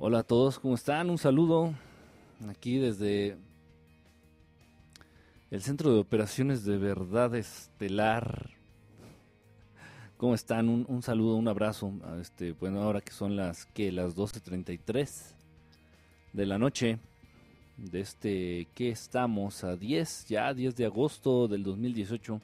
Hola 0.00 0.20
a 0.20 0.22
todos, 0.22 0.60
¿cómo 0.60 0.76
están? 0.76 1.10
Un 1.10 1.18
saludo 1.18 1.74
aquí 2.48 2.78
desde 2.78 3.36
el 5.50 5.60
Centro 5.60 5.92
de 5.92 5.98
Operaciones 5.98 6.64
de 6.64 6.78
Verdad 6.78 7.34
Estelar. 7.34 8.50
¿Cómo 10.16 10.36
están? 10.36 10.68
Un, 10.68 11.02
saludo, 11.02 11.34
un 11.34 11.48
abrazo. 11.48 11.92
Este, 12.20 12.52
bueno, 12.52 12.80
ahora 12.80 13.00
que 13.00 13.10
son 13.10 13.34
las 13.34 13.66
que 13.66 13.90
las 13.90 14.14
12:33 14.14 15.34
de 16.32 16.46
la 16.46 16.58
noche 16.58 17.00
de 17.76 17.98
este 18.00 18.68
que 18.76 18.90
estamos 18.90 19.64
a 19.64 19.74
10, 19.74 20.26
ya 20.28 20.54
10 20.54 20.76
de 20.76 20.84
agosto 20.84 21.48
del 21.48 21.64
2018. 21.64 22.40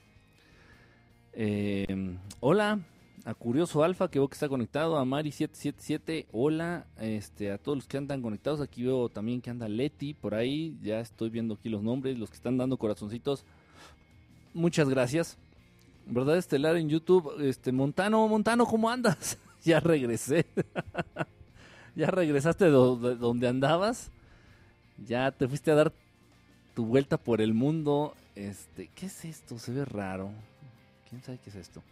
Eh, 1.35 2.17
hola, 2.41 2.81
a 3.25 3.33
Curioso 3.33 3.83
Alfa, 3.83 4.11
que 4.11 4.19
veo 4.19 4.29
que 4.29 4.35
está 4.35 4.49
conectado, 4.49 4.99
a 4.99 5.05
Mari777, 5.05 6.27
hola, 6.31 6.87
este, 6.99 7.51
a 7.51 7.59
todos 7.59 7.79
los 7.79 7.87
que 7.87 7.97
andan 7.97 8.21
conectados, 8.21 8.61
aquí 8.61 8.83
veo 8.83 9.09
también 9.09 9.41
que 9.41 9.49
anda 9.49 9.67
Leti 9.67 10.13
por 10.13 10.35
ahí, 10.35 10.77
ya 10.83 11.01
estoy 11.01 11.31
viendo 11.31 11.55
aquí 11.55 11.71
los 11.71 11.83
nombres, 11.83 12.19
los 12.19 12.29
que 12.29 12.37
están 12.37 12.59
dando 12.59 12.77
corazoncitos, 12.77 13.45
muchas 14.53 14.89
gracias. 14.89 15.39
¿Verdad 16.07 16.37
Estelar 16.37 16.77
en 16.77 16.91
YouTube? 16.91 17.33
Este, 17.41 17.73
Montano, 17.73 18.29
Montano, 18.29 18.67
¿cómo 18.67 18.91
andas? 18.91 19.39
ya 19.65 19.81
regresé. 19.81 20.45
ya 21.97 22.09
regresaste 22.09 22.67
de 22.67 22.71
donde 22.71 23.49
andabas. 23.49 24.11
Ya 25.07 25.31
te 25.33 25.49
fuiste 25.49 25.71
a 25.71 25.77
dar 25.77 25.93
tu 26.75 26.85
vuelta 26.85 27.17
por 27.17 27.41
el 27.41 27.55
mundo. 27.55 28.15
Este, 28.37 28.91
¿qué 28.95 29.07
es 29.07 29.25
esto? 29.25 29.59
Se 29.59 29.73
ve 29.73 29.87
raro. 29.87 30.31
¿Quién 31.09 31.23
sabe 31.23 31.39
qué 31.43 31.49
es 31.49 31.57
esto? 31.57 31.83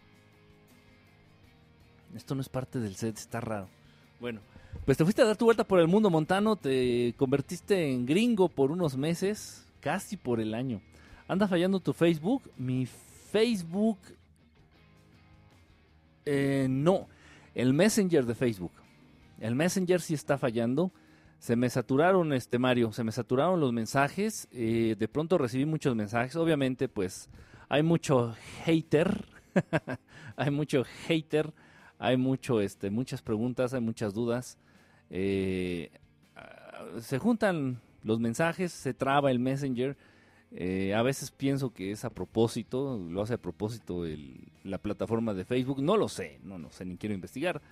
Esto 2.15 2.35
no 2.35 2.41
es 2.41 2.49
parte 2.49 2.79
del 2.79 2.97
set, 2.97 3.17
está 3.17 3.41
raro. 3.41 3.69
Bueno, 4.21 4.41
pues 4.85 4.99
te 4.99 5.05
fuiste 5.05 5.23
a 5.23 5.25
dar 5.25 5.37
tu 5.37 5.47
vuelta 5.47 5.65
por 5.65 5.81
el 5.81 5.89
mundo 5.89 6.11
montano, 6.11 6.57
te 6.57 7.15
convertiste 7.17 7.91
en 7.91 8.07
gringo 8.07 8.49
por 8.49 8.71
unos 8.71 8.97
meses, 8.97 9.67
casi 9.81 10.17
por 10.17 10.41
el 10.41 10.55
año. 10.55 10.81
Anda 11.29 11.49
fallando 11.49 11.81
tu 11.81 11.93
Facebook. 11.93 12.51
Mi 12.57 12.87
Facebook... 12.87 13.99
Eh, 16.25 16.67
no, 16.69 17.09
el 17.55 17.73
Messenger 17.73 18.25
de 18.27 18.35
Facebook. 18.35 18.73
El 19.41 19.55
Messenger 19.55 20.01
sí 20.01 20.15
está 20.15 20.39
fallando. 20.39 20.93
Se 21.39 21.57
me 21.57 21.69
saturaron, 21.69 22.33
este 22.33 22.59
Mario, 22.59 22.93
se 22.93 23.03
me 23.03 23.11
saturaron 23.11 23.59
los 23.59 23.73
mensajes. 23.73 24.47
Eh, 24.53 24.95
de 24.97 25.09
pronto 25.09 25.39
recibí 25.39 25.65
muchos 25.65 25.97
mensajes. 25.97 26.37
Obviamente, 26.37 26.89
pues 26.89 27.29
hay 27.69 27.83
mucho 27.83 28.37
hater. 28.65 29.25
hay 30.37 30.51
mucho 30.51 30.85
hater 31.07 31.53
hay 32.03 32.17
mucho, 32.17 32.61
este, 32.61 32.91
muchas 32.91 33.23
preguntas, 33.23 33.75
hay 33.75 33.81
muchas 33.81 34.13
dudas. 34.13 34.59
Eh, 35.09 35.93
se 36.99 37.21
juntan 37.21 37.81
los 38.03 38.19
mensajes, 38.19 38.73
se 38.73 38.93
traba 38.93 39.31
el 39.31 39.39
Messenger. 39.39 39.97
Eh, 40.51 40.95
a 40.95 41.03
veces 41.03 41.31
pienso 41.31 41.73
que 41.73 41.93
es 41.93 42.05
a 42.05 42.11
propósito, 42.11 42.99
lo 42.99 43.23
hace 43.23 43.35
a 43.35 43.39
propósito 43.39 44.03
la 44.65 44.79
plataforma 44.79 45.33
de 45.33 45.45
Facebook. 45.45 45.81
No 45.81 45.97
lo 45.97 46.09
sé, 46.09 46.41
no, 46.43 46.59
no 46.59 46.73
sé, 46.73 46.85
ni 46.85 46.97
quiero 46.97 47.15
investigar. 47.15 47.63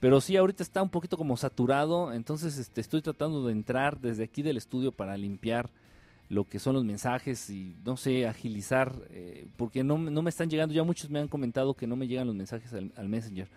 Pero 0.00 0.20
sí, 0.20 0.36
ahorita 0.36 0.64
está 0.64 0.82
un 0.82 0.90
poquito 0.90 1.16
como 1.16 1.36
saturado. 1.36 2.12
Entonces 2.12 2.58
este, 2.58 2.80
estoy 2.80 3.02
tratando 3.02 3.46
de 3.46 3.52
entrar 3.52 4.00
desde 4.00 4.24
aquí 4.24 4.42
del 4.42 4.56
estudio 4.56 4.90
para 4.90 5.16
limpiar 5.16 5.70
lo 6.28 6.42
que 6.42 6.58
son 6.58 6.74
los 6.74 6.84
mensajes 6.84 7.50
y 7.50 7.76
no 7.84 7.96
sé, 7.96 8.26
agilizar. 8.26 8.92
Eh, 9.10 9.46
porque 9.56 9.84
no, 9.84 9.96
me 9.96 10.28
están 10.28 10.50
llegando. 10.50 10.74
Ya 10.74 10.82
muchos 10.82 11.08
me 11.08 11.20
han 11.20 11.28
comentado 11.28 11.74
que 11.74 11.86
no 11.86 11.94
me 11.94 12.08
llegan 12.08 12.26
los 12.26 12.34
mensajes 12.34 12.72
al 12.74 13.08
Messenger 13.08 13.48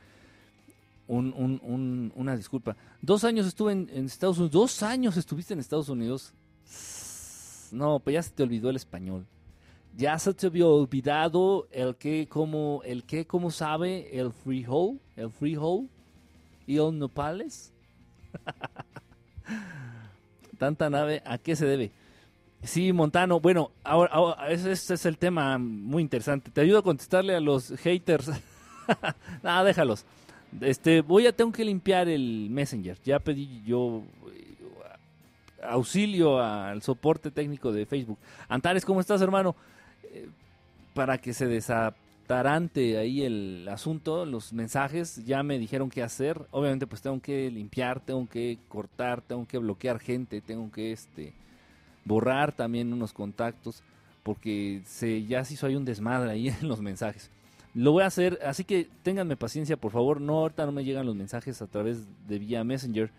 un, 1.10 2.12
una 2.16 2.38
disculpa. 2.38 2.76
Dos 3.02 3.24
años 3.24 3.48
estuve 3.48 3.72
en, 3.72 4.06
Estados 4.06 4.38
Unidos. 4.38 4.52
Dos 4.52 4.84
años 4.84 5.18
estuviste 5.18 5.54
en 5.54 5.60
Estados 5.60 5.90
Unidos. 5.90 6.34
No, 7.72 8.00
pues 8.00 8.14
ya 8.14 8.24
se 8.24 8.32
te 8.32 8.44
olvidó 8.44 8.70
el 8.70 8.76
español. 8.76 9.26
Ya 9.98 10.18
se 10.20 10.34
te 10.34 10.48
había 10.48 10.68
olvidado 10.68 11.68
el 11.72 11.96
que 11.96 12.28
como 12.28 12.82
el 12.86 13.04
que 13.04 13.26
como 13.26 13.50
sabe 13.50 14.18
el 14.18 14.32
freehold, 14.32 15.00
el 15.16 15.32
freehold 15.32 15.90
y 16.68 16.78
el 16.78 16.98
nopales. 16.98 17.74
Tanta 20.60 20.90
nave, 20.90 21.24
¿a 21.26 21.38
qué 21.38 21.56
se 21.56 21.66
debe? 21.66 21.92
Sí, 22.62 22.94
Montano. 22.94 23.40
Bueno, 23.40 23.72
ahora, 23.84 24.52
ese, 24.52 24.72
es 24.72 25.06
el 25.06 25.18
tema 25.18 25.58
muy 25.58 26.04
interesante. 26.04 26.52
Te 26.52 26.62
ayudo 26.62 26.80
a 26.80 26.84
contestarle 26.84 27.36
a 27.36 27.40
los 27.40 27.70
haters. 27.80 28.30
Nada, 29.44 29.64
déjalos. 29.64 30.06
Este, 30.62 31.02
voy 31.02 31.28
a, 31.28 31.36
tengo 31.36 31.52
que 31.52 31.64
limpiar 31.64 32.08
el 32.08 32.50
Messenger. 32.50 32.98
Ya 33.04 33.20
pedí 33.20 33.62
yo 33.66 34.04
eh, 34.34 34.56
auxilio 35.64 36.40
al 36.42 36.82
soporte 36.82 37.32
técnico 37.32 37.72
de 37.72 37.86
Facebook. 37.86 38.18
Antares, 38.48 38.86
¿cómo 38.86 39.00
estás, 39.00 39.22
hermano? 39.22 39.56
Eh, 40.04 40.28
para 40.94 41.18
que 41.18 41.34
se 41.34 41.46
desatarante 41.46 42.98
ahí 42.98 43.24
el 43.24 43.68
asunto, 43.70 44.26
los 44.26 44.54
mensajes, 44.54 45.24
ya 45.26 45.44
me 45.44 45.60
dijeron 45.60 45.90
qué 45.90 46.04
hacer. 46.04 46.42
Obviamente, 46.52 46.88
pues 46.88 47.02
tengo 47.02 47.20
que 47.22 47.50
limpiar, 47.52 48.00
tengo 48.00 48.28
que 48.28 48.58
cortar, 48.68 49.22
tengo 49.22 49.48
que 49.48 49.60
bloquear 49.60 50.00
gente, 50.00 50.42
tengo 50.42 50.72
que 50.72 50.92
este 50.92 51.34
borrar 52.06 52.52
también 52.52 52.92
unos 52.92 53.14
contactos, 53.14 53.84
porque 54.24 54.82
se, 54.86 55.26
ya 55.26 55.46
se 55.46 55.54
hizo 55.54 55.68
ahí 55.68 55.76
un 55.76 55.86
desmadre 55.86 56.32
ahí 56.32 56.48
en 56.62 56.68
los 56.68 56.82
mensajes. 56.82 57.30
Lo 57.76 57.92
voy 57.92 58.04
a 58.04 58.08
hacer, 58.08 58.40
así 58.44 58.64
que 58.64 58.88
ténganme 59.04 59.36
paciencia, 59.36 59.78
por 59.78 59.92
favor. 59.92 60.20
No, 60.20 60.40
ahorita 60.40 60.66
no 60.66 60.72
me 60.72 60.84
llegan 60.84 61.06
los 61.06 61.16
mensajes 61.16 61.62
a 61.62 61.68
través 61.68 62.00
de 62.28 62.40
vía 62.40 62.64
Messenger. 62.64 63.12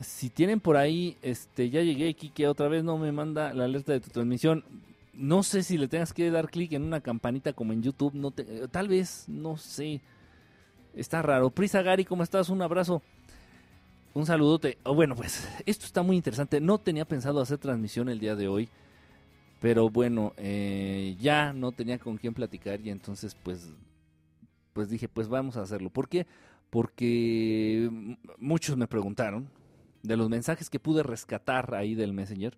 Si 0.00 0.30
tienen 0.30 0.60
por 0.60 0.76
ahí, 0.76 1.16
este, 1.20 1.68
ya 1.68 1.82
llegué 1.82 2.08
aquí 2.08 2.30
que 2.30 2.48
otra 2.48 2.68
vez 2.68 2.82
no 2.82 2.96
me 2.96 3.12
manda 3.12 3.52
la 3.52 3.64
alerta 3.64 3.92
de 3.92 4.00
tu 4.00 4.08
transmisión. 4.10 4.64
No 5.12 5.42
sé 5.42 5.62
si 5.62 5.76
le 5.76 5.88
tengas 5.88 6.14
que 6.14 6.30
dar 6.30 6.48
clic 6.48 6.72
en 6.72 6.84
una 6.84 7.02
campanita 7.02 7.52
como 7.52 7.74
en 7.74 7.82
YouTube. 7.82 8.14
No 8.14 8.30
te, 8.30 8.44
tal 8.68 8.88
vez, 8.88 9.24
no 9.28 9.58
sé. 9.58 10.00
Está 10.94 11.20
raro. 11.20 11.50
Prisa 11.50 11.82
Gary, 11.82 12.06
¿cómo 12.06 12.22
estás? 12.22 12.48
Un 12.48 12.62
abrazo. 12.62 13.02
Un 14.14 14.24
saludote. 14.24 14.78
Oh, 14.84 14.94
bueno, 14.94 15.14
pues 15.14 15.46
esto 15.66 15.84
está 15.84 16.02
muy 16.02 16.16
interesante. 16.16 16.60
No 16.60 16.78
tenía 16.78 17.04
pensado 17.04 17.40
hacer 17.40 17.58
transmisión 17.58 18.08
el 18.08 18.18
día 18.18 18.34
de 18.34 18.48
hoy. 18.48 18.68
Pero 19.60 19.90
bueno, 19.90 20.32
eh, 20.38 21.16
ya 21.20 21.52
no 21.52 21.70
tenía 21.72 21.98
con 21.98 22.16
quién 22.16 22.32
platicar 22.32 22.80
y 22.80 22.90
entonces 22.90 23.36
pues, 23.42 23.70
pues 24.72 24.88
dije, 24.88 25.06
pues 25.06 25.28
vamos 25.28 25.56
a 25.56 25.62
hacerlo. 25.62 25.90
¿Por 25.90 26.08
qué? 26.08 26.26
Porque 26.70 27.90
muchos 28.38 28.76
me 28.76 28.86
preguntaron, 28.86 29.50
de 30.02 30.16
los 30.16 30.30
mensajes 30.30 30.70
que 30.70 30.80
pude 30.80 31.02
rescatar 31.02 31.74
ahí 31.74 31.94
del 31.94 32.14
Messenger, 32.14 32.56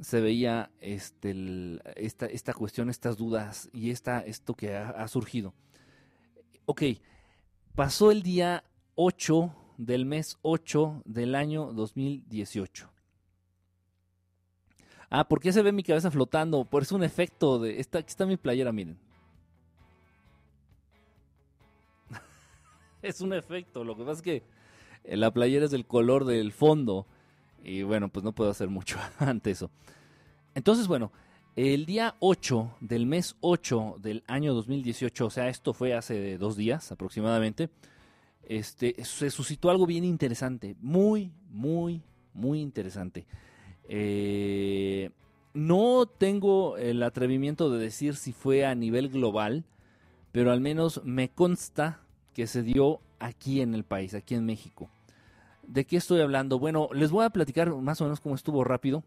se 0.00 0.20
veía 0.20 0.70
este, 0.80 1.78
esta, 1.96 2.26
esta 2.26 2.52
cuestión, 2.52 2.90
estas 2.90 3.16
dudas 3.16 3.68
y 3.72 3.90
esta, 3.90 4.20
esto 4.20 4.54
que 4.54 4.76
ha, 4.76 4.90
ha 4.90 5.08
surgido. 5.08 5.54
Ok, 6.66 6.82
pasó 7.74 8.10
el 8.10 8.22
día 8.22 8.64
8 8.96 9.54
del 9.76 10.04
mes 10.04 10.36
8 10.42 11.02
del 11.04 11.36
año 11.36 11.72
2018. 11.72 12.90
Ah, 15.10 15.26
¿por 15.26 15.40
qué 15.40 15.52
se 15.52 15.62
ve 15.62 15.72
mi 15.72 15.82
cabeza 15.82 16.10
flotando? 16.10 16.64
Por 16.64 16.82
es 16.82 16.92
un 16.92 17.02
efecto 17.02 17.58
de. 17.58 17.80
Esta, 17.80 17.98
aquí 18.00 18.08
está 18.08 18.26
mi 18.26 18.36
playera, 18.36 18.72
miren. 18.72 18.98
es 23.02 23.20
un 23.20 23.32
efecto. 23.32 23.84
Lo 23.84 23.96
que 23.96 24.04
pasa 24.04 24.18
es 24.18 24.22
que 24.22 24.42
eh, 25.04 25.16
la 25.16 25.30
playera 25.30 25.64
es 25.64 25.70
del 25.70 25.86
color 25.86 26.24
del 26.24 26.52
fondo. 26.52 27.06
Y 27.64 27.82
bueno, 27.82 28.08
pues 28.08 28.24
no 28.24 28.32
puedo 28.32 28.50
hacer 28.50 28.68
mucho 28.68 28.98
ante 29.18 29.50
eso. 29.50 29.70
Entonces, 30.54 30.86
bueno, 30.86 31.10
el 31.56 31.86
día 31.86 32.14
8 32.20 32.76
del 32.80 33.06
mes 33.06 33.36
8 33.40 33.96
del 34.00 34.22
año 34.26 34.54
2018, 34.54 35.26
o 35.26 35.30
sea, 35.30 35.48
esto 35.48 35.72
fue 35.72 35.94
hace 35.94 36.38
dos 36.38 36.56
días 36.56 36.92
aproximadamente, 36.92 37.70
este, 38.42 38.94
se 39.04 39.30
suscitó 39.30 39.70
algo 39.70 39.86
bien 39.86 40.04
interesante. 40.04 40.76
Muy, 40.80 41.32
muy, 41.50 42.02
muy 42.32 42.60
interesante. 42.60 43.26
Eh, 43.88 45.10
no 45.54 46.06
tengo 46.06 46.76
el 46.76 47.02
atrevimiento 47.02 47.70
de 47.70 47.78
decir 47.78 48.16
si 48.16 48.32
fue 48.32 48.64
a 48.64 48.74
nivel 48.74 49.08
global, 49.08 49.64
pero 50.32 50.52
al 50.52 50.60
menos 50.60 51.02
me 51.04 51.30
consta 51.30 52.00
que 52.34 52.46
se 52.46 52.62
dio 52.62 53.00
aquí 53.18 53.60
en 53.60 53.74
el 53.74 53.84
país, 53.84 54.14
aquí 54.14 54.34
en 54.34 54.46
México. 54.46 54.88
¿De 55.66 55.84
qué 55.84 55.96
estoy 55.96 56.20
hablando? 56.20 56.58
Bueno, 56.58 56.88
les 56.92 57.10
voy 57.10 57.24
a 57.24 57.30
platicar 57.30 57.74
más 57.74 58.00
o 58.00 58.04
menos 58.04 58.20
cómo 58.20 58.34
estuvo 58.34 58.62
rápido, 58.64 59.02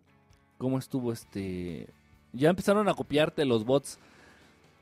cómo 0.57 0.77
estuvo 0.77 1.11
este... 1.11 1.87
Ya 2.33 2.49
empezaron 2.49 2.87
a 2.87 2.93
copiarte 2.93 3.45
los 3.45 3.65
bots. 3.65 3.99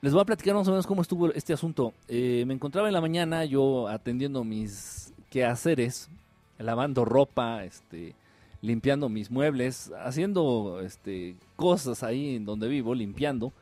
Les 0.01 0.13
voy 0.13 0.21
a 0.21 0.25
platicar 0.25 0.55
más 0.55 0.67
o 0.67 0.71
menos 0.71 0.85
cómo 0.85 1.01
estuvo 1.01 1.31
este 1.33 1.53
asunto. 1.53 1.93
Eh, 2.07 2.43
me 2.47 2.53
encontraba 2.53 2.87
en 2.87 2.93
la 2.93 3.01
mañana 3.01 3.45
yo 3.45 3.87
atendiendo 3.87 4.43
mis 4.43 5.13
quehaceres, 5.29 6.09
lavando 6.57 7.05
ropa, 7.05 7.63
este, 7.63 8.15
limpiando 8.61 9.09
mis 9.09 9.31
muebles, 9.31 9.91
haciendo 10.03 10.81
este, 10.81 11.35
cosas 11.55 12.03
ahí 12.03 12.35
en 12.35 12.45
donde 12.45 12.67
vivo, 12.67 12.93
limpiando. 12.93 13.53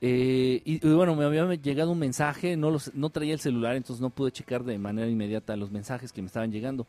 Eh, 0.00 0.60
y, 0.64 0.78
bueno, 0.88 1.16
me 1.16 1.24
había 1.24 1.54
llegado 1.54 1.90
un 1.90 1.98
mensaje, 1.98 2.56
no, 2.56 2.70
los, 2.70 2.94
no 2.94 3.10
traía 3.10 3.32
el 3.32 3.40
celular, 3.40 3.76
entonces 3.76 4.00
no 4.00 4.10
pude 4.10 4.30
checar 4.30 4.62
de 4.64 4.78
manera 4.78 5.08
inmediata 5.08 5.56
los 5.56 5.70
mensajes 5.70 6.12
que 6.12 6.22
me 6.22 6.26
estaban 6.26 6.52
llegando. 6.52 6.86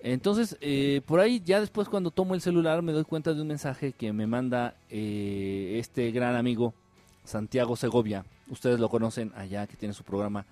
Entonces, 0.00 0.56
eh, 0.60 1.00
por 1.06 1.20
ahí 1.20 1.42
ya 1.44 1.60
después 1.60 1.88
cuando 1.88 2.10
tomo 2.10 2.34
el 2.34 2.40
celular 2.40 2.82
me 2.82 2.92
doy 2.92 3.04
cuenta 3.04 3.34
de 3.34 3.40
un 3.40 3.48
mensaje 3.48 3.92
que 3.92 4.12
me 4.12 4.26
manda 4.26 4.76
eh, 4.88 5.76
este 5.78 6.10
gran 6.10 6.36
amigo 6.36 6.74
Santiago 7.24 7.76
Segovia. 7.76 8.24
Ustedes 8.48 8.78
lo 8.78 8.88
conocen 8.88 9.32
allá 9.34 9.66
que 9.66 9.76
tiene 9.76 9.94
su 9.94 10.04
programa 10.04 10.46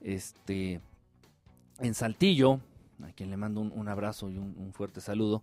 este 0.00 0.80
en 1.78 1.94
Saltillo, 1.94 2.60
a 3.04 3.12
quien 3.12 3.30
le 3.30 3.36
mando 3.36 3.60
un, 3.60 3.88
abrazo 3.88 4.30
y 4.30 4.38
un, 4.38 4.72
fuerte 4.72 5.00
saludo. 5.00 5.42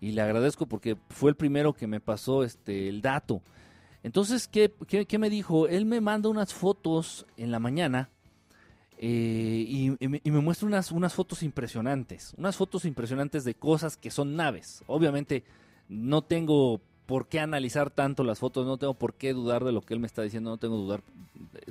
Y 0.00 0.12
le 0.12 0.22
agradezco 0.22 0.66
porque 0.66 0.96
fue 1.08 1.30
el 1.30 1.36
primero 1.36 1.72
que 1.72 1.86
me 1.86 2.00
pasó 2.00 2.44
este 2.44 2.88
el 2.88 3.00
dato. 3.00 3.42
Entonces, 4.02 4.48
¿qué, 4.48 4.72
qué, 4.86 5.18
me 5.18 5.30
dijo? 5.30 5.66
Él 5.66 5.86
me 5.86 6.00
manda 6.00 6.28
unas 6.28 6.52
fotos 6.52 7.26
en 7.36 7.50
la 7.50 7.58
mañana 7.58 8.10
eh, 8.98 9.96
y, 9.98 10.08
me, 10.08 10.40
muestra 10.40 10.66
unas, 10.66 10.92
unas 10.92 11.14
fotos 11.14 11.42
impresionantes. 11.42 12.34
Unas 12.36 12.56
fotos 12.56 12.84
impresionantes 12.84 13.44
de 13.44 13.54
cosas 13.54 13.96
que 13.96 14.10
son 14.10 14.36
naves. 14.36 14.82
Obviamente, 14.86 15.44
no 15.88 16.22
tengo 16.22 16.80
por 17.06 17.26
qué 17.26 17.40
analizar 17.40 17.90
tanto 17.90 18.24
las 18.24 18.38
fotos, 18.38 18.66
no 18.66 18.78
tengo 18.78 18.94
por 18.94 19.14
qué 19.14 19.32
dudar 19.32 19.64
de 19.64 19.72
lo 19.72 19.82
que 19.82 19.94
él 19.94 20.00
me 20.00 20.06
está 20.06 20.22
diciendo, 20.22 20.50
no 20.50 20.56
tengo 20.56 20.76
dudar, 20.76 21.02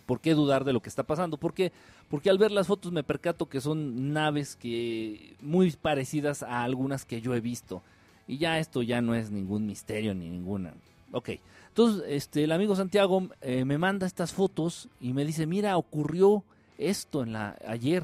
por 0.05 0.19
qué 0.19 0.33
dudar 0.33 0.63
de 0.63 0.73
lo 0.73 0.81
que 0.81 0.89
está 0.89 1.03
pasando. 1.03 1.37
¿Por 1.37 1.53
qué? 1.53 1.71
Porque 2.09 2.29
al 2.29 2.37
ver 2.37 2.51
las 2.51 2.67
fotos 2.67 2.91
me 2.91 3.03
percato 3.03 3.47
que 3.47 3.61
son 3.61 4.13
naves 4.13 4.55
que 4.55 5.35
muy 5.41 5.71
parecidas 5.71 6.43
a 6.43 6.63
algunas 6.63 7.05
que 7.05 7.21
yo 7.21 7.33
he 7.33 7.39
visto. 7.39 7.81
Y 8.27 8.37
ya 8.37 8.59
esto 8.59 8.81
ya 8.81 9.01
no 9.01 9.15
es 9.15 9.31
ningún 9.31 9.65
misterio 9.65 10.13
ni 10.13 10.29
ninguna. 10.29 10.73
Ok. 11.11 11.31
Entonces, 11.69 12.03
este, 12.07 12.43
el 12.43 12.51
amigo 12.51 12.75
Santiago 12.75 13.29
eh, 13.41 13.65
me 13.65 13.79
manda 13.79 14.05
estas 14.05 14.31
fotos 14.31 14.89
y 15.01 15.13
me 15.13 15.25
dice, 15.25 15.47
mira, 15.47 15.75
ocurrió 15.77 16.43
esto 16.77 17.23
en 17.23 17.33
la, 17.33 17.57
ayer, 17.67 18.03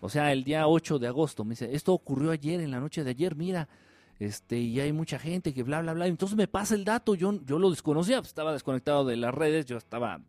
o 0.00 0.08
sea, 0.08 0.32
el 0.32 0.42
día 0.42 0.66
8 0.66 0.98
de 0.98 1.06
agosto. 1.06 1.44
Me 1.44 1.50
dice, 1.50 1.74
esto 1.74 1.92
ocurrió 1.92 2.32
ayer, 2.32 2.60
en 2.60 2.72
la 2.72 2.80
noche 2.80 3.04
de 3.04 3.10
ayer, 3.10 3.36
mira, 3.36 3.68
este, 4.20 4.58
y 4.58 4.80
hay 4.80 4.92
mucha 4.92 5.18
gente 5.18 5.52
que 5.52 5.62
bla, 5.62 5.82
bla, 5.82 5.92
bla. 5.92 6.06
Entonces 6.06 6.36
me 6.36 6.48
pasa 6.48 6.74
el 6.74 6.84
dato, 6.84 7.14
yo, 7.14 7.40
yo 7.44 7.58
lo 7.58 7.70
desconocía, 7.70 8.18
pues, 8.18 8.28
estaba 8.28 8.52
desconectado 8.52 9.04
de 9.04 9.16
las 9.16 9.34
redes, 9.34 9.66
yo 9.66 9.76
estaba 9.76 10.20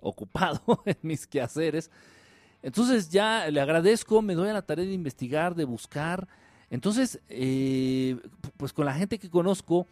ocupado 0.00 0.60
en 0.86 0.96
mis 1.02 1.26
quehaceres. 1.26 1.90
Entonces 2.62 3.10
ya 3.10 3.48
le 3.50 3.60
agradezco, 3.60 4.22
me 4.22 4.34
doy 4.34 4.48
a 4.48 4.52
la 4.52 4.62
tarea 4.62 4.84
de 4.84 4.92
investigar, 4.92 5.54
de 5.54 5.64
buscar. 5.64 6.26
Entonces, 6.70 7.20
eh, 7.28 8.16
pues 8.56 8.72
con 8.72 8.84
la 8.84 8.94
gente 8.94 9.18
que 9.18 9.30
conozco, 9.30 9.86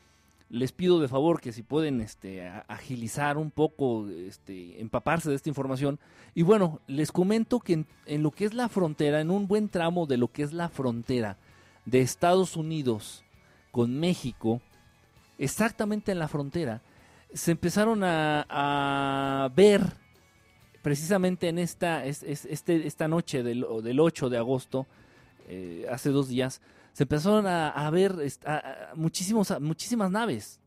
les 0.48 0.72
pido 0.72 1.00
de 1.00 1.08
favor 1.08 1.40
que 1.40 1.52
si 1.52 1.62
pueden 1.62 2.00
este, 2.00 2.46
agilizar 2.68 3.36
un 3.36 3.50
poco, 3.50 4.08
este, 4.08 4.80
empaparse 4.80 5.28
de 5.28 5.36
esta 5.36 5.48
información. 5.48 5.98
Y 6.34 6.42
bueno, 6.42 6.80
les 6.86 7.12
comento 7.12 7.60
que 7.60 7.84
en, 8.06 8.22
lo 8.22 8.30
que 8.30 8.44
es 8.44 8.54
la 8.54 8.68
frontera, 8.68 9.20
en 9.20 9.30
un 9.30 9.48
buen 9.48 9.68
tramo 9.68 10.06
de 10.06 10.16
lo 10.16 10.28
que 10.28 10.42
es 10.42 10.52
la 10.52 10.68
frontera 10.68 11.36
de 11.86 12.02
Estados 12.02 12.56
Unidos 12.56 13.24
con 13.70 13.98
México, 13.98 14.60
exactamente 15.38 16.12
en 16.12 16.18
la 16.18 16.28
frontera, 16.28 16.82
se 17.32 17.52
empezaron 17.52 18.02
a, 18.02 19.50
ver 19.54 19.82
precisamente 20.82 21.48
en 21.48 21.58
esta, 21.58 22.04
este, 22.04 22.86
esta 22.86 23.08
noche 23.08 23.42
del, 23.42 23.64
del 23.82 24.00
8 24.00 24.28
de 24.28 24.38
agosto, 24.38 24.86
eh, 25.48 25.86
hace 25.90 26.10
dos 26.10 26.28
días, 26.28 26.60
se 26.92 27.02
empezaron 27.04 27.46
a, 27.46 27.90
ver 27.90 28.16
muchísimos, 28.94 29.52
muchísimas 29.60 30.10
naves. 30.10 30.60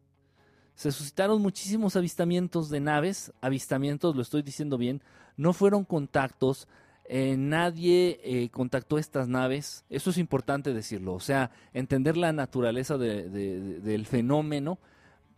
Se 0.75 0.92
suscitaron 0.92 1.42
muchísimos 1.42 1.95
avistamientos 1.95 2.69
de 2.69 2.80
naves, 2.80 3.33
avistamientos, 3.42 4.16
lo 4.16 4.21
estoy 4.21 4.44
diciendo 4.44 4.77
bien, 4.77 5.01
no 5.38 5.54
fueron 5.54 5.83
contactos, 5.83 6.68
eh, 7.11 7.35
nadie 7.38 8.19
eh, 8.23 8.50
contactó 8.50 9.00
estas 9.00 9.27
naves, 9.27 9.83
eso 9.89 10.11
es 10.11 10.19
importante 10.19 10.73
decirlo, 10.73 11.15
o 11.15 11.19
sea, 11.19 11.50
entender 11.73 12.15
la 12.15 12.31
naturaleza 12.31 13.00
del 13.00 14.06
fenómeno 14.06 14.77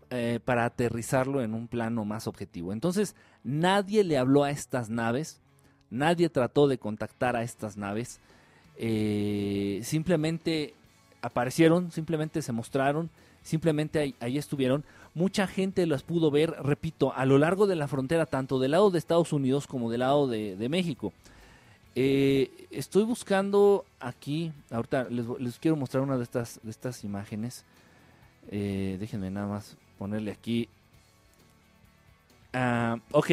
eh, 0.09 0.41
para 0.43 0.65
aterrizarlo 0.65 1.41
en 1.41 1.53
un 1.53 1.69
plano 1.69 2.03
más 2.03 2.27
objetivo. 2.27 2.73
Entonces, 2.73 3.15
nadie 3.45 4.03
le 4.03 4.17
habló 4.17 4.43
a 4.43 4.51
estas 4.51 4.89
naves, 4.89 5.39
nadie 5.89 6.27
trató 6.29 6.67
de 6.67 6.77
contactar 6.77 7.37
a 7.37 7.43
estas 7.43 7.77
naves, 7.77 8.19
simplemente 8.77 10.73
aparecieron, 11.21 11.89
simplemente 11.91 12.41
se 12.41 12.51
mostraron, 12.51 13.09
simplemente 13.41 14.15
ahí, 14.19 14.37
estuvieron. 14.37 14.83
Mucha 15.13 15.47
gente 15.47 15.85
las 15.85 16.03
pudo 16.03 16.31
ver, 16.31 16.51
repito, 16.61 17.13
a 17.15 17.25
lo 17.25 17.37
largo 17.37 17.67
de 17.67 17.75
la 17.75 17.87
frontera, 17.87 18.25
tanto 18.25 18.59
del 18.59 18.71
lado 18.71 18.91
de 18.91 18.99
Estados 18.99 19.33
Unidos 19.33 19.67
como 19.67 19.89
del 19.89 19.99
lado 20.01 20.27
de, 20.27 20.67
México. 20.69 21.13
Eh, 21.93 22.67
estoy 22.71 23.03
buscando 23.03 23.85
aquí, 23.99 24.53
ahorita 24.69 25.07
les, 25.09 25.59
quiero 25.59 25.75
mostrar 25.75 26.03
una 26.03 26.17
de 26.17 26.23
estas, 26.23 26.59
de 26.63 26.71
estas 26.71 27.03
imágenes. 27.03 27.65
Eh, 28.49 28.97
déjenme 28.99 29.29
nada 29.29 29.47
más 29.47 29.77
ponerle 29.97 30.31
aquí. 30.31 30.69
Ah, 32.53 32.97
ok, 33.11 33.31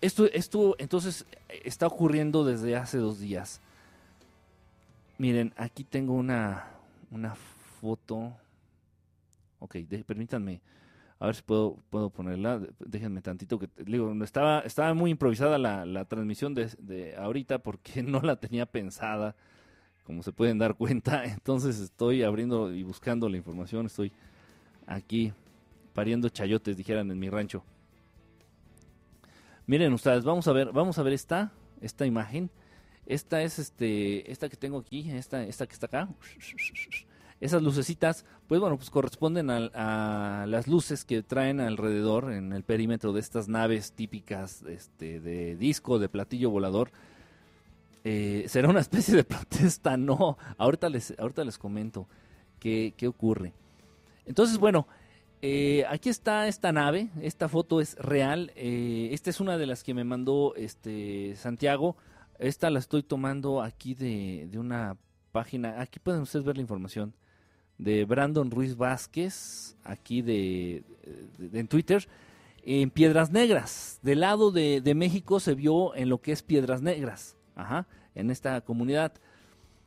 esto, 0.00 0.26
esto 0.26 0.76
entonces 0.78 1.24
está 1.48 1.86
ocurriendo 1.86 2.44
desde 2.44 2.76
hace 2.76 2.98
dos 2.98 3.20
días. 3.20 3.60
Miren, 5.16 5.54
aquí 5.56 5.84
tengo 5.84 6.12
una, 6.12 6.66
una 7.10 7.34
foto. 7.80 8.32
Ok, 9.60 9.76
permítanme. 10.06 10.60
A 11.18 11.26
ver 11.26 11.36
si 11.36 11.42
puedo, 11.42 11.78
puedo 11.90 12.10
ponerla. 12.10 12.60
Déjenme 12.78 13.22
tantito 13.22 13.58
que 13.58 13.68
digo, 13.84 14.12
estaba, 14.24 14.60
estaba 14.60 14.94
muy 14.94 15.10
improvisada 15.10 15.58
la, 15.58 15.86
la 15.86 16.04
transmisión 16.04 16.54
de, 16.54 16.70
de, 16.78 17.16
ahorita 17.16 17.60
porque 17.60 18.02
no 18.02 18.20
la 18.20 18.36
tenía 18.36 18.66
pensada, 18.66 19.36
como 20.04 20.22
se 20.22 20.32
pueden 20.32 20.58
dar 20.58 20.74
cuenta. 20.74 21.24
Entonces 21.32 21.80
estoy 21.80 22.22
abriendo 22.22 22.72
y 22.72 22.82
buscando 22.82 23.28
la 23.28 23.36
información. 23.36 23.86
Estoy 23.86 24.12
aquí 24.86 25.32
pariendo 25.94 26.28
chayotes, 26.28 26.76
dijeran 26.76 27.10
en 27.10 27.18
mi 27.18 27.30
rancho. 27.30 27.64
Miren 29.66 29.94
ustedes, 29.94 30.24
vamos 30.24 30.46
a 30.46 30.52
ver, 30.52 30.72
vamos 30.72 30.98
a 30.98 31.02
ver 31.02 31.14
esta, 31.14 31.52
esta 31.80 32.04
imagen. 32.04 32.50
Esta 33.06 33.42
es 33.42 33.58
este, 33.58 34.30
esta 34.30 34.48
que 34.48 34.56
tengo 34.56 34.78
aquí, 34.78 35.10
esta, 35.10 35.42
esta 35.44 35.66
que 35.66 35.72
está 35.72 35.86
acá. 35.86 36.08
Esas 37.40 37.62
lucecitas, 37.62 38.24
pues 38.46 38.60
bueno, 38.60 38.76
pues 38.76 38.90
corresponden 38.90 39.50
a, 39.50 40.46
las 40.46 40.66
luces 40.66 41.04
que 41.04 41.22
traen 41.22 41.60
alrededor 41.60 42.32
en 42.32 42.52
el 42.52 42.62
perímetro 42.62 43.12
de 43.12 43.20
estas 43.20 43.48
naves 43.48 43.92
típicas 43.92 44.62
este, 44.62 45.20
de 45.20 45.56
disco, 45.56 45.98
de 45.98 46.08
platillo 46.08 46.50
volador. 46.50 46.90
Eh, 48.04 48.44
¿Será 48.48 48.68
una 48.68 48.80
especie 48.80 49.14
de 49.14 49.24
protesta? 49.24 49.96
No, 49.96 50.38
ahorita 50.58 50.88
les, 50.88 51.14
ahorita 51.18 51.44
les 51.44 51.58
comento 51.58 52.06
qué, 52.60 52.94
qué 52.96 53.08
ocurre. 53.08 53.52
Entonces, 54.26 54.58
bueno, 54.58 54.86
eh, 55.42 55.84
aquí 55.88 56.08
está 56.08 56.48
esta 56.48 56.72
nave, 56.72 57.10
esta 57.20 57.48
foto 57.48 57.80
es 57.80 57.96
real, 57.96 58.52
eh, 58.56 59.10
esta 59.12 59.28
es 59.28 59.40
una 59.40 59.58
de 59.58 59.66
las 59.66 59.84
que 59.84 59.92
me 59.92 60.04
mandó 60.04 60.54
este 60.56 61.36
Santiago 61.36 61.96
esta 62.38 62.70
la 62.70 62.78
estoy 62.78 63.02
tomando 63.02 63.62
aquí 63.62 63.94
de, 63.94 64.48
una 64.58 64.96
página. 65.32 65.80
Aquí 65.80 65.98
pueden 65.98 66.22
ustedes 66.22 66.44
ver 66.44 66.56
la 66.56 66.62
información 66.62 67.14
de 67.78 68.04
Brandon 68.04 68.50
Ruiz 68.50 68.76
Vázquez, 68.76 69.76
aquí 69.84 70.22
de, 70.22 70.82
en 71.52 71.68
Twitter, 71.68 72.06
en 72.64 72.90
Piedras 72.90 73.30
Negras. 73.30 73.98
Del 74.02 74.20
lado 74.20 74.50
de, 74.50 74.94
México 74.94 75.40
se 75.40 75.54
vio 75.54 75.94
en 75.94 76.08
lo 76.08 76.20
que 76.20 76.32
es 76.32 76.42
Piedras 76.42 76.82
Negras, 76.82 77.36
ajá, 77.56 77.86
en 78.14 78.30
esta 78.30 78.60
comunidad. 78.60 79.12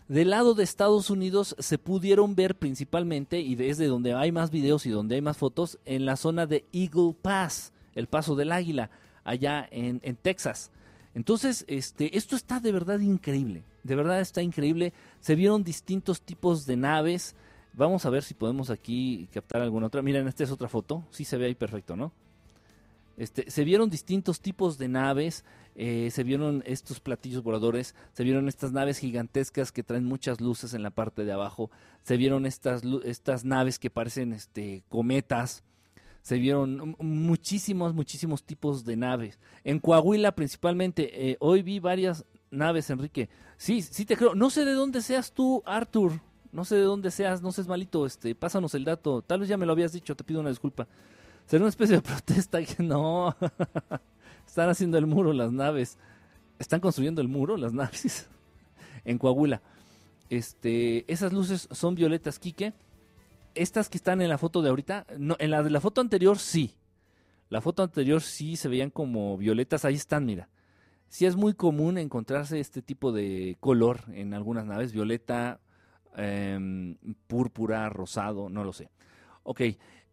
Del 0.07 0.29
lado 0.29 0.53
de 0.53 0.63
Estados 0.63 1.09
Unidos 1.09 1.55
se 1.59 1.77
pudieron 1.77 2.35
ver 2.35 2.55
principalmente, 2.55 3.39
y 3.39 3.55
desde 3.55 3.87
donde 3.87 4.13
hay 4.13 4.31
más 4.31 4.51
videos 4.51 4.85
y 4.85 4.89
donde 4.89 5.15
hay 5.15 5.21
más 5.21 5.37
fotos, 5.37 5.79
en 5.85 6.05
la 6.05 6.15
zona 6.15 6.45
de 6.45 6.65
Eagle 6.71 7.15
Pass, 7.21 7.73
el 7.95 8.07
paso 8.07 8.35
del 8.35 8.51
águila, 8.51 8.89
allá 9.23 9.67
en, 9.71 9.99
en 10.03 10.15
Texas. 10.15 10.71
Entonces, 11.13 11.65
este, 11.67 12.15
esto 12.15 12.35
está 12.35 12.59
de 12.59 12.71
verdad 12.71 12.99
increíble, 12.99 13.63
de 13.83 13.95
verdad 13.95 14.21
está 14.21 14.43
increíble. 14.43 14.93
Se 15.19 15.33
vieron 15.35 15.63
distintos 15.63 16.21
tipos 16.21 16.65
de 16.67 16.77
naves. 16.77 17.35
Vamos 17.77 18.07
a 18.07 18.09
ver 18.09 18.23
si 18.23 18.33
podemos 18.33 18.71
aquí 18.71 19.29
captar 19.31 19.61
alguna 19.61 19.85
otra. 19.85 20.01
Miren, 20.01 20.27
esta 20.27 20.43
es 20.43 20.49
otra 20.49 20.67
foto, 20.67 21.05
sí 21.11 21.23
se 21.23 21.37
ve 21.37 21.45
ahí 21.45 21.53
perfecto, 21.53 21.95
¿no? 21.95 22.11
Este, 23.17 23.51
se 23.51 23.63
vieron 23.63 23.91
distintos 23.91 24.41
tipos 24.41 24.79
de 24.79 24.87
naves, 24.87 25.45
eh, 25.75 26.09
se 26.11 26.23
vieron 26.23 26.63
estos 26.65 26.99
platillos 26.99 27.43
voladores, 27.43 27.93
se 28.13 28.23
vieron 28.23 28.47
estas 28.47 28.71
naves 28.71 28.97
gigantescas 28.97 29.71
que 29.71 29.83
traen 29.83 30.05
muchas 30.05 30.41
luces 30.41 30.73
en 30.73 30.81
la 30.81 30.89
parte 30.89 31.23
de 31.23 31.31
abajo, 31.31 31.69
se 32.01 32.17
vieron 32.17 32.47
estas, 32.47 32.81
estas 33.03 33.45
naves 33.45 33.77
que 33.77 33.91
parecen 33.91 34.33
este, 34.33 34.83
cometas, 34.89 35.63
se 36.23 36.39
vieron 36.39 36.95
muchísimos, 36.99 37.93
muchísimos 37.93 38.43
tipos 38.43 38.85
de 38.85 38.97
naves. 38.97 39.39
En 39.63 39.79
Coahuila 39.79 40.31
principalmente, 40.33 41.29
eh, 41.29 41.37
hoy 41.39 41.61
vi 41.61 41.79
varias 41.79 42.25
naves, 42.49 42.89
Enrique. 42.89 43.29
Sí, 43.57 43.83
sí 43.83 44.03
te 44.03 44.17
creo. 44.17 44.33
No 44.33 44.49
sé 44.49 44.65
de 44.65 44.73
dónde 44.73 45.01
seas 45.01 45.31
tú, 45.31 45.61
Arthur. 45.65 46.19
No 46.51 46.65
sé 46.65 46.75
de 46.75 46.81
dónde 46.81 47.11
seas, 47.11 47.41
no 47.41 47.51
seas 47.51 47.67
malito. 47.67 48.05
Este, 48.05 48.35
pásanos 48.35 48.73
el 48.75 48.85
dato. 48.85 49.21
Tal 49.21 49.39
vez 49.39 49.49
ya 49.49 49.57
me 49.57 49.65
lo 49.65 49.71
habías 49.73 49.93
dicho, 49.93 50.15
te 50.15 50.23
pido 50.23 50.39
una 50.39 50.49
disculpa. 50.49 50.87
Será 51.45 51.63
una 51.63 51.69
especie 51.69 51.95
de 51.95 52.01
protesta 52.03 52.63
que 52.63 52.83
no. 52.83 53.35
Están 54.47 54.69
haciendo 54.69 54.97
el 54.97 55.07
muro 55.07 55.33
las 55.33 55.51
naves. 55.51 55.97
Están 56.59 56.79
construyendo 56.79 57.21
el 57.21 57.27
muro 57.27 57.57
las 57.57 57.73
naves 57.73 58.29
en 59.05 59.17
Coahuila. 59.17 59.61
Este, 60.29 61.11
esas 61.11 61.33
luces 61.33 61.67
son 61.71 61.95
violetas, 61.95 62.39
Quique. 62.39 62.73
Estas 63.55 63.89
que 63.89 63.97
están 63.97 64.21
en 64.21 64.29
la 64.29 64.37
foto 64.37 64.61
de 64.61 64.69
ahorita, 64.69 65.07
no, 65.17 65.35
en 65.39 65.51
la 65.51 65.63
de 65.63 65.69
la 65.69 65.81
foto 65.81 66.01
anterior 66.01 66.37
sí. 66.37 66.75
La 67.49 67.61
foto 67.61 67.81
anterior 67.81 68.21
sí 68.21 68.55
se 68.55 68.67
veían 68.67 68.89
como 68.89 69.37
violetas, 69.37 69.85
ahí 69.85 69.95
están, 69.95 70.25
mira. 70.25 70.49
Sí 71.09 71.25
es 71.25 71.35
muy 71.35 71.53
común 71.53 71.97
encontrarse 71.97 72.59
este 72.59 72.81
tipo 72.81 73.11
de 73.11 73.55
color 73.59 74.01
en 74.13 74.33
algunas 74.33 74.65
naves, 74.65 74.91
violeta, 74.91 75.59
em, 76.17 76.95
púrpura, 77.27 77.87
rosado, 77.89 78.49
no 78.49 78.63
lo 78.63 78.73
sé. 78.73 78.89
Ok, 79.43 79.61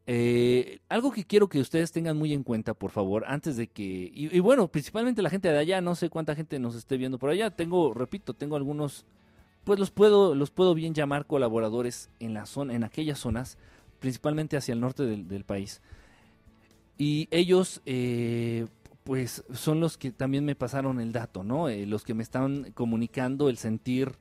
eh, 0.06 0.80
algo 0.90 1.10
que 1.12 1.24
quiero 1.24 1.48
que 1.48 1.60
ustedes 1.60 1.90
tengan 1.90 2.18
muy 2.18 2.34
en 2.34 2.42
cuenta, 2.42 2.74
por 2.74 2.90
favor, 2.90 3.24
antes 3.26 3.56
de 3.56 3.68
que, 3.68 4.10
y, 4.14 4.38
bueno, 4.40 4.68
principalmente 4.68 5.22
la 5.22 5.30
gente 5.30 5.48
de 5.48 5.58
allá, 5.58 5.80
no 5.80 5.94
sé 5.94 6.10
cuánta 6.10 6.34
gente 6.34 6.58
nos 6.58 6.74
esté 6.74 6.98
viendo 6.98 7.18
por 7.18 7.30
allá, 7.30 7.50
tengo, 7.50 7.94
repito, 7.94 8.34
tengo 8.34 8.56
algunos, 8.56 9.06
pues 9.64 9.78
los 9.78 9.90
puedo, 9.90 10.34
los 10.34 10.50
puedo 10.50 10.74
bien 10.74 10.92
llamar 10.92 11.26
colaboradores 11.26 12.10
en 12.20 12.34
la 12.34 12.44
zona, 12.44 12.74
en 12.74 12.84
aquellas 12.84 13.18
zonas, 13.18 13.56
principalmente 13.98 14.58
hacia 14.58 14.74
el 14.74 14.80
norte 14.80 15.04
del, 15.04 15.44
país. 15.44 15.80
Y 16.98 17.26
ellos, 17.30 17.80
eh, 17.86 18.66
pues, 19.04 19.42
son 19.54 19.80
los 19.80 19.96
que 19.96 20.12
también 20.12 20.44
me 20.44 20.54
pasaron 20.54 21.00
el 21.00 21.12
dato, 21.12 21.44
¿no? 21.44 21.70
Eh, 21.70 21.86
los 21.86 22.04
que 22.04 22.12
me 22.12 22.22
están 22.22 22.72
comunicando 22.72 23.48
el 23.48 23.56
sentir 23.56 24.12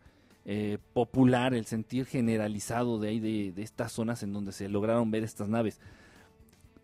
eh, 0.46 0.78
popular, 0.94 1.54
el 1.54 1.66
sentir 1.66 2.06
generalizado 2.06 3.00
de 3.00 3.10
ahí, 3.10 3.20
de, 3.20 3.54
estas 3.62 3.92
zonas 3.92 4.24
en 4.24 4.34
donde 4.34 4.52
se 4.52 4.68
lograron 4.68 5.10
ver 5.10 5.24
estas 5.24 5.48
naves. 5.48 5.80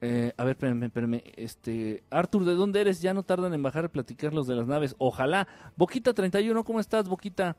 Eh, 0.02 0.32
a 0.38 0.44
ver, 0.46 0.52
espérenme, 0.52 0.86
espérenme. 0.86 1.24
Este, 1.36 2.04
Arthur, 2.10 2.46
¿de 2.46 2.54
dónde 2.54 2.80
eres? 2.80 3.02
Ya 3.02 3.14
no 3.14 3.24
tardan 3.24 3.54
en 3.54 3.62
bajar 3.62 3.86
a 3.86 3.90
platicar 3.90 4.34
los 4.34 4.48
de 4.48 4.56
las 4.56 4.68
naves. 4.68 4.96
Ojalá. 4.98 5.48
Boquita 5.76 6.14
31, 6.14 6.64
¿cómo 6.64 6.80
estás, 6.80 7.10
Boquita? 7.10 7.58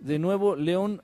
De 0.00 0.18
nuevo, 0.18 0.56
León, 0.56 1.02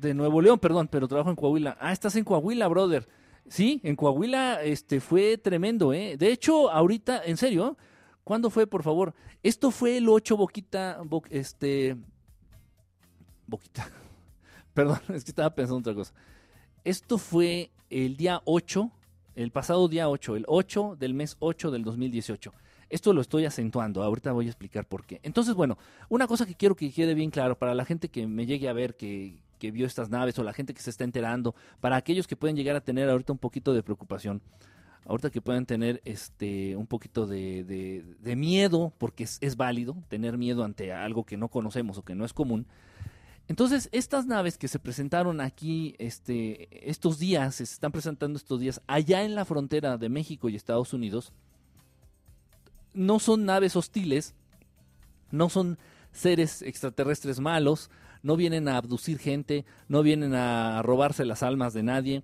de 0.00 0.14
Nuevo 0.14 0.40
León, 0.40 0.58
perdón, 0.58 0.88
pero 0.88 1.06
trabajo 1.06 1.30
en 1.30 1.36
Coahuila. 1.36 1.76
Ah, 1.80 1.92
estás 1.92 2.16
en 2.16 2.24
Coahuila, 2.24 2.66
brother. 2.68 3.06
Sí, 3.48 3.80
en 3.84 3.96
Coahuila 3.96 4.62
este, 4.62 5.00
fue 5.00 5.38
tremendo, 5.38 5.92
¿eh? 5.92 6.16
De 6.16 6.28
hecho, 6.28 6.70
ahorita, 6.70 7.22
en 7.24 7.36
serio, 7.36 7.76
¿cuándo 8.24 8.50
fue, 8.50 8.66
por 8.66 8.82
favor? 8.82 9.14
Esto 9.42 9.70
fue 9.70 9.96
el 9.96 10.08
8, 10.08 10.36
Boquita, 10.36 11.00
este, 11.30 11.96
Boquita. 13.50 13.90
Perdón, 14.74 15.00
es 15.08 15.24
que 15.24 15.32
estaba 15.32 15.54
pensando 15.54 15.80
otra 15.80 15.94
cosa. 15.94 16.14
Esto 16.84 17.18
fue 17.18 17.70
el 17.90 18.16
día 18.16 18.40
8, 18.44 18.90
el 19.34 19.50
pasado 19.50 19.88
día 19.88 20.08
8, 20.08 20.36
el 20.36 20.44
8 20.46 20.96
del 20.98 21.14
mes 21.14 21.36
8 21.40 21.70
del 21.70 21.84
2018. 21.84 22.52
Esto 22.88 23.12
lo 23.12 23.20
estoy 23.20 23.44
acentuando, 23.44 24.02
ahorita 24.02 24.32
voy 24.32 24.46
a 24.46 24.48
explicar 24.48 24.86
por 24.86 25.04
qué. 25.04 25.20
Entonces, 25.22 25.54
bueno, 25.54 25.78
una 26.08 26.26
cosa 26.26 26.46
que 26.46 26.54
quiero 26.54 26.74
que 26.74 26.90
quede 26.90 27.14
bien 27.14 27.30
claro 27.30 27.56
para 27.56 27.74
la 27.74 27.84
gente 27.84 28.08
que 28.08 28.26
me 28.26 28.46
llegue 28.46 28.68
a 28.68 28.72
ver, 28.72 28.96
que, 28.96 29.42
vio 29.60 29.86
estas 29.86 30.10
naves 30.10 30.38
o 30.38 30.42
la 30.42 30.52
gente 30.52 30.74
que 30.74 30.82
se 30.82 30.90
está 30.90 31.04
enterando, 31.04 31.54
para 31.80 31.96
aquellos 31.96 32.26
que 32.26 32.34
pueden 32.34 32.56
llegar 32.56 32.74
a 32.74 32.80
tener 32.80 33.08
ahorita 33.08 33.32
un 33.32 33.38
poquito 33.38 33.74
de 33.74 33.82
preocupación, 33.82 34.40
ahorita 35.04 35.30
que 35.30 35.40
pueden 35.40 35.66
tener 35.66 36.00
este 36.04 36.74
un 36.74 36.86
poquito 36.86 37.26
de, 37.26 38.02
miedo, 38.36 38.92
porque 38.98 39.24
es, 39.24 39.38
es, 39.40 39.56
válido 39.56 39.96
tener 40.08 40.36
miedo 40.36 40.64
ante 40.64 40.92
algo 40.92 41.24
que 41.24 41.36
no 41.36 41.48
conocemos 41.48 41.98
o 41.98 42.02
que 42.02 42.16
no 42.16 42.24
es 42.24 42.32
común, 42.32 42.66
entonces, 43.50 43.88
estas 43.90 44.26
naves 44.26 44.56
que 44.56 44.68
se 44.68 44.78
presentaron 44.78 45.40
aquí 45.40 45.96
este, 45.98 46.88
estos 46.88 47.18
días, 47.18 47.56
se 47.56 47.64
están 47.64 47.90
presentando 47.90 48.36
estos 48.36 48.60
días 48.60 48.80
allá 48.86 49.24
en 49.24 49.34
la 49.34 49.44
frontera 49.44 49.98
de 49.98 50.08
México 50.08 50.48
y 50.48 50.54
Estados 50.54 50.92
Unidos, 50.92 51.32
no 52.94 53.18
son 53.18 53.46
naves 53.46 53.74
hostiles, 53.74 54.36
no 55.32 55.48
son 55.48 55.78
seres 56.12 56.62
extraterrestres 56.62 57.40
malos, 57.40 57.90
no 58.22 58.36
vienen 58.36 58.68
a 58.68 58.76
abducir 58.76 59.18
gente, 59.18 59.64
no 59.88 60.04
vienen 60.04 60.36
a 60.36 60.80
robarse 60.82 61.24
las 61.24 61.42
almas 61.42 61.74
de 61.74 61.82
nadie, 61.82 62.22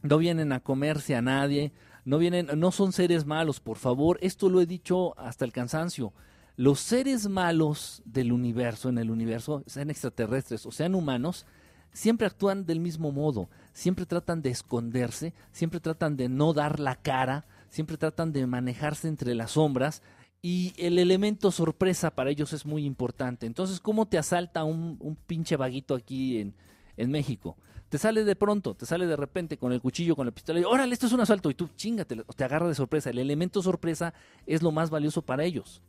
no 0.00 0.16
vienen 0.16 0.54
a 0.54 0.60
comerse 0.60 1.16
a 1.16 1.20
nadie, 1.20 1.70
no 2.06 2.16
vienen, 2.16 2.48
no 2.56 2.72
son 2.72 2.92
seres 2.92 3.26
malos, 3.26 3.60
por 3.60 3.76
favor, 3.76 4.16
esto 4.22 4.48
lo 4.48 4.62
he 4.62 4.66
dicho 4.66 5.12
hasta 5.18 5.44
el 5.44 5.52
cansancio 5.52 6.14
los 6.60 6.78
seres 6.78 7.26
malos 7.26 8.02
del 8.04 8.32
universo, 8.32 8.90
en 8.90 8.98
el 8.98 9.10
universo, 9.10 9.64
sean 9.66 9.88
extraterrestres 9.88 10.66
o 10.66 10.70
sean 10.70 10.94
humanos, 10.94 11.46
siempre 11.90 12.26
actúan 12.26 12.66
del 12.66 12.80
mismo 12.80 13.12
modo, 13.12 13.48
siempre 13.72 14.04
tratan 14.04 14.42
de 14.42 14.50
esconderse, 14.50 15.32
siempre 15.52 15.80
tratan 15.80 16.18
de 16.18 16.28
no 16.28 16.52
dar 16.52 16.78
la 16.78 16.96
cara, 16.96 17.46
siempre 17.70 17.96
tratan 17.96 18.34
de 18.34 18.46
manejarse 18.46 19.08
entre 19.08 19.34
las 19.34 19.52
sombras 19.52 20.02
y 20.42 20.74
el 20.76 20.98
elemento 20.98 21.50
sorpresa 21.50 22.10
para 22.10 22.28
ellos 22.28 22.52
es 22.52 22.66
muy 22.66 22.84
importante. 22.84 23.46
Entonces, 23.46 23.80
¿cómo 23.80 24.06
te 24.06 24.18
asalta 24.18 24.62
un, 24.64 25.16
pinche 25.26 25.56
vaguito 25.56 25.94
aquí 25.94 26.40
en, 26.40 26.54
en, 26.98 27.10
México? 27.10 27.56
Te 27.88 27.96
sale 27.96 28.22
de 28.22 28.36
pronto, 28.36 28.74
te 28.74 28.84
sale 28.84 29.06
de 29.06 29.16
repente 29.16 29.56
con 29.56 29.72
el 29.72 29.80
cuchillo, 29.80 30.14
con 30.14 30.26
la 30.26 30.32
pistola 30.32 30.60
y 30.60 30.64
órale, 30.64 30.92
esto 30.92 31.06
es 31.06 31.12
un 31.14 31.20
asalto 31.20 31.48
y 31.48 31.54
tú 31.54 31.70
chingate, 31.74 32.16
te 32.36 32.44
agarra 32.44 32.68
de 32.68 32.74
sorpresa. 32.74 33.08
El 33.08 33.18
elemento 33.18 33.62
sorpresa 33.62 34.12
es 34.44 34.60
lo 34.60 34.72
más 34.72 34.90
valioso 34.90 35.22
para 35.22 35.44
ellos. 35.44 35.80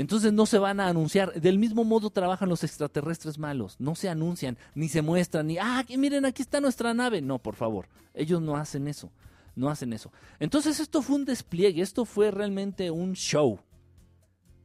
Entonces 0.00 0.32
no 0.32 0.46
se 0.46 0.58
van 0.58 0.80
a 0.80 0.88
anunciar. 0.88 1.38
Del 1.42 1.58
mismo 1.58 1.84
modo 1.84 2.08
trabajan 2.08 2.48
los 2.48 2.64
extraterrestres 2.64 3.38
malos. 3.38 3.76
No 3.78 3.94
se 3.94 4.08
anuncian, 4.08 4.56
ni 4.74 4.88
se 4.88 5.02
muestran, 5.02 5.46
ni, 5.46 5.58
ah, 5.58 5.84
miren, 5.94 6.24
aquí 6.24 6.40
está 6.40 6.58
nuestra 6.58 6.94
nave. 6.94 7.20
No, 7.20 7.38
por 7.38 7.54
favor. 7.54 7.86
Ellos 8.14 8.40
no 8.40 8.56
hacen 8.56 8.88
eso. 8.88 9.10
No 9.54 9.68
hacen 9.68 9.92
eso. 9.92 10.10
Entonces 10.38 10.80
esto 10.80 11.02
fue 11.02 11.16
un 11.16 11.26
despliegue, 11.26 11.82
esto 11.82 12.06
fue 12.06 12.30
realmente 12.30 12.90
un 12.90 13.12
show. 13.12 13.58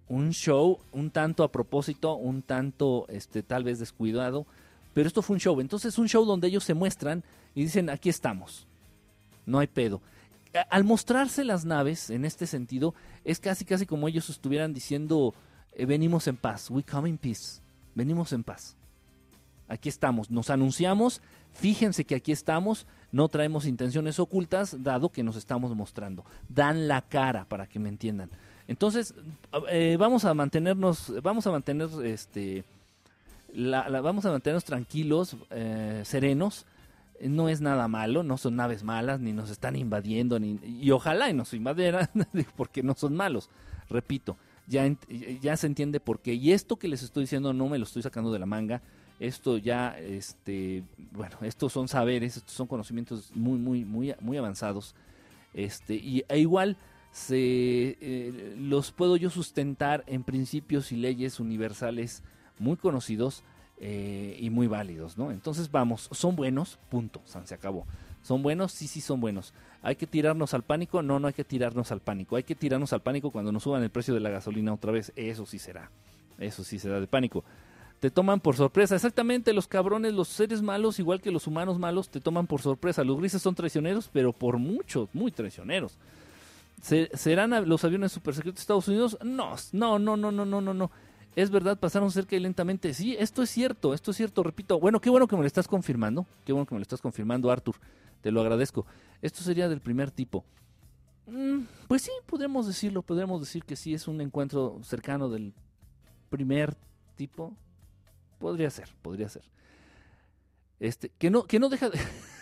Un 0.07 0.31
show 0.31 0.79
un 0.93 1.11
tanto 1.11 1.43
a 1.43 1.51
propósito, 1.51 2.15
un 2.15 2.41
tanto 2.41 3.05
este, 3.09 3.43
tal 3.43 3.65
vez 3.65 3.77
descuidado. 3.77 4.47
Pero 4.93 5.05
esto 5.05 5.21
fue 5.21 5.33
un 5.33 5.41
show. 5.41 5.59
Entonces 5.59 5.97
un 5.97 6.07
show 6.07 6.23
donde 6.23 6.47
ellos 6.47 6.63
se 6.63 6.73
muestran 6.73 7.25
y 7.53 7.63
dicen, 7.63 7.89
aquí 7.89 8.07
estamos. 8.07 8.67
No 9.45 9.59
hay 9.59 9.67
pedo 9.67 10.01
al 10.69 10.83
mostrarse 10.83 11.43
las 11.43 11.65
naves 11.65 12.09
en 12.09 12.25
este 12.25 12.47
sentido, 12.47 12.93
es 13.23 13.39
casi 13.39 13.65
casi 13.65 13.85
como 13.85 14.07
ellos 14.07 14.29
estuvieran 14.29 14.73
diciendo, 14.73 15.33
eh, 15.73 15.85
venimos 15.85 16.27
en 16.27 16.37
paz, 16.37 16.69
we 16.69 16.83
come 16.83 17.09
in 17.09 17.17
peace, 17.17 17.61
venimos 17.93 18.33
en 18.33 18.43
paz. 18.43 18.75
Aquí 19.67 19.89
estamos, 19.89 20.29
nos 20.29 20.49
anunciamos, 20.49 21.21
fíjense 21.53 22.05
que 22.05 22.15
aquí 22.15 22.31
estamos, 22.31 22.85
no 23.11 23.29
traemos 23.29 23.65
intenciones 23.65 24.19
ocultas, 24.19 24.83
dado 24.83 25.09
que 25.09 25.23
nos 25.23 25.35
estamos 25.35 25.75
mostrando. 25.75 26.23
Dan 26.49 26.87
la 26.87 27.01
cara 27.01 27.45
para 27.45 27.65
que 27.65 27.79
me 27.79 27.89
entiendan. 27.89 28.29
Entonces, 28.67 29.13
eh, 29.69 29.95
vamos 29.99 30.25
a 30.25 30.33
mantenernos, 30.33 31.13
vamos 31.21 31.47
a 31.47 31.51
mantener 31.51 31.89
este, 32.03 32.63
vamos 33.55 34.25
a 34.25 34.31
mantenernos 34.31 34.65
tranquilos, 34.65 35.35
eh, 35.49 36.01
serenos, 36.03 36.65
no 37.21 37.49
es 37.49 37.61
nada 37.61 37.87
malo, 37.87 38.23
no 38.23 38.37
son 38.37 38.55
naves 38.55 38.83
malas, 38.83 39.19
ni 39.19 39.33
nos 39.33 39.49
están 39.49 39.75
invadiendo, 39.75 40.39
ni, 40.39 40.59
y 40.63 40.91
ojalá 40.91 41.29
y 41.29 41.33
nos 41.33 41.53
invadieran, 41.53 42.09
porque 42.57 42.83
no 42.83 42.93
son 42.95 43.15
malos. 43.15 43.49
Repito, 43.89 44.37
ya, 44.67 44.91
ya 45.41 45.57
se 45.57 45.67
entiende 45.67 45.99
por 45.99 46.19
qué. 46.19 46.33
Y 46.33 46.51
esto 46.51 46.77
que 46.77 46.87
les 46.87 47.03
estoy 47.03 47.23
diciendo 47.23 47.53
no 47.53 47.69
me 47.69 47.77
lo 47.77 47.85
estoy 47.85 48.01
sacando 48.01 48.31
de 48.31 48.39
la 48.39 48.45
manga. 48.45 48.81
Esto 49.19 49.57
ya, 49.57 49.97
este, 49.97 50.83
bueno, 51.11 51.37
estos 51.41 51.71
son 51.71 51.87
saberes, 51.87 52.37
estos 52.37 52.53
son 52.53 52.67
conocimientos 52.67 53.31
muy, 53.33 53.57
muy, 53.57 53.85
muy, 53.85 54.13
muy 54.19 54.37
avanzados. 54.37 54.95
Este, 55.53 55.95
y 55.95 56.25
e 56.27 56.39
igual 56.39 56.77
se 57.11 57.97
eh, 58.01 58.55
los 58.57 58.91
puedo 58.91 59.15
yo 59.15 59.29
sustentar 59.29 60.03
en 60.07 60.23
principios 60.23 60.91
y 60.91 60.97
leyes 60.97 61.39
universales 61.39 62.23
muy 62.59 62.75
conocidos 62.75 63.43
eh, 63.77 64.37
y 64.39 64.49
muy 64.49 64.67
válidos, 64.67 65.17
¿no? 65.17 65.31
Entonces 65.31 65.69
vamos, 65.71 66.09
son 66.11 66.35
buenos, 66.35 66.77
punto, 66.89 67.21
se 67.25 67.53
acabó. 67.53 67.85
¿Son 68.25 68.41
buenos? 68.41 68.71
Sí, 68.71 68.87
sí, 68.87 69.01
son 69.01 69.21
buenos. 69.21 69.53
¿Hay 69.83 69.97
que 69.97 70.07
tirarnos 70.07 70.55
al 70.55 70.63
pánico? 70.63 71.03
No, 71.03 71.19
no 71.19 71.27
hay 71.27 71.33
que 71.33 71.43
tirarnos 71.43 71.91
al 71.91 71.99
pánico. 71.99 72.35
Hay 72.35 72.41
que 72.41 72.55
tirarnos 72.55 72.91
al 72.91 73.03
pánico 73.03 73.29
cuando 73.29 73.51
nos 73.51 73.61
suban 73.61 73.83
el 73.83 73.91
precio 73.91 74.15
de 74.15 74.19
la 74.19 74.31
gasolina 74.31 74.73
otra 74.73 74.91
vez. 74.91 75.13
Eso 75.15 75.45
sí 75.45 75.59
será. 75.59 75.91
Eso 76.39 76.63
sí 76.63 76.79
será 76.79 76.99
de 76.99 77.05
pánico. 77.05 77.43
Te 77.99 78.09
toman 78.09 78.39
por 78.39 78.55
sorpresa. 78.55 78.95
Exactamente, 78.95 79.53
los 79.53 79.67
cabrones, 79.67 80.13
los 80.13 80.27
seres 80.27 80.63
malos, 80.63 80.97
igual 80.97 81.21
que 81.21 81.29
los 81.29 81.45
humanos 81.45 81.77
malos, 81.77 82.09
te 82.09 82.19
toman 82.19 82.47
por 82.47 82.63
sorpresa. 82.63 83.03
Los 83.03 83.19
grises 83.19 83.43
son 83.43 83.53
traicioneros, 83.53 84.09
pero 84.11 84.33
por 84.33 84.57
mucho, 84.57 85.07
muy 85.13 85.31
traicioneros. 85.31 85.95
¿Serán 86.81 87.69
los 87.69 87.83
aviones 87.83 88.11
supersecretos 88.11 88.57
de 88.57 88.61
Estados 88.61 88.87
Unidos? 88.87 89.17
No, 89.23 89.55
no, 89.71 89.99
no, 89.99 90.17
no, 90.17 90.31
no, 90.31 90.45
no, 90.45 90.61
no, 90.61 90.73
no. 90.73 90.91
Es 91.35 91.51
verdad, 91.51 91.77
pasaron 91.77 92.11
cerca 92.11 92.35
y 92.35 92.39
lentamente. 92.39 92.93
Sí, 92.93 93.15
esto 93.19 93.43
es 93.43 93.49
cierto, 93.49 93.93
esto 93.93 94.11
es 94.11 94.17
cierto, 94.17 94.41
repito. 94.41 94.79
Bueno, 94.79 95.01
qué 95.01 95.09
bueno 95.09 95.27
que 95.27 95.35
me 95.35 95.41
lo 95.41 95.47
estás 95.47 95.67
confirmando. 95.67 96.25
Qué 96.45 96.53
bueno 96.53 96.65
que 96.65 96.75
me 96.75 96.79
lo 96.79 96.83
estás 96.83 97.01
confirmando, 97.01 97.51
Arthur. 97.51 97.75
Te 98.21 98.31
lo 98.31 98.39
agradezco. 98.41 98.85
Esto 99.21 99.41
sería 99.43 99.67
del 99.67 99.81
primer 99.81 100.11
tipo. 100.11 100.45
Mm, 101.27 101.63
pues 101.87 102.03
sí, 102.03 102.11
podríamos 102.25 102.67
decirlo, 102.67 103.01
podríamos 103.01 103.41
decir 103.41 103.63
que 103.65 103.75
sí 103.75 103.93
es 103.93 104.07
un 104.07 104.21
encuentro 104.21 104.79
cercano 104.83 105.29
del 105.29 105.53
primer 106.29 106.75
tipo. 107.15 107.53
Podría 108.39 108.69
ser, 108.69 108.89
podría 109.01 109.27
ser. 109.27 109.43
Este, 110.79 111.09
que 111.17 111.29
no, 111.29 111.43
que 111.43 111.59
no 111.59 111.69
deja 111.69 111.89
de. 111.89 111.99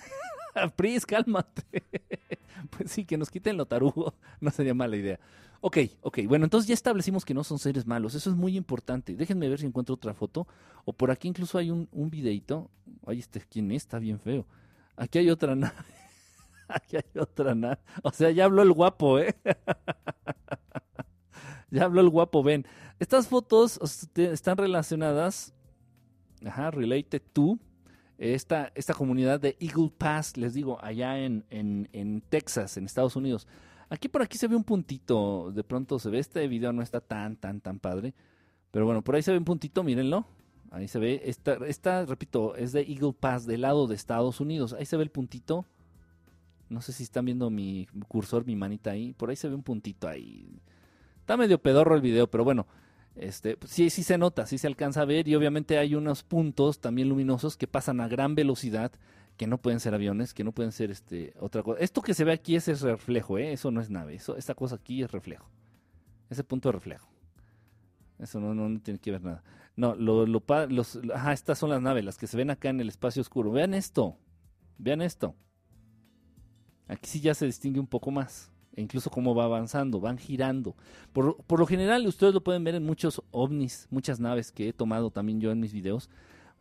Pris, 0.76 1.06
cálmate. 1.06 1.64
pues 2.70 2.92
sí, 2.92 3.06
que 3.06 3.18
nos 3.18 3.30
quiten 3.30 3.58
lo 3.58 3.66
tarugo 3.66 4.14
no 4.42 4.52
sería 4.52 4.74
mala 4.74 4.96
idea. 4.96 5.20
Ok, 5.62 5.78
ok, 6.02 6.20
bueno, 6.28 6.44
entonces 6.46 6.68
ya 6.68 6.74
establecimos 6.74 7.24
que 7.24 7.34
no 7.34 7.44
son 7.46 7.58
seres 7.58 7.88
malos, 7.88 8.16
eso 8.16 8.30
es 8.30 8.36
muy 8.36 8.58
importante. 8.58 9.16
Déjenme 9.16 9.48
ver 9.48 9.60
si 9.60 9.66
encuentro 9.66 9.96
otra 9.96 10.14
foto, 10.14 10.46
o 10.84 10.92
por 10.92 11.10
aquí 11.10 11.30
incluso 11.30 11.58
hay 11.58 11.72
un, 11.72 11.88
un 11.94 12.10
videito. 12.10 12.70
Ay, 13.06 13.20
este, 13.20 13.40
¿quién 13.40 13.72
es? 13.72 13.84
Está 13.84 14.00
bien 14.00 14.20
feo. 14.20 14.46
Aquí 14.98 15.20
hay 15.20 15.30
otra 15.30 15.56
nave. 15.56 15.74
aquí 16.68 16.98
hay 16.98 17.20
otra 17.20 17.56
nave. 17.56 17.80
O 18.04 18.12
sea, 18.12 18.30
ya 18.32 18.44
habló 18.44 18.62
el 18.62 18.74
guapo, 18.74 19.20
¿eh? 19.20 19.36
ya 21.72 21.86
habló 21.86 22.02
el 22.02 22.10
guapo, 22.10 22.44
ven. 22.44 22.68
Estas 23.00 23.28
fotos 23.28 23.80
están 24.16 24.58
relacionadas, 24.58 25.54
ajá, 26.46 26.72
related 26.72 27.22
to, 27.32 27.58
esta, 28.18 28.72
esta 28.76 28.94
comunidad 28.94 29.40
de 29.40 29.58
Eagle 29.60 29.92
Pass, 29.98 30.38
les 30.38 30.54
digo, 30.54 30.78
allá 30.84 31.20
en, 31.20 31.46
en, 31.50 31.90
en 31.94 32.22
Texas, 32.22 32.78
en 32.78 32.86
Estados 32.86 33.16
Unidos. 33.16 33.48
Aquí 33.90 34.08
por 34.08 34.22
aquí 34.22 34.38
se 34.38 34.48
ve 34.48 34.56
un 34.56 34.64
puntito, 34.64 35.52
de 35.52 35.64
pronto 35.64 36.00
se 36.00 36.10
ve, 36.10 36.20
este 36.20 36.48
video 36.48 36.74
no 36.74 36.82
está 36.82 37.02
tan, 37.02 37.36
tan, 37.36 37.62
tan 37.62 37.80
padre. 37.80 38.14
Pero 38.72 38.86
bueno, 38.86 39.04
por 39.04 39.16
ahí 39.16 39.22
se 39.22 39.32
ve 39.32 39.38
un 39.38 39.46
puntito, 39.46 39.84
mírenlo. 39.84 40.26
Ahí 40.72 40.88
se 40.88 40.98
ve, 40.98 41.22
esta, 41.26 41.54
esta, 41.68 42.06
repito, 42.06 42.56
es 42.56 42.72
de 42.72 42.82
Eagle 42.82 43.14
Pass, 43.14 43.46
del 43.46 43.62
lado 43.62 43.86
de 43.86 43.94
Estados 43.94 44.40
Unidos. 44.40 44.74
Ahí 44.74 44.88
se 44.88 44.98
ve 44.98 45.04
el 45.04 45.12
puntito. 45.12 45.66
No 46.70 46.82
sé 46.82 46.92
si 46.92 47.04
están 47.04 47.26
viendo 47.26 47.52
mi 47.52 47.88
cursor, 48.08 48.46
mi 48.46 48.56
manita 48.56 48.90
ahí. 48.90 49.14
Por 49.14 49.30
ahí 49.30 49.36
se 49.36 49.48
ve 49.48 49.54
un 49.54 49.62
puntito 49.62 50.08
ahí. 50.08 50.60
Está 51.20 51.38
medio 51.38 51.62
pedorro 51.62 51.94
el 51.94 52.02
video, 52.02 52.26
pero 52.28 52.44
bueno. 52.44 52.66
Este, 53.16 53.58
sí, 53.66 53.90
sí 53.90 54.04
se 54.04 54.18
nota, 54.18 54.46
sí 54.46 54.58
se 54.58 54.68
alcanza 54.68 55.02
a 55.02 55.06
ver. 55.06 55.28
Y 55.28 55.36
obviamente 55.36 55.78
hay 55.78 55.96
unos 55.96 56.24
puntos 56.24 56.80
también 56.80 57.10
luminosos 57.10 57.58
que 57.58 57.68
pasan 57.68 58.02
a 58.02 58.08
gran 58.08 58.36
velocidad 58.36 58.92
que 59.38 59.48
no 59.48 59.58
pueden 59.58 59.80
ser 59.80 59.94
aviones, 59.94 60.34
que 60.34 60.44
no 60.44 60.52
pueden 60.52 60.72
ser 60.72 60.92
este 60.92 61.34
otra 61.40 61.64
cosa. 61.64 61.80
Esto 61.80 62.02
que 62.02 62.14
se 62.14 62.24
ve 62.24 62.34
aquí 62.34 62.56
es 62.56 62.68
el 62.68 62.80
reflejo, 62.80 63.38
¿eh? 63.38 63.54
eso 63.54 63.72
no 63.72 63.82
es 63.82 63.90
nave, 63.90 64.16
eso, 64.16 64.38
esta 64.38 64.54
cosa 64.54 64.76
aquí 64.76 65.02
es 65.02 65.12
reflejo. 65.12 65.50
Ese 66.30 66.44
punto 66.44 66.70
de 66.70 66.74
reflejo. 66.74 67.10
Eso 68.20 68.40
no, 68.40 68.54
no, 68.54 68.80
tiene 68.80 69.00
que 69.00 69.12
ver 69.12 69.24
nada. 69.24 69.44
No, 69.76 69.96
lo, 69.96 70.26
lo, 70.28 70.44
los, 70.70 71.00
ajá, 71.14 71.34
estas 71.34 71.58
son 71.58 71.72
las 71.72 71.82
naves, 71.82 72.06
las 72.06 72.18
que 72.18 72.28
se 72.28 72.38
ven 72.38 72.52
acá 72.52 72.70
en 72.70 72.80
el 72.80 72.90
espacio 72.90 73.22
oscuro. 73.22 73.52
Vean 73.52 73.74
esto, 73.74 74.18
vean 74.78 75.02
esto. 75.02 75.36
Aquí 76.88 77.10
sí 77.10 77.20
ya 77.20 77.34
se 77.34 77.46
distingue 77.46 77.80
un 77.80 77.88
poco 77.88 78.12
más. 78.12 78.53
E 78.76 78.82
incluso 78.82 79.10
cómo 79.10 79.36
va 79.36 79.46
avanzando, 79.46 80.00
van 80.00 80.18
girando. 80.18 80.76
Por, 81.12 81.38
por 81.44 81.60
lo 81.60 81.66
general, 81.66 82.08
ustedes 82.08 82.34
lo 82.34 82.44
pueden 82.44 82.64
ver 82.64 82.76
en 82.76 82.84
muchos 82.84 83.22
ovnis, 83.32 83.88
muchas 83.92 84.20
naves 84.20 84.52
que 84.52 84.70
he 84.70 84.74
tomado 84.74 85.12
también 85.12 85.40
yo 85.40 85.52
en 85.52 85.60
mis 85.60 85.74
videos 85.74 86.10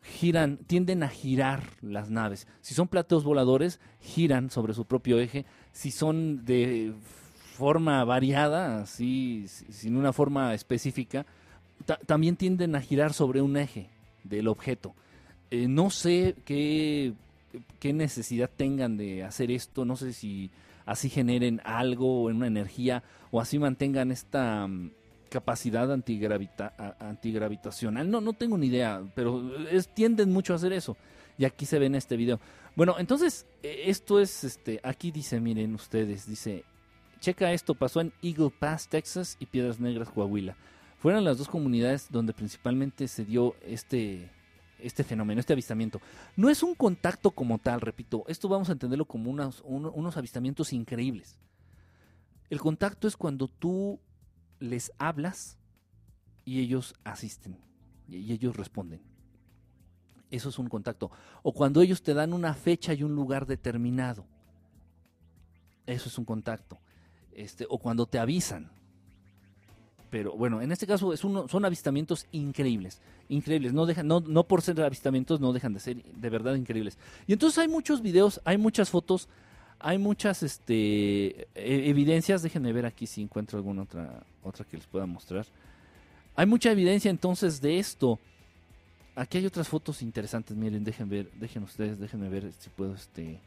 giran, 0.03 0.57
tienden 0.57 1.03
a 1.03 1.09
girar 1.09 1.63
las 1.81 2.09
naves. 2.09 2.47
Si 2.61 2.73
son 2.73 2.87
plateos 2.87 3.23
voladores, 3.23 3.79
giran 4.01 4.49
sobre 4.49 4.73
su 4.73 4.85
propio 4.85 5.19
eje. 5.19 5.45
Si 5.71 5.91
son 5.91 6.45
de 6.45 6.93
forma 7.57 8.03
variada, 8.03 8.81
así, 8.81 9.45
sin 9.47 9.95
una 9.95 10.13
forma 10.13 10.53
específica, 10.53 11.25
también 12.05 12.35
tienden 12.35 12.75
a 12.75 12.81
girar 12.81 13.13
sobre 13.13 13.41
un 13.41 13.57
eje 13.57 13.89
del 14.23 14.47
objeto. 14.47 14.93
Eh, 15.51 15.67
no 15.67 15.89
sé 15.89 16.35
qué, 16.45 17.13
qué 17.79 17.93
necesidad 17.93 18.49
tengan 18.55 18.97
de 18.97 19.23
hacer 19.23 19.51
esto, 19.51 19.85
no 19.85 19.95
sé 19.95 20.13
si 20.13 20.49
así 20.85 21.09
generen 21.09 21.61
algo, 21.63 22.29
en 22.29 22.37
una 22.37 22.47
energía, 22.47 23.03
o 23.31 23.39
así 23.39 23.59
mantengan 23.59 24.11
esta 24.11 24.67
mm, 24.67 24.91
capacidad 25.29 25.91
antigravita, 25.91 26.95
antigravitacional. 26.99 28.09
No, 28.09 28.21
no 28.21 28.33
tengo 28.33 28.57
ni 28.57 28.67
idea, 28.67 29.01
pero 29.15 29.57
es, 29.67 29.87
tienden 29.93 30.31
mucho 30.31 30.53
a 30.53 30.57
hacer 30.57 30.73
eso. 30.73 30.95
Y 31.37 31.45
aquí 31.45 31.65
se 31.65 31.79
ve 31.79 31.87
en 31.87 31.95
este 31.95 32.15
video. 32.15 32.39
Bueno, 32.75 32.95
entonces, 32.99 33.45
e, 33.63 33.89
esto 33.89 34.19
es, 34.19 34.43
este, 34.43 34.79
aquí 34.83 35.11
dice, 35.11 35.39
miren 35.39 35.73
ustedes, 35.73 36.27
dice, 36.27 36.63
checa 37.19 37.51
esto, 37.53 37.73
pasó 37.73 38.01
en 38.01 38.13
Eagle 38.21 38.51
Pass, 38.51 38.87
Texas 38.87 39.37
y 39.39 39.45
Piedras 39.45 39.79
Negras, 39.79 40.09
Coahuila. 40.09 40.55
Fueron 40.99 41.23
las 41.23 41.37
dos 41.37 41.47
comunidades 41.47 42.07
donde 42.09 42.33
principalmente 42.33 43.07
se 43.07 43.25
dio 43.25 43.55
este, 43.65 44.29
este 44.83 45.03
fenómeno, 45.03 45.39
este 45.39 45.53
avistamiento. 45.53 46.01
No 46.35 46.49
es 46.49 46.61
un 46.63 46.75
contacto 46.75 47.31
como 47.31 47.57
tal, 47.57 47.81
repito, 47.81 48.23
esto 48.27 48.49
vamos 48.49 48.69
a 48.69 48.73
entenderlo 48.73 49.05
como 49.05 49.31
unos, 49.31 49.61
unos 49.65 50.17
avistamientos 50.17 50.73
increíbles. 50.73 51.39
El 52.49 52.59
contacto 52.59 53.07
es 53.07 53.17
cuando 53.17 53.47
tú 53.47 53.99
les 54.59 54.91
hablas 54.97 55.57
y 56.45 56.59
ellos 56.59 56.93
asisten 57.03 57.57
y 58.07 58.31
ellos 58.31 58.55
responden. 58.55 59.01
Eso 60.29 60.49
es 60.49 60.57
un 60.57 60.67
contacto. 60.67 61.11
O 61.43 61.53
cuando 61.53 61.81
ellos 61.81 62.01
te 62.01 62.13
dan 62.13 62.33
una 62.33 62.53
fecha 62.53 62.93
y 62.93 63.03
un 63.03 63.15
lugar 63.15 63.45
determinado. 63.45 64.25
Eso 65.85 66.09
es 66.09 66.17
un 66.17 66.25
contacto. 66.25 66.79
Este, 67.31 67.65
o 67.69 67.77
cuando 67.77 68.05
te 68.05 68.19
avisan. 68.19 68.71
Pero 70.13 70.33
bueno, 70.33 70.61
en 70.61 70.71
este 70.71 70.85
caso 70.85 71.17
son 71.17 71.65
avistamientos 71.65 72.27
increíbles. 72.31 73.01
Increíbles. 73.29 73.73
No, 73.73 73.87
dejan, 73.87 74.05
no, 74.05 74.19
no 74.19 74.43
por 74.43 74.61
ser 74.61 74.79
avistamientos 74.81 75.39
no 75.39 75.53
dejan 75.53 75.73
de 75.73 75.79
ser 75.79 76.03
de 76.03 76.29
verdad 76.29 76.53
increíbles. 76.53 76.99
Y 77.25 77.33
entonces 77.33 77.57
hay 77.57 77.67
muchos 77.67 78.03
videos, 78.03 78.39
hay 78.45 78.59
muchas 78.59 78.91
fotos 78.91 79.27
hay 79.79 79.97
muchas 79.97 80.43
este, 80.43 81.47
e, 81.55 81.89
evidencias, 81.89 82.43
déjenme 82.43 82.71
ver 82.71 82.85
aquí 82.85 83.07
si 83.07 83.23
encuentro 83.23 83.57
alguna 83.57 83.81
otra, 83.81 84.23
otra 84.43 84.65
que 84.65 84.77
les 84.77 84.85
pueda 84.85 85.07
mostrar. 85.07 85.47
Hay 86.35 86.45
mucha 86.45 86.71
evidencia 86.71 87.09
entonces 87.09 87.59
de 87.59 87.79
esto. 87.79 88.19
Aquí 89.15 89.39
hay 89.39 89.47
otras 89.47 89.67
fotos 89.67 90.03
interesantes, 90.03 90.55
miren, 90.55 90.83
dejen 90.83 91.09
ver, 91.09 91.31
dejen 91.33 91.63
ustedes, 91.63 91.99
déjenme 91.99 92.29
ver 92.29 92.53
si 92.59 92.69
puedo 92.69 92.93
este 92.93 93.39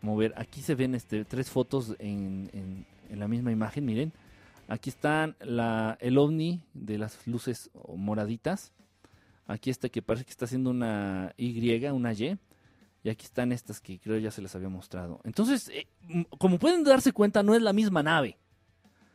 mover. 0.00 0.32
Aquí 0.36 0.62
se 0.62 0.76
ven 0.76 0.94
este 0.94 1.24
tres 1.24 1.50
fotos 1.50 1.96
en, 1.98 2.86
en, 3.10 3.18
la 3.18 3.26
misma 3.26 3.50
imagen, 3.50 3.84
miren. 3.84 4.12
Aquí 4.68 4.90
están 4.90 5.36
la, 5.40 5.96
el 6.00 6.18
ovni 6.18 6.62
de 6.74 6.98
las 6.98 7.26
luces 7.26 7.70
moraditas. 7.94 8.72
Aquí 9.46 9.70
está 9.70 9.88
que 9.88 10.02
parece 10.02 10.24
que 10.24 10.30
está 10.30 10.46
haciendo 10.46 10.70
una 10.70 11.32
Y, 11.36 11.84
una 11.86 12.12
Y. 12.12 12.38
Y 13.04 13.08
aquí 13.08 13.24
están 13.24 13.52
estas 13.52 13.80
que 13.80 14.00
creo 14.00 14.18
ya 14.18 14.32
se 14.32 14.42
les 14.42 14.54
había 14.56 14.68
mostrado. 14.68 15.20
Entonces, 15.22 15.68
eh, 15.68 15.86
como 16.38 16.58
pueden 16.58 16.82
darse 16.82 17.12
cuenta, 17.12 17.44
no 17.44 17.54
es 17.54 17.62
la 17.62 17.72
misma 17.72 18.02
nave. 18.02 18.36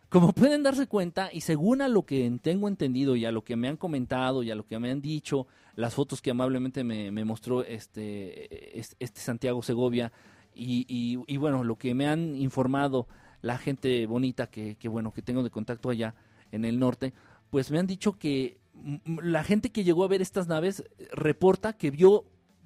Como 0.07 0.33
pueden 0.33 0.63
darse 0.63 0.87
cuenta, 0.87 1.29
y 1.31 1.41
según 1.41 1.81
a 1.81 1.87
lo 1.87 2.03
que 2.03 2.37
tengo 2.41 2.67
entendido 2.67 3.15
y 3.15 3.25
a 3.25 3.31
lo 3.31 3.43
que 3.43 3.55
me 3.55 3.67
han 3.67 3.77
comentado 3.77 4.43
y 4.43 4.51
a 4.51 4.55
lo 4.55 4.65
que 4.65 4.77
me 4.79 4.91
han 4.91 5.01
dicho, 5.01 5.47
las 5.75 5.93
fotos 5.93 6.21
que 6.21 6.31
amablemente 6.31 6.83
me, 6.83 7.11
mostró 7.23 7.63
este, 7.63 8.77
este 8.77 9.21
Santiago 9.21 9.61
Segovia, 9.61 10.11
y, 10.53 11.37
bueno, 11.37 11.63
lo 11.63 11.77
que 11.77 11.93
me 11.93 12.07
han 12.07 12.35
informado 12.35 13.07
la 13.41 13.57
gente 13.57 14.05
bonita 14.05 14.47
que, 14.47 14.75
que, 14.75 14.87
bueno, 14.87 15.11
que 15.11 15.21
tengo 15.21 15.43
de 15.43 15.49
contacto 15.49 15.89
allá 15.89 16.15
en 16.51 16.65
el 16.65 16.79
norte, 16.79 17.13
pues 17.49 17.71
me 17.71 17.79
han 17.79 17.87
dicho 17.87 18.17
que 18.17 18.57
la 19.05 19.43
gente 19.43 19.71
que 19.71 19.83
llegó 19.83 20.03
a 20.03 20.07
ver 20.07 20.21
estas 20.21 20.47
naves 20.47 20.83
eh, 20.97 21.07
reporta 21.13 21.73
que 21.73 21.91
vio 21.91 22.25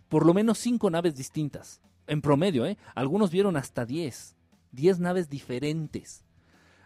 por 0.10 0.26
lo 0.26 0.34
menos 0.34 0.60
cinco 0.60 0.90
naves 0.90 1.16
distintas, 1.16 1.82
en 2.08 2.22
promedio, 2.22 2.66
¿eh? 2.66 2.78
Algunos 2.94 3.32
vieron 3.32 3.58
hasta 3.58 3.86
diez, 3.86 4.36
diez 4.72 5.00
naves 5.00 5.30
diferentes. 5.30 6.24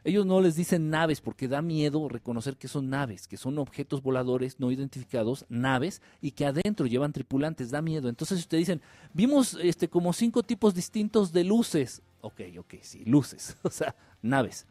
Ellos 0.05 0.25
no 0.25 0.39
les 0.39 0.55
dicen 0.55 0.89
naves 0.89 1.19
porque 1.19 1.49
da 1.49 1.61
miedo 1.61 2.07
reconocer 2.07 2.55
que 2.55 2.69
son 2.69 2.89
naves, 2.89 3.27
que 3.27 3.35
son 3.35 3.57
objetos 3.59 4.01
voladores 4.01 4.59
no 4.59 4.71
identificados, 4.71 5.45
naves, 5.49 6.01
y 6.21 6.31
que 6.31 6.45
adentro 6.45 6.85
llevan 6.85 7.11
tripulantes, 7.11 7.69
da 7.69 7.81
miedo. 7.81 8.07
Entonces 8.07 8.37
si 8.37 8.43
ustedes 8.43 8.61
dicen, 8.61 8.81
vimos 9.13 9.57
este, 9.61 9.89
como 9.89 10.13
cinco 10.13 10.41
tipos 10.43 10.73
distintos 10.73 11.33
de 11.33 11.43
luces. 11.43 12.01
Ok, 12.21 12.41
ok, 12.57 12.75
sí, 12.81 13.03
luces, 13.05 13.57
o 13.63 13.69
sea, 13.69 13.95
naves. 14.21 14.65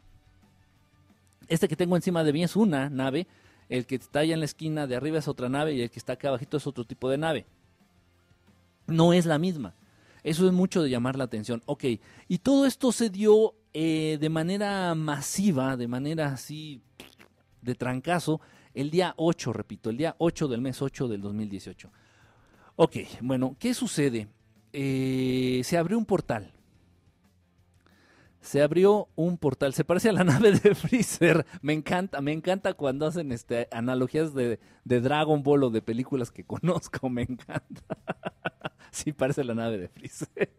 Este 1.47 1.67
que 1.67 1.75
tengo 1.75 1.95
encima 1.95 2.23
de 2.23 2.33
mí 2.33 2.43
es 2.43 2.55
una 2.55 2.89
nave, 2.89 3.27
el 3.69 3.85
que 3.85 3.95
está 3.95 4.19
allá 4.19 4.33
en 4.33 4.39
la 4.39 4.45
esquina 4.45 4.87
de 4.87 4.95
arriba 4.95 5.19
es 5.19 5.27
otra 5.27 5.49
nave 5.49 5.73
y 5.73 5.81
el 5.81 5.89
que 5.89 5.99
está 5.99 6.13
acá 6.13 6.29
abajito 6.29 6.57
es 6.57 6.67
otro 6.67 6.85
tipo 6.85 7.09
de 7.09 7.17
nave 7.17 7.45
no 8.89 9.13
es 9.13 9.25
la 9.25 9.39
misma. 9.39 9.75
Eso 10.23 10.45
es 10.45 10.53
mucho 10.53 10.83
de 10.83 10.89
llamar 10.89 11.15
la 11.15 11.23
atención. 11.23 11.61
Ok, 11.65 11.85
y 12.27 12.39
todo 12.39 12.65
esto 12.65 12.91
se 12.91 13.09
dio 13.09 13.55
eh, 13.73 14.17
de 14.19 14.29
manera 14.29 14.93
masiva, 14.95 15.77
de 15.77 15.87
manera 15.87 16.33
así 16.33 16.81
de 17.61 17.75
trancazo, 17.75 18.41
el 18.73 18.91
día 18.91 19.13
8, 19.17 19.53
repito, 19.53 19.89
el 19.89 19.97
día 19.97 20.15
8 20.17 20.47
del 20.47 20.61
mes 20.61 20.81
8 20.81 21.07
del 21.07 21.21
2018. 21.21 21.91
Ok, 22.75 22.97
bueno, 23.21 23.55
¿qué 23.59 23.73
sucede? 23.73 24.27
Eh, 24.71 25.61
se 25.63 25.77
abrió 25.77 25.97
un 25.97 26.05
portal 26.05 26.53
se 28.41 28.61
abrió 28.61 29.09
un 29.15 29.37
portal. 29.37 29.73
Se 29.73 29.83
parece 29.83 30.09
a 30.09 30.13
la 30.13 30.23
nave 30.25 30.51
de 30.51 30.75
Freezer. 30.75 31.45
Me 31.61 31.73
encanta, 31.73 32.21
me 32.21 32.31
encanta 32.31 32.73
cuando 32.73 33.05
hacen 33.05 33.31
este, 33.31 33.67
analogías 33.71 34.33
de, 34.33 34.59
Dragon 34.83 35.43
Ball 35.43 35.63
o 35.63 35.69
de 35.69 35.81
películas 35.81 36.31
que 36.31 36.43
conozco. 36.45 37.09
Me 37.09 37.23
encanta. 37.23 37.97
sí, 38.91 39.13
parece 39.13 39.43
la 39.43 39.55
nave 39.55 39.77
de 39.77 39.87
Freezer. 39.89 40.49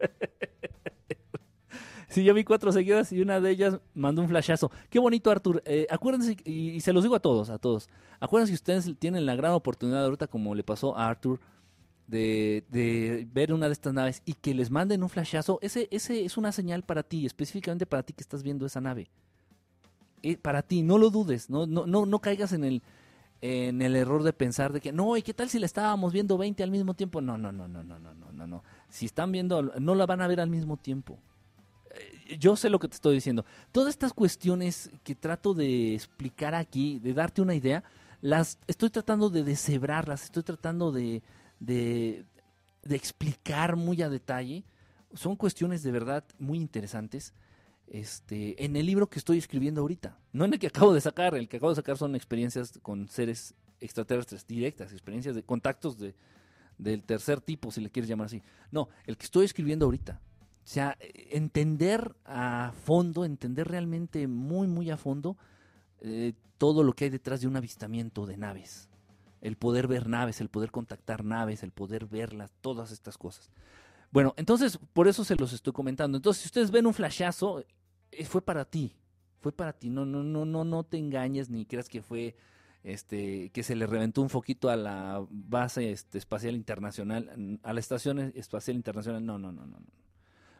sí, 2.07 2.23
yo 2.23 2.33
vi 2.33 2.43
cuatro 2.43 2.71
seguidas 2.71 3.11
y 3.11 3.21
una 3.21 3.39
de 3.39 3.49
ellas 3.51 3.79
mandó 3.93 4.21
un 4.21 4.29
flashazo. 4.29 4.71
Qué 4.89 4.99
bonito, 4.99 5.31
Arthur. 5.31 5.61
Eh, 5.65 5.87
acuérdense, 5.89 6.37
y, 6.45 6.69
y, 6.71 6.81
se 6.81 6.93
los 6.93 7.03
digo 7.03 7.15
a 7.15 7.19
todos, 7.19 7.49
a 7.49 7.57
todos. 7.57 7.89
Acuérdense 8.19 8.51
que 8.51 8.55
ustedes 8.55 8.99
tienen 8.99 9.25
la 9.25 9.35
gran 9.35 9.53
oportunidad 9.53 10.05
ahorita, 10.05 10.27
como 10.27 10.53
le 10.53 10.63
pasó 10.63 10.95
a 10.95 11.09
Arthur, 11.09 11.39
de, 12.11 13.27
ver 13.31 13.53
una 13.53 13.67
de 13.67 13.73
estas 13.73 13.93
naves 13.93 14.21
y 14.25 14.33
que 14.33 14.53
les 14.53 14.69
manden 14.69 15.03
un 15.03 15.09
flashazo, 15.09 15.59
ese, 15.61 15.87
ese 15.91 16.25
es 16.25 16.37
una 16.37 16.51
señal 16.51 16.83
para 16.83 17.03
ti, 17.03 17.25
específicamente 17.25 17.85
para 17.85 18.03
ti 18.03 18.13
que 18.13 18.21
estás 18.21 18.43
viendo 18.43 18.65
esa 18.65 18.81
nave. 18.81 19.09
Eh, 20.23 20.37
para 20.37 20.61
ti, 20.61 20.83
no 20.83 20.97
lo 20.97 21.09
dudes, 21.09 21.49
no, 21.49 21.65
no, 21.65 21.87
no, 21.87 22.05
no 22.05 22.19
caigas 22.19 22.51
en 22.53 22.63
el, 22.63 22.83
en 23.41 23.81
el 23.81 23.95
error 23.95 24.23
de 24.23 24.33
pensar 24.33 24.73
de 24.73 24.81
que 24.81 24.91
no, 24.91 25.17
¿y 25.17 25.21
qué 25.21 25.33
tal 25.33 25.49
si 25.49 25.57
la 25.57 25.65
estábamos 25.65 26.13
viendo 26.13 26.37
20 26.37 26.61
al 26.61 26.71
mismo 26.71 26.93
tiempo? 26.93 27.21
No, 27.21 27.37
no, 27.37 27.51
no, 27.51 27.67
no, 27.67 27.83
no, 27.83 27.97
no, 27.97 28.13
no, 28.13 28.31
no, 28.31 28.47
no. 28.47 28.63
Si 28.89 29.05
están 29.05 29.31
viendo, 29.31 29.61
no 29.61 29.95
la 29.95 30.05
van 30.05 30.21
a 30.21 30.27
ver 30.27 30.41
al 30.41 30.49
mismo 30.49 30.77
tiempo. 30.77 31.17
Eh, 31.91 32.37
yo 32.37 32.55
sé 32.55 32.69
lo 32.69 32.77
que 32.77 32.89
te 32.89 32.95
estoy 32.95 33.15
diciendo. 33.15 33.45
Todas 33.71 33.89
estas 33.89 34.13
cuestiones 34.13 34.91
que 35.03 35.15
trato 35.15 35.53
de 35.53 35.95
explicar 35.95 36.53
aquí, 36.55 36.99
de 36.99 37.13
darte 37.13 37.41
una 37.41 37.55
idea, 37.55 37.83
las 38.19 38.59
estoy 38.67 38.89
tratando 38.91 39.29
de 39.29 39.43
deshebrarlas, 39.43 40.25
estoy 40.25 40.43
tratando 40.43 40.91
de, 40.91 41.23
de, 41.61 42.25
explicar 42.89 43.75
muy 43.77 44.01
a 44.01 44.09
detalle. 44.09 44.65
Son 45.13 45.35
cuestiones 45.35 45.83
de 45.83 45.91
verdad 45.91 46.25
muy 46.39 46.57
interesantes 46.57 47.33
este, 47.87 48.63
en 48.63 48.75
el 48.75 48.85
libro 48.85 49.09
que 49.09 49.19
estoy 49.19 49.37
escribiendo 49.37 49.81
ahorita. 49.81 50.17
No 50.33 50.45
en 50.45 50.53
el 50.53 50.59
que 50.59 50.67
acabo 50.67 50.93
de 50.93 51.01
sacar, 51.01 51.35
el 51.35 51.47
que 51.47 51.57
acabo 51.57 51.71
de 51.71 51.75
sacar 51.75 51.97
son 51.97 52.15
experiencias 52.15 52.79
con 52.81 53.07
seres 53.07 53.53
extraterrestres 53.79 54.45
directas, 54.45 54.91
experiencias 54.91 55.35
de 55.35 55.43
contactos 55.43 55.97
de, 55.97 56.15
del 56.77 57.03
tercer 57.03 57.41
tipo, 57.41 57.71
si 57.71 57.81
le 57.81 57.89
quieres 57.89 58.09
llamar 58.09 58.25
así. 58.25 58.41
No, 58.71 58.89
el 59.05 59.17
que 59.17 59.25
estoy 59.25 59.45
escribiendo 59.45 59.85
ahorita. 59.85 60.19
O 60.63 60.67
sea, 60.67 60.97
entender 60.99 62.15
a 62.23 62.71
fondo, 62.83 63.25
entender 63.25 63.67
realmente 63.67 64.27
muy, 64.27 64.67
muy 64.67 64.91
a 64.91 64.97
fondo 64.97 65.35
eh, 66.01 66.33
todo 66.57 66.83
lo 66.83 66.93
que 66.93 67.05
hay 67.05 67.09
detrás 67.09 67.41
de 67.41 67.47
un 67.47 67.57
avistamiento 67.57 68.25
de 68.27 68.37
naves 68.37 68.90
el 69.41 69.57
poder 69.57 69.87
ver 69.87 70.07
naves, 70.07 70.39
el 70.39 70.49
poder 70.49 70.71
contactar 70.71 71.25
naves, 71.25 71.63
el 71.63 71.71
poder 71.71 72.05
verlas, 72.05 72.53
todas 72.61 72.91
estas 72.91 73.17
cosas. 73.17 73.49
Bueno, 74.11 74.33
entonces 74.37 74.77
por 74.93 75.07
eso 75.07 75.23
se 75.23 75.35
los 75.35 75.51
estoy 75.51 75.73
comentando. 75.73 76.17
Entonces, 76.17 76.43
si 76.43 76.47
ustedes 76.47 76.69
ven 76.69 76.85
un 76.85 76.93
flashazo, 76.93 77.63
eh, 78.11 78.25
fue 78.25 78.41
para 78.41 78.65
ti, 78.65 78.95
fue 79.39 79.51
para 79.51 79.73
ti. 79.73 79.89
No, 79.89 80.05
no, 80.05 80.23
no, 80.23 80.45
no, 80.45 80.63
no 80.63 80.83
te 80.83 80.97
engañes 80.97 81.49
ni 81.49 81.65
creas 81.65 81.89
que 81.89 82.01
fue 82.01 82.35
este 82.83 83.51
que 83.51 83.61
se 83.61 83.75
le 83.75 83.85
reventó 83.85 84.21
un 84.21 84.29
foquito 84.29 84.69
a 84.69 84.75
la 84.75 85.23
base 85.29 85.91
este, 85.91 86.17
espacial 86.17 86.55
internacional, 86.55 87.59
a 87.63 87.73
la 87.73 87.79
estación 87.79 88.19
espacial 88.35 88.75
internacional. 88.75 89.25
No, 89.25 89.39
no, 89.39 89.51
no, 89.51 89.65
no, 89.65 89.79
no. 89.79 89.87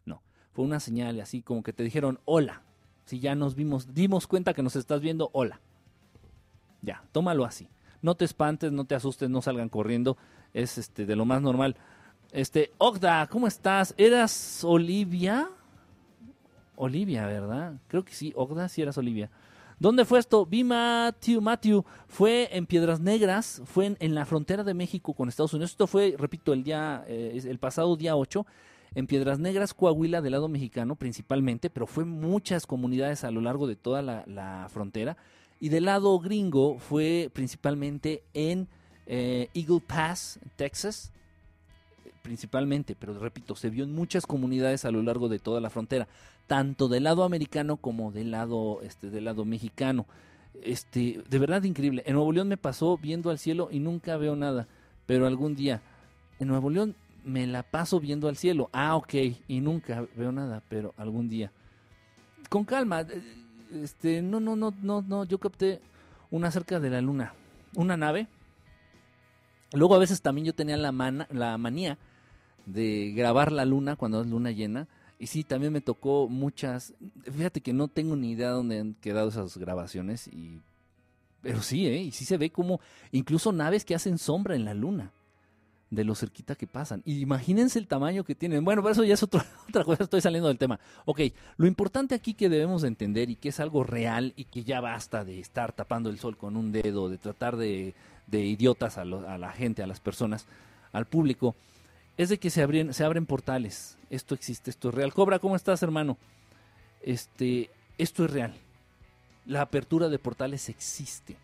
No, 0.06 0.24
fue 0.54 0.66
una 0.66 0.80
señal 0.80 1.20
así 1.20 1.44
como 1.44 1.62
que 1.62 1.74
te 1.74 1.84
dijeron 1.84 2.20
hola. 2.26 2.64
Si 3.06 3.20
ya 3.20 3.36
nos 3.36 3.56
vimos, 3.56 3.94
dimos 3.94 4.28
cuenta 4.28 4.54
que 4.54 4.64
nos 4.64 4.76
estás 4.76 5.02
viendo, 5.02 5.30
hola. 5.34 5.60
Ya, 6.82 7.04
tómalo 7.12 7.46
así 7.46 7.68
no 8.02 8.16
te 8.16 8.26
espantes, 8.26 8.72
no 8.72 8.86
te 8.86 8.96
asustes, 8.96 9.30
no 9.30 9.42
salgan 9.42 9.70
corriendo, 9.70 10.18
es 10.54 10.78
este 10.78 11.06
de 11.06 11.16
lo 11.16 11.26
más 11.26 11.42
normal. 11.42 11.76
Este, 12.32 12.72
Ogda, 12.78 13.28
¿cómo 13.28 13.48
estás? 13.48 13.94
¿Eras 13.98 14.64
Olivia? 14.64 15.50
Olivia, 16.76 17.26
¿verdad? 17.26 17.76
Creo 17.88 18.04
que 18.04 18.14
sí, 18.14 18.34
Ogda, 18.36 18.70
sí 18.70 18.82
eras 18.82 18.98
Olivia. 18.98 19.30
¿Dónde 19.80 20.06
fue 20.06 20.20
esto? 20.20 20.46
Vi 20.46 20.64
Matthew, 20.64 21.42
Matthew, 21.42 21.84
fue 22.08 22.50
en 22.52 22.66
Piedras 22.68 23.00
Negras, 23.00 23.62
fue 23.66 23.96
en, 24.00 24.16
la 24.16 24.26
frontera 24.26 24.64
de 24.64 24.74
México 24.74 25.14
con 25.14 25.28
Estados 25.28 25.54
Unidos. 25.54 25.72
Esto 25.72 25.88
fue, 25.88 26.16
repito, 26.18 26.54
el 26.54 26.64
día, 26.64 27.04
eh, 27.08 27.42
el 27.44 27.58
pasado 27.58 27.96
día 27.96 28.16
8, 28.16 28.46
en 28.94 29.08
Piedras 29.08 29.40
Negras, 29.40 29.74
Coahuila, 29.74 30.22
del 30.22 30.34
lado 30.34 30.48
mexicano 30.48 30.96
principalmente, 30.96 31.70
pero 31.70 31.88
fue 31.88 32.06
muchas 32.06 32.68
comunidades 32.68 33.24
a 33.24 33.32
lo 33.32 33.42
largo 33.42 33.66
de 33.68 33.76
toda 33.76 34.02
la 34.02 34.68
frontera. 34.70 35.18
Y 35.62 35.70
del 35.70 35.86
lado 35.86 36.20
gringo 36.20 36.80
fue 36.80 37.30
principalmente 37.32 38.24
en 38.34 38.68
eh, 39.06 39.48
Eagle 39.54 39.80
Pass, 39.80 40.40
Texas, 40.56 41.12
principalmente, 42.24 42.96
pero 42.96 43.18
repito, 43.20 43.56
se 43.56 43.70
vio 43.70 43.84
en 43.84 43.94
muchas 43.94 44.26
comunidades 44.26 44.86
a 44.86 44.92
lo 44.92 45.04
largo 45.04 45.30
de 45.30 45.38
toda 45.38 45.62
la 45.62 45.70
frontera, 45.70 46.08
tanto 46.48 46.88
del 46.88 47.04
lado 47.04 47.24
americano 47.24 47.78
como 47.78 48.12
del 48.12 48.32
lado, 48.32 48.80
este, 48.82 49.12
del 49.12 49.26
lado 49.26 49.46
mexicano. 49.46 50.08
Este, 50.64 51.22
de 51.30 51.40
verdad 51.40 51.62
increíble. 51.62 52.02
En 52.08 52.16
Nuevo 52.16 52.32
León 52.32 52.48
me 52.48 52.58
pasó 52.58 52.98
viendo 52.98 53.30
al 53.30 53.38
cielo 53.38 53.70
y 53.72 53.78
nunca 53.78 54.18
veo 54.18 54.36
nada, 54.36 54.68
pero 55.06 55.28
algún 55.28 55.56
día 55.56 55.84
en 56.40 56.48
Nuevo 56.48 56.72
León 56.72 56.96
me 57.24 57.46
la 57.46 57.62
paso 57.62 58.00
viendo 58.00 58.28
al 58.28 58.36
cielo. 58.36 58.72
Ah, 58.74 58.96
ok, 58.96 59.14
y 59.48 59.62
nunca 59.62 60.08
veo 60.16 60.32
nada, 60.32 60.64
pero 60.70 60.96
algún 60.98 61.30
día. 61.30 61.52
Con 62.50 62.66
calma, 62.66 63.06
este, 63.72 64.22
no, 64.22 64.40
no, 64.40 64.56
no, 64.56 64.74
no, 64.82 65.02
no, 65.02 65.26
yo 65.26 65.40
capté 65.40 65.82
una 66.30 66.52
cerca 66.52 66.80
de 66.80 66.90
la 66.90 67.02
luna, 67.02 67.34
una 67.76 67.98
nave. 67.98 68.28
Luego 69.74 69.96
a 69.96 70.00
veces 70.00 70.22
también 70.22 70.46
yo 70.46 70.54
tenía 70.54 70.78
la, 70.78 70.92
la 71.30 71.58
manía 71.58 71.98
de 72.66 73.14
grabar 73.16 73.52
la 73.52 73.66
luna 73.66 73.96
cuando 73.96 74.22
es 74.22 74.28
luna 74.28 74.52
llena. 74.52 74.88
Y 75.18 75.28
sí, 75.28 75.44
también 75.44 75.72
me 75.72 75.82
tocó 75.82 76.28
muchas. 76.28 76.94
Fíjate 77.24 77.62
que 77.62 77.74
no 77.74 77.88
tengo 77.88 78.16
ni 78.16 78.32
idea 78.32 78.50
dónde 78.50 78.80
han 78.80 78.94
quedado 78.96 79.30
esas 79.30 79.56
grabaciones. 79.58 80.28
Y, 80.28 80.60
pero 81.42 81.62
sí, 81.62 81.88
¿eh? 81.88 82.02
Y 82.02 82.12
sí 82.12 82.26
se 82.26 82.38
ve 82.38 82.50
como 82.50 82.82
incluso 83.12 83.52
naves 83.52 83.86
que 83.86 83.96
hacen 83.96 84.18
sombra 84.18 84.56
en 84.56 84.66
la 84.66 84.74
luna 84.74 85.12
de 85.92 86.06
lo 86.06 86.16
cerquita 86.16 86.56
que 86.56 86.66
pasan. 86.66 87.04
Y 87.06 87.20
imagínense 87.20 87.78
el 87.78 87.86
tamaño 87.86 88.24
que 88.24 88.34
tienen. 88.34 88.64
Bueno, 88.64 88.82
por 88.82 88.92
eso 88.92 89.04
ya 89.04 89.14
es 89.14 89.24
otra 89.24 89.46
cosa, 89.84 90.04
estoy 90.04 90.22
saliendo 90.22 90.48
del 90.48 90.58
tema. 90.58 90.80
Ok, 91.06 91.20
lo 91.58 91.68
importante 91.68 92.16
aquí 92.16 92.34
que 92.34 92.50
debemos 92.50 92.84
entender 92.84 93.30
y 93.30 93.36
que 93.36 93.50
es 93.50 93.60
algo 93.60 93.84
real 93.84 94.34
y 94.36 94.46
que 94.46 94.64
ya 94.64 94.80
basta 94.82 95.24
de 95.24 95.40
estar 95.40 95.74
tapando 95.74 96.10
el 96.10 96.18
sol 96.18 96.38
con 96.38 96.56
un 96.58 96.72
dedo, 96.72 97.10
de 97.10 97.18
tratar 97.18 97.58
de, 97.58 97.94
de 98.26 98.40
idiotas 98.40 98.98
a, 98.98 99.02
a, 99.02 99.38
la 99.38 99.52
gente, 99.52 99.84
a 99.84 99.88
las 99.88 100.00
personas, 100.00 100.48
al 100.94 101.06
público, 101.06 101.56
es 102.18 102.30
de 102.30 102.40
que 102.40 102.50
se 102.50 102.64
abren, 102.64 102.94
se 102.94 103.04
abren 103.04 103.26
portales. 103.26 103.98
Esto 104.10 104.34
existe, 104.34 104.70
esto 104.70 104.90
es 104.90 104.96
real. 104.96 105.14
Cobra, 105.14 105.40
¿cómo 105.40 105.58
estás, 105.58 105.84
hermano? 105.84 106.18
Este, 107.02 107.70
esto 107.98 108.24
es 108.26 108.32
real. 108.32 108.54
La 109.46 109.62
apertura 109.62 110.08
de 110.08 110.20
portales 110.20 110.70
existe 110.70 111.36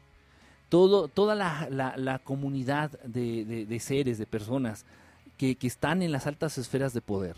todo, 0.69 1.07
toda 1.07 1.35
la, 1.35 2.21
comunidad 2.23 2.91
de, 3.03 3.79
seres, 3.79 4.17
de 4.17 4.25
personas 4.25 4.85
que, 5.37 5.57
están 5.61 6.01
en 6.01 6.11
las 6.11 6.27
altas 6.27 6.57
esferas 6.57 6.93
de 6.93 7.01
poder, 7.01 7.35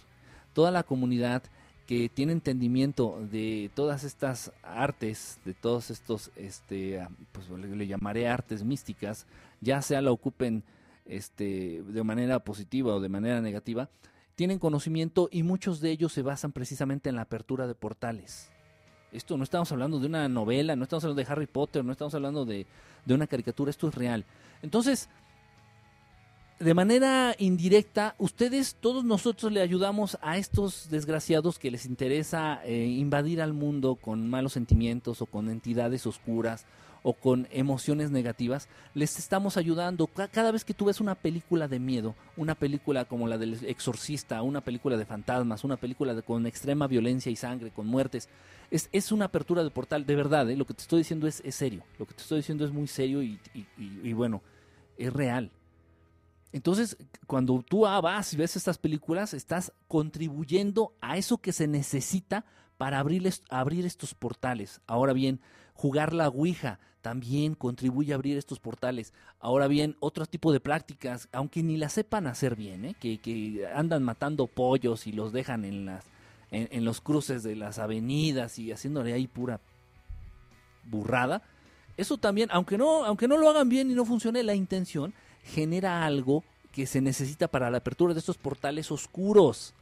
toda 0.53 0.71
la 0.71 0.83
comunidad 0.83 1.43
que 1.85 2.07
tiene 2.07 2.33
entendimiento 2.33 3.19
de 3.31 3.71
todas 3.73 4.03
estas 4.03 4.51
artes, 4.61 5.39
de 5.43 5.55
todos 5.55 5.89
estos, 5.89 6.31
este, 6.35 7.05
pues 7.31 7.49
le, 7.49 7.87
llamaré 7.87 8.27
artes 8.27 8.63
místicas, 8.63 9.25
ya 9.59 9.81
sea 9.81 10.01
la 10.01 10.11
ocupen 10.11 10.63
este, 11.05 11.81
de 11.81 12.03
manera 12.03 12.39
positiva 12.39 12.93
o 12.93 12.99
de 12.99 13.09
manera 13.09 13.41
negativa, 13.41 13.89
tienen 14.35 14.59
conocimiento 14.59 15.29
y 15.31 15.43
muchos 15.43 15.81
de 15.81 15.91
ellos 15.91 16.13
se 16.13 16.21
basan 16.21 16.51
precisamente 16.51 17.09
en 17.09 17.15
la 17.15 17.23
apertura 17.23 17.67
de 17.67 17.75
portales. 17.75 18.49
Esto 19.11 19.35
no 19.35 19.43
estamos 19.43 19.71
hablando 19.71 19.99
de 19.99 20.05
una 20.05 20.29
novela, 20.29 20.75
no 20.75 20.83
estamos 20.83 21.03
hablando 21.03 21.23
de 21.23 21.31
Harry 21.31 21.47
Potter, 21.47 21.83
no 21.83 21.91
estamos 21.91 22.13
hablando 22.13 22.45
de, 22.45 22.67
de 23.09 23.15
una 23.15 23.27
caricatura, 23.27 23.71
esto 23.71 23.87
es 23.87 23.95
real. 23.95 24.23
Entonces, 24.61 25.09
de 26.59 26.73
manera 26.73 27.35
indirecta, 27.39 28.15
ustedes, 28.19 28.75
todos 28.79 29.03
nosotros 29.03 29.51
le 29.51 29.61
ayudamos 29.61 30.17
a 30.21 30.37
estos 30.37 30.89
desgraciados 30.89 31.57
que 31.57 31.71
les 31.71 31.85
interesa 31.85 32.61
eh, 32.65 32.85
invadir 32.85 33.41
al 33.41 33.53
mundo 33.53 33.95
con 33.95 34.29
malos 34.29 34.53
sentimientos 34.53 35.21
o 35.21 35.25
con 35.25 35.49
entidades 35.49 36.05
oscuras 36.05 36.65
o 37.03 37.13
con 37.13 37.47
emociones 37.51 38.11
negativas, 38.11 38.67
les 38.93 39.19
estamos 39.19 39.57
ayudando. 39.57 40.07
Cada 40.07 40.51
vez 40.51 40.65
que 40.65 40.73
tú 40.73 40.85
ves 40.85 40.99
una 40.99 41.15
película 41.15 41.67
de 41.67 41.79
miedo, 41.79 42.15
una 42.37 42.55
película 42.55 43.05
como 43.05 43.27
la 43.27 43.37
del 43.37 43.53
exorcista, 43.65 44.41
una 44.41 44.61
película 44.61 44.97
de 44.97 45.05
fantasmas, 45.05 45.63
una 45.63 45.77
película 45.77 46.19
con 46.21 46.45
extrema 46.45 46.87
violencia 46.87 47.31
y 47.31 47.35
sangre, 47.35 47.71
con 47.71 47.87
muertes, 47.87 48.29
es, 48.71 48.89
es 48.91 49.11
una 49.11 49.25
apertura 49.25 49.63
de 49.63 49.71
portal, 49.71 50.05
de 50.05 50.15
verdad, 50.15 50.49
¿eh? 50.49 50.55
lo 50.55 50.65
que 50.65 50.73
te 50.73 50.81
estoy 50.81 50.99
diciendo 50.99 51.27
es, 51.27 51.41
serio, 51.49 51.83
lo 51.97 52.05
que 52.05 52.13
te 52.13 52.21
estoy 52.21 52.37
diciendo 52.37 52.65
es 52.65 52.71
muy 52.71 52.87
serio 52.87 53.21
y, 53.23 54.13
bueno, 54.13 54.41
es 54.97 55.11
real. 55.11 55.51
Entonces, 56.51 56.97
cuando 57.27 57.63
tú 57.67 57.81
vas 57.81 58.33
y 58.33 58.37
ves 58.37 58.55
estas 58.55 58.77
películas, 58.77 59.33
estás 59.33 59.71
contribuyendo 59.87 60.93
a 60.99 61.17
eso 61.17 61.37
que 61.37 61.53
se 61.53 61.67
necesita 61.67 62.45
para 62.77 62.99
abrirles, 62.99 63.43
abrir 63.49 63.85
estos 63.85 64.15
portales. 64.15 64.81
Ahora 64.87 65.13
bien, 65.13 65.41
jugar 65.79 66.13
la 66.13 66.27
Ouija 66.27 66.77
también 67.01 67.55
contribuye 67.55 68.11
a 68.11 68.15
abrir 68.15 68.37
estos 68.37 68.59
portales. 68.59 69.13
Ahora 69.39 69.67
bien, 69.69 69.95
otro 70.01 70.25
tipo 70.25 70.51
de 70.51 70.59
prácticas, 70.59 71.29
aunque 71.31 71.63
ni 71.63 71.77
las 71.77 71.93
sepan 71.93 72.27
hacer 72.27 72.57
bien, 72.57 72.83
¿eh? 72.83 72.95
que, 72.99 73.19
que 73.19 73.65
andan 73.73 74.03
matando 74.03 74.47
pollos 74.47 75.07
y 75.07 75.13
los 75.13 75.31
dejan 75.31 75.63
en 75.63 75.85
las 75.85 76.03
en, 76.51 76.83
los 76.83 76.99
cruces 76.99 77.43
de 77.43 77.55
las 77.55 77.79
avenidas 77.79 78.59
y 78.59 78.73
haciéndole 78.73 79.13
ahí 79.13 79.27
pura 79.27 79.61
burrada. 80.83 81.43
Eso 81.95 82.17
también, 82.17 82.49
aunque 82.51 82.77
no, 82.77 83.05
aunque 83.05 83.27
no 83.27 83.37
lo 83.37 83.49
hagan 83.49 83.69
bien 83.69 83.89
y 83.89 83.93
no 83.93 84.03
funcione, 84.03 84.43
la 84.43 84.55
intención 84.55 85.13
genera 85.43 86.05
algo 86.05 86.43
que 86.73 86.87
se 86.87 86.99
necesita 86.99 87.47
para 87.47 87.69
la 87.69 87.77
apertura 87.77 88.13
de 88.13 88.19
estos 88.19 88.37
portales 88.37 88.91
oscuros. 88.91 89.73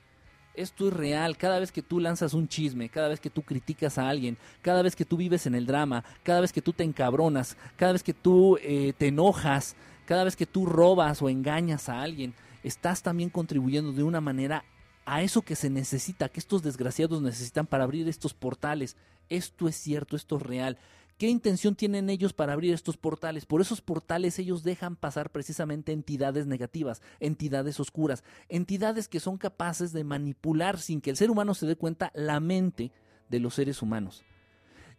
Esto 0.58 0.88
es 0.88 0.94
real. 0.94 1.38
Cada 1.38 1.60
vez 1.60 1.72
que 1.72 1.84
tú 1.84 2.00
lanzas 2.00 2.34
un 2.34 2.48
chisme, 2.48 2.90
cada 2.90 3.10
vez 3.10 3.20
que 3.20 3.30
tú 3.30 3.44
criticas 3.44 4.00
a 4.00 4.10
alguien, 4.10 4.40
cada 4.64 4.82
vez 4.82 4.96
que 4.96 5.06
tú 5.06 5.16
vives 5.16 5.46
en 5.46 5.54
el 5.54 5.68
drama, 5.68 6.04
cada 6.24 6.42
vez 6.42 6.52
que 6.52 6.64
tú 6.64 6.74
te 6.74 6.84
encabronas, 6.84 7.56
cada 7.76 7.94
vez 7.94 8.02
que 8.02 8.16
tú 8.16 8.58
eh, 8.64 8.94
te 8.98 9.10
enojas, 9.10 9.76
cada 10.08 10.24
vez 10.24 10.36
que 10.36 10.48
tú 10.48 10.66
robas 10.66 11.22
o 11.22 11.30
engañas 11.30 11.90
a 11.90 12.02
alguien, 12.02 12.34
estás 12.64 13.04
también 13.04 13.30
contribuyendo 13.30 13.94
de 13.94 14.02
una 14.02 14.20
manera 14.20 14.66
a 15.06 15.22
eso 15.22 15.44
que 15.44 15.56
se 15.56 15.70
necesita, 15.70 16.28
que 16.28 16.40
estos 16.40 16.64
desgraciados 16.64 17.22
necesitan 17.22 17.68
para 17.68 17.84
abrir 17.84 18.08
estos 18.10 18.34
portales. 18.34 18.98
Esto 19.30 19.68
es 19.68 19.76
cierto, 19.76 20.16
esto 20.16 20.38
es 20.38 20.42
real. 20.42 20.80
¿Qué 21.18 21.28
intención 21.30 21.74
tienen 21.74 22.12
ellos 22.12 22.34
para 22.34 22.54
abrir 22.54 22.76
estos 22.76 22.96
portales? 22.96 23.48
Por 23.48 23.60
esos 23.60 23.82
portales 23.82 24.38
ellos 24.38 24.62
dejan 24.62 24.96
pasar 24.96 25.32
precisamente 25.32 25.92
entidades 25.92 26.46
negativas, 26.46 27.02
entidades 27.20 27.80
oscuras, 27.80 28.24
entidades 28.50 29.08
que 29.08 29.20
son 29.20 29.40
capaces 29.40 29.94
de 29.94 30.04
manipular 30.04 30.78
sin 30.78 31.02
que 31.02 31.10
el 31.10 31.18
ser 31.18 31.32
humano 31.32 31.56
se 31.56 31.66
dé 31.66 31.76
cuenta 31.76 32.12
la 32.14 32.40
mente 32.40 32.92
de 33.30 33.40
los 33.40 33.56
seres 33.56 33.82
humanos. 33.82 34.24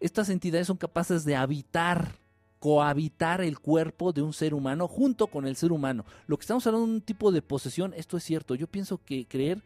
Estas 0.00 0.28
entidades 0.28 0.66
son 0.66 0.76
capaces 0.76 1.24
de 1.24 1.36
habitar, 1.36 2.16
cohabitar 2.58 3.40
el 3.40 3.60
cuerpo 3.60 4.12
de 4.12 4.22
un 4.22 4.32
ser 4.32 4.54
humano 4.54 4.88
junto 4.88 5.28
con 5.28 5.46
el 5.46 5.54
ser 5.54 5.70
humano. 5.70 6.04
Lo 6.26 6.36
que 6.36 6.42
estamos 6.42 6.66
hablando 6.66 6.88
de 6.88 6.94
un 6.94 7.00
tipo 7.00 7.30
de 7.30 7.42
posesión, 7.42 7.94
esto 7.94 8.16
es 8.16 8.24
cierto. 8.24 8.56
Yo 8.56 8.66
pienso 8.66 8.98
que 9.04 9.28
creer 9.28 9.62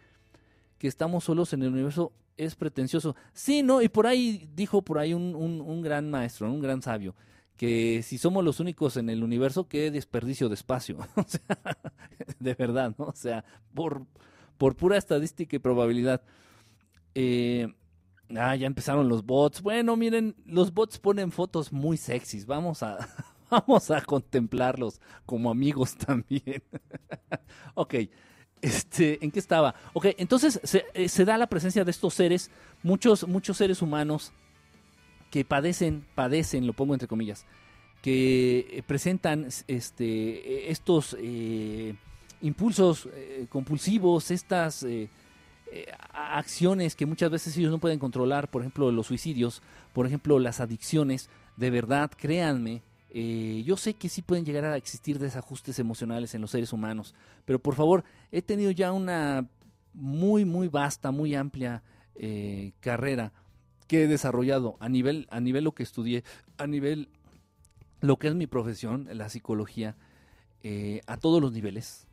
que 0.76 0.88
estamos 0.88 1.24
solos 1.24 1.54
en 1.54 1.62
el 1.62 1.72
universo 1.72 2.12
es 2.36 2.54
pretencioso. 2.54 3.16
Sí, 3.32 3.62
¿no? 3.62 3.82
Y 3.82 3.88
por 3.88 4.06
ahí 4.06 4.48
dijo 4.54 4.82
por 4.82 4.98
ahí 4.98 5.14
un, 5.14 5.34
un, 5.34 5.82
gran 5.82 6.10
maestro, 6.10 6.50
un 6.50 6.60
gran 6.60 6.82
sabio, 6.82 7.14
que 7.56 8.02
si 8.02 8.18
somos 8.18 8.44
los 8.44 8.60
únicos 8.60 8.96
en 8.96 9.10
el 9.10 9.22
universo, 9.22 9.68
qué 9.68 9.90
desperdicio 9.90 10.48
de 10.48 10.54
espacio. 10.54 10.98
o 11.16 11.24
sea, 11.26 11.78
de 12.38 12.54
verdad, 12.54 12.94
¿no? 12.98 13.06
O 13.06 13.14
sea, 13.14 13.44
por, 13.74 14.06
por 14.58 14.76
pura 14.76 14.96
estadística 14.96 15.56
y 15.56 15.60
probabilidad. 15.60 16.22
Eh, 17.14 17.68
ah, 18.36 18.56
ya 18.56 18.66
empezaron 18.66 19.08
los 19.08 19.24
bots. 19.24 19.62
Bueno, 19.62 19.96
miren, 19.96 20.34
los 20.44 20.72
bots 20.72 20.98
ponen 20.98 21.30
fotos 21.30 21.72
muy 21.72 21.96
sexys. 21.96 22.46
Vamos 22.46 22.82
a, 22.82 22.98
vamos 23.50 23.90
a 23.90 24.00
contemplarlos 24.00 25.00
como 25.26 25.50
amigos 25.50 25.96
también. 26.06 26.62
ok. 27.74 27.94
Este, 28.62 29.18
¿En 29.24 29.32
qué 29.32 29.40
estaba? 29.40 29.74
Ok, 29.92 30.06
entonces 30.18 30.60
eh, 30.94 31.08
se, 31.08 31.24
da 31.24 31.36
la 31.36 31.48
presencia 31.48 31.84
de 31.84 31.90
estos 31.90 32.14
seres, 32.14 32.48
muchos, 32.84 33.26
muchos 33.26 33.56
seres 33.56 33.82
humanos 33.82 34.32
que 35.32 35.44
padecen, 35.44 36.06
padecen, 36.14 36.64
lo 36.64 36.72
pongo 36.72 36.94
entre 36.94 37.08
comillas, 37.08 37.44
que 38.02 38.68
eh, 38.70 38.82
presentan 38.86 39.48
este, 39.66 40.70
estos 40.70 41.16
eh, 41.18 41.96
impulsos 42.40 43.08
compulsivos, 43.48 44.30
estas 44.30 44.86
acciones 46.12 46.94
que 46.94 47.06
muchas 47.06 47.30
veces 47.30 47.56
ellos 47.56 47.72
no 47.72 47.78
pueden 47.78 47.98
controlar, 47.98 48.48
por 48.48 48.62
ejemplo 48.62 48.92
los 48.92 49.08
suicidios, 49.08 49.60
por 49.92 50.06
ejemplo 50.06 50.38
las 50.38 50.60
adicciones, 50.60 51.30
de 51.56 51.70
verdad, 51.70 52.10
créanme, 52.16 52.82
eh, 53.14 53.62
yo 53.66 53.76
sé 53.76 53.92
que 53.92 54.08
sí 54.08 54.22
pueden 54.22 54.46
llegar 54.46 54.64
a 54.64 54.78
existir 54.78 55.18
desajustes 55.18 55.78
emocionales 55.78 56.34
en 56.34 56.40
los 56.40 56.50
seres 56.50 56.72
humanos, 56.72 57.14
pero 57.44 57.58
por 57.58 57.74
favor, 57.74 58.04
he 58.30 58.40
tenido 58.40 58.70
ya 58.70 58.90
una 58.90 59.46
muy, 59.92 60.46
muy 60.46 60.68
vasta, 60.68 61.10
muy 61.10 61.34
amplia 61.34 61.82
eh, 62.14 62.72
carrera 62.80 63.34
que 63.86 64.04
he 64.04 64.08
desarrollado 64.08 64.78
a 64.80 64.88
nivel, 64.88 65.26
a 65.30 65.40
nivel 65.40 65.64
lo 65.64 65.72
que 65.72 65.82
estudié, 65.82 66.24
a 66.56 66.66
nivel 66.66 67.10
lo 68.00 68.16
que 68.16 68.28
es 68.28 68.34
mi 68.34 68.46
profesión, 68.46 69.06
la 69.12 69.28
psicología, 69.28 69.94
eh, 70.62 71.02
a 71.06 71.18
todos 71.18 71.42
los 71.42 71.52
niveles, 71.52 72.06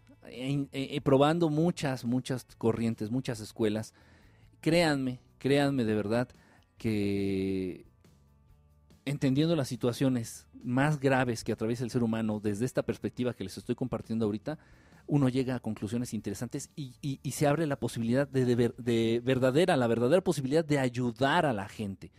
probando 1.04 1.50
muchas, 1.50 2.04
muchas 2.04 2.46
corrientes, 2.58 3.10
muchas 3.10 3.40
escuelas. 3.40 3.94
Créanme, 4.60 5.22
créanme 5.38 5.86
de 5.86 5.96
verdad 5.96 6.28
que 6.78 7.88
entendiendo 9.10 9.56
las 9.56 9.67
situaciones 9.67 10.45
más 10.63 11.00
graves 11.00 11.43
que 11.43 11.52
atraviesa 11.52 11.84
el 11.84 11.89
ser 11.89 12.04
humano 12.04 12.39
desde 12.39 12.65
esta 12.65 12.84
perspectiva 12.84 13.34
que 13.34 13.43
les 13.43 13.58
estoy 13.58 13.74
compartiendo 13.74 14.26
ahorita, 14.26 14.60
uno 15.08 15.30
llega 15.30 15.56
a 15.56 15.60
conclusiones 15.60 16.13
interesantes 16.13 16.69
y, 16.76 17.19
se 17.32 17.48
abre 17.48 17.65
la 17.65 17.80
posibilidad 17.80 18.28
de, 18.28 19.22
verdadera, 19.24 19.76
la 19.78 19.88
verdadera 19.88 20.22
posibilidad 20.22 20.63
de 20.63 20.78
ayudar 20.78 21.48
a 21.48 21.54
la 21.54 21.67
gente. 21.67 22.12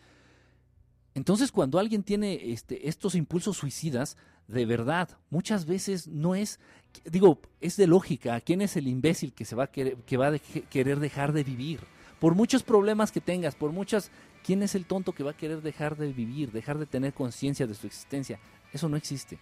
Entonces, 1.14 1.52
cuando 1.52 1.78
alguien 1.78 2.02
tiene 2.02 2.50
este, 2.50 2.88
estos 2.88 3.14
impulsos 3.14 3.56
suicidas, 3.56 4.16
de 4.48 4.66
verdad, 4.66 5.10
muchas 5.28 5.66
veces 5.66 6.08
no 6.08 6.34
es, 6.34 6.58
digo, 7.04 7.40
es 7.60 7.76
de 7.76 7.86
lógica. 7.86 8.40
¿Quién 8.40 8.62
es 8.62 8.76
el 8.76 8.88
imbécil 8.88 9.32
que 9.32 9.44
se 9.44 9.54
va 9.54 9.64
a 9.64 9.70
querer, 9.70 9.96
que 9.98 10.16
va 10.16 10.28
a 10.28 10.38
querer 10.38 10.98
dejar 10.98 11.32
de 11.32 11.44
vivir? 11.44 11.80
Por 12.18 12.34
muchos 12.34 12.64
problemas 12.64 13.12
que 13.12 13.20
tengas, 13.20 13.54
por 13.54 13.70
muchas 13.70 14.10
¿Quién 14.44 14.62
es 14.62 14.74
el 14.74 14.86
tonto 14.86 15.12
que 15.12 15.22
va 15.22 15.32
a 15.32 15.36
querer 15.36 15.62
dejar 15.62 15.96
de 15.96 16.12
vivir, 16.12 16.50
dejar 16.50 16.78
de 16.78 16.86
tener 16.86 17.12
conciencia 17.12 17.66
de 17.66 17.74
su 17.74 17.86
existencia? 17.86 18.38
Eso 18.72 18.88
no 18.88 18.96
existe. 18.96 19.38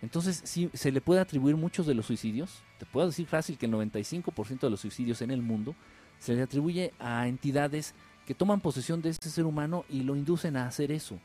Entonces, 0.00 0.42
si 0.44 0.68
se 0.74 0.90
le 0.90 1.00
puede 1.00 1.20
atribuir 1.20 1.56
muchos 1.56 1.86
de 1.86 1.94
los 1.94 2.06
suicidios, 2.06 2.62
te 2.78 2.86
puedo 2.86 3.06
decir 3.06 3.26
fácil 3.26 3.56
que 3.56 3.66
el 3.66 3.72
95% 3.72 4.60
de 4.60 4.70
los 4.70 4.80
suicidios 4.80 5.22
en 5.22 5.30
el 5.30 5.42
mundo 5.42 5.76
se 6.18 6.34
le 6.34 6.42
atribuye 6.42 6.92
a 6.98 7.28
entidades 7.28 7.94
que 8.26 8.34
toman 8.34 8.60
posesión 8.60 9.00
de 9.02 9.10
este 9.10 9.28
ser 9.28 9.44
humano 9.44 9.84
y 9.88 10.02
lo 10.02 10.16
inducen 10.16 10.56
a 10.56 10.66
hacer 10.66 10.90
eso. 10.90 11.18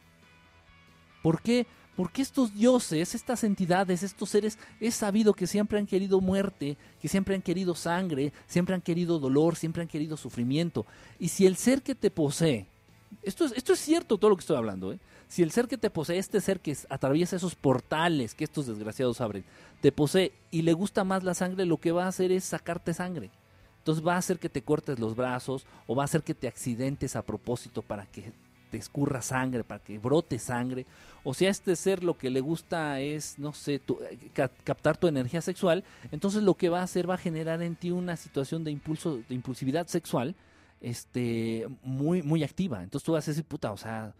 ¿Por 1.24 1.42
qué? 1.42 1.66
Porque 1.96 2.22
estos 2.22 2.54
dioses, 2.54 3.16
estas 3.16 3.44
entidades, 3.44 4.04
estos 4.04 4.30
seres, 4.30 4.60
es 4.80 4.94
sabido 4.94 5.34
que 5.34 5.48
siempre 5.48 5.80
han 5.80 5.88
querido 5.88 6.22
muerte, 6.22 6.78
que 7.02 7.08
siempre 7.08 7.34
han 7.34 7.42
querido 7.42 7.74
sangre, 7.74 8.34
siempre 8.46 8.76
han 8.76 8.82
querido 8.82 9.18
dolor, 9.18 9.56
siempre 9.56 9.82
han 9.82 9.88
querido 9.88 10.18
sufrimiento. 10.18 10.86
Y 11.18 11.30
si 11.30 11.48
el 11.48 11.58
ser 11.58 11.82
que 11.82 11.96
te 11.96 12.12
posee 12.12 12.68
esto 13.24 13.46
es, 13.46 13.52
esto 13.54 13.74
es 13.74 13.80
cierto 13.80 14.18
todo 14.18 14.30
lo 14.30 14.36
que 14.36 14.42
estoy 14.42 14.58
hablando. 14.58 14.94
¿eh? 14.94 15.00
Si 15.28 15.44
el 15.44 15.52
ser 15.52 15.68
que 15.68 15.78
te 15.78 15.90
posee, 15.90 16.18
este 16.18 16.42
ser 16.42 16.60
que 16.60 16.76
atraviesa 16.90 17.36
esos 17.36 17.56
portales 17.56 18.34
que 18.34 18.44
estos 18.44 18.68
desgraciados 18.68 19.22
abren, 19.22 19.44
te 19.82 19.92
posee 19.92 20.32
y 20.52 20.62
le 20.62 20.74
gusta 20.74 21.04
más 21.04 21.24
la 21.24 21.34
sangre, 21.34 21.66
lo 21.66 21.78
que 21.78 21.92
va 21.92 22.06
a 22.06 22.10
hacer 22.10 22.32
es 22.32 22.46
sacarte 22.46 22.94
sangre. 22.94 23.30
Entonces 23.80 24.06
va 24.06 24.16
a 24.16 24.18
hacer 24.18 24.40
que 24.40 24.50
te 24.50 24.62
cortes 24.62 25.00
los 25.00 25.16
brazos 25.16 25.66
o 25.86 25.96
va 25.96 26.04
a 26.04 26.06
hacer 26.06 26.24
que 26.24 26.34
te 26.34 26.48
accidentes 26.48 27.16
a 27.16 27.22
propósito 27.22 27.82
para 27.82 28.06
que 28.06 28.34
te 28.70 28.78
escurra 28.78 29.22
sangre, 29.22 29.64
para 29.64 29.82
que 29.82 29.98
brote 29.98 30.40
sangre. 30.40 30.86
O 31.24 31.34
si 31.34 31.46
a 31.46 31.50
este 31.50 31.76
ser 31.76 32.04
lo 32.04 32.18
que 32.18 32.30
le 32.30 32.42
gusta 32.42 33.00
es, 33.00 33.40
no 33.40 33.54
sé, 33.54 33.76
eh, 33.76 34.50
captar 34.64 34.98
tu 34.98 35.08
energía 35.08 35.42
sexual, 35.42 35.84
entonces 36.12 36.44
lo 36.44 36.56
que 36.56 36.70
va 36.70 36.82
a 36.82 36.84
hacer 36.84 37.10
va 37.10 37.16
a 37.16 37.18
generar 37.18 37.62
en 37.62 37.76
ti 37.76 37.92
una 37.92 38.18
situación 38.18 38.64
de 38.64 38.72
impulso, 38.72 39.18
de 39.18 39.36
impulsividad 39.36 39.88
sexual 39.88 40.36
este, 40.82 41.68
muy, 41.82 42.22
muy 42.22 42.44
activa. 42.44 42.84
Entonces 42.84 43.06
tú 43.06 43.14
vas 43.14 43.28
a 43.28 43.32
decir, 43.32 43.46
puta, 43.46 43.72
o 43.72 43.78
sea, 43.78 44.16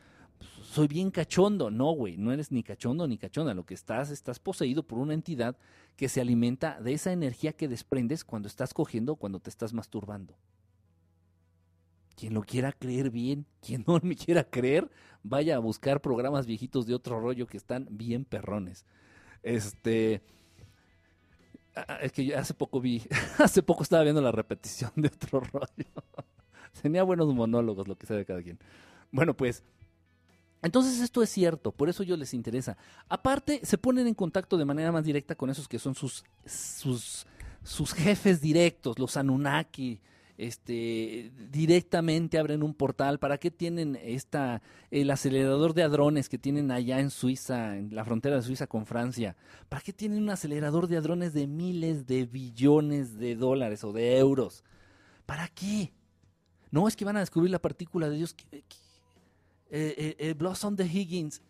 soy 0.64 0.88
bien 0.88 1.12
cachondo. 1.12 1.72
No, 1.72 1.92
güey, 1.92 2.18
no 2.18 2.32
eres 2.32 2.52
ni 2.52 2.64
cachondo 2.64 3.08
ni 3.08 3.18
cachonda. 3.18 3.54
Lo 3.54 3.66
que 3.66 3.74
estás, 3.74 4.10
estás 4.10 4.40
poseído 4.40 4.84
por 4.84 5.00
una 5.00 5.14
entidad 5.14 5.58
que 5.96 6.10
se 6.10 6.22
alimenta 6.22 6.80
de 6.80 6.94
esa 6.94 7.12
energía 7.12 7.54
que 7.54 7.68
desprendes 7.68 8.24
cuando 8.24 8.48
estás 8.48 8.74
cogiendo, 8.74 9.16
cuando 9.16 9.40
te 9.40 9.50
estás 9.50 9.74
masturbando. 9.74 10.36
Quien 12.16 12.34
lo 12.34 12.42
quiera 12.42 12.72
creer 12.72 13.10
bien, 13.10 13.46
quien 13.62 13.84
no 13.88 14.00
me 14.02 14.16
quiera 14.16 14.44
creer, 14.44 14.90
vaya 15.24 15.56
a 15.56 15.60
buscar 15.60 16.02
programas 16.02 16.46
viejitos 16.46 16.86
de 16.86 16.96
otro 16.96 17.20
rollo 17.20 17.48
que 17.48 17.58
están 17.58 17.88
bien 17.90 18.26
perrones. 18.26 18.86
Este. 19.44 20.22
Es 22.02 22.12
que 22.12 22.36
hace 22.36 22.56
poco 22.56 22.82
vi, 22.82 23.04
hace 23.38 23.62
poco 23.62 23.84
estaba 23.84 24.02
viendo 24.04 24.22
la 24.22 24.32
repetición 24.32 24.92
de 24.96 25.10
otro 25.10 25.40
rollo. 25.54 26.04
Tenía 26.82 27.04
buenos 27.04 27.34
monólogos, 27.34 27.88
lo 27.88 27.98
que 27.98 28.08
sea 28.08 28.18
de 28.18 28.26
cada 28.26 28.42
quien. 28.42 28.60
Bueno, 29.12 29.36
pues 29.36 29.64
entonces 30.62 31.00
esto 31.02 31.22
es 31.22 31.30
cierto, 31.30 31.72
por 31.72 31.88
eso 31.88 32.04
ellos 32.04 32.18
les 32.18 32.34
interesa. 32.34 32.78
Aparte, 33.10 33.62
se 33.64 33.78
ponen 33.78 34.08
en 34.08 34.14
contacto 34.14 34.58
de 34.58 34.66
manera 34.66 34.92
más 34.92 35.06
directa 35.06 35.36
con 35.36 35.50
esos 35.50 35.68
que 35.68 35.80
son 35.80 35.94
sus, 35.94 36.24
sus, 36.46 37.28
sus 37.64 37.94
jefes 37.94 38.42
directos, 38.42 38.98
los 39.00 39.18
Anunnaki. 39.18 40.00
Este, 40.38 41.32
directamente 41.52 42.38
abren 42.38 42.62
un 42.62 42.74
portal. 42.74 43.18
¿Para 43.18 43.40
qué 43.40 43.50
tienen 43.50 43.98
esta, 44.02 44.62
el 44.92 45.10
acelerador 45.10 45.74
de 45.74 45.84
hadrones 45.84 46.30
que 46.30 46.38
tienen 46.38 46.70
allá 46.72 47.00
en 47.00 47.10
Suiza, 47.10 47.76
en 47.76 47.96
la 47.96 48.06
frontera 48.06 48.36
de 48.36 48.44
Suiza 48.44 48.68
con 48.68 48.86
Francia? 48.86 49.36
¿Para 49.70 49.82
qué 49.82 49.94
tienen 49.94 50.24
un 50.24 50.30
acelerador 50.30 50.88
de 50.88 50.98
hadrones 50.98 51.34
de 51.34 51.48
miles 51.48 52.06
de 52.06 52.26
billones 52.26 53.18
de 53.18 53.36
dólares 53.36 53.84
o 53.84 53.94
de 53.94 54.18
euros? 54.18 54.64
¿Para 55.26 55.48
qué? 55.48 55.92
No, 56.72 56.88
es 56.88 56.96
que 56.96 57.06
van 57.06 57.18
a 57.18 57.22
descubrir 57.22 57.52
la 57.52 57.60
partícula 57.60 58.10
de 58.10 58.18
Dios. 58.18 58.36
Eh, 58.52 58.64
eh, 59.70 60.16
el 60.20 60.34
Blossom 60.36 60.76
de 60.76 60.86
Higgins. 60.86 61.42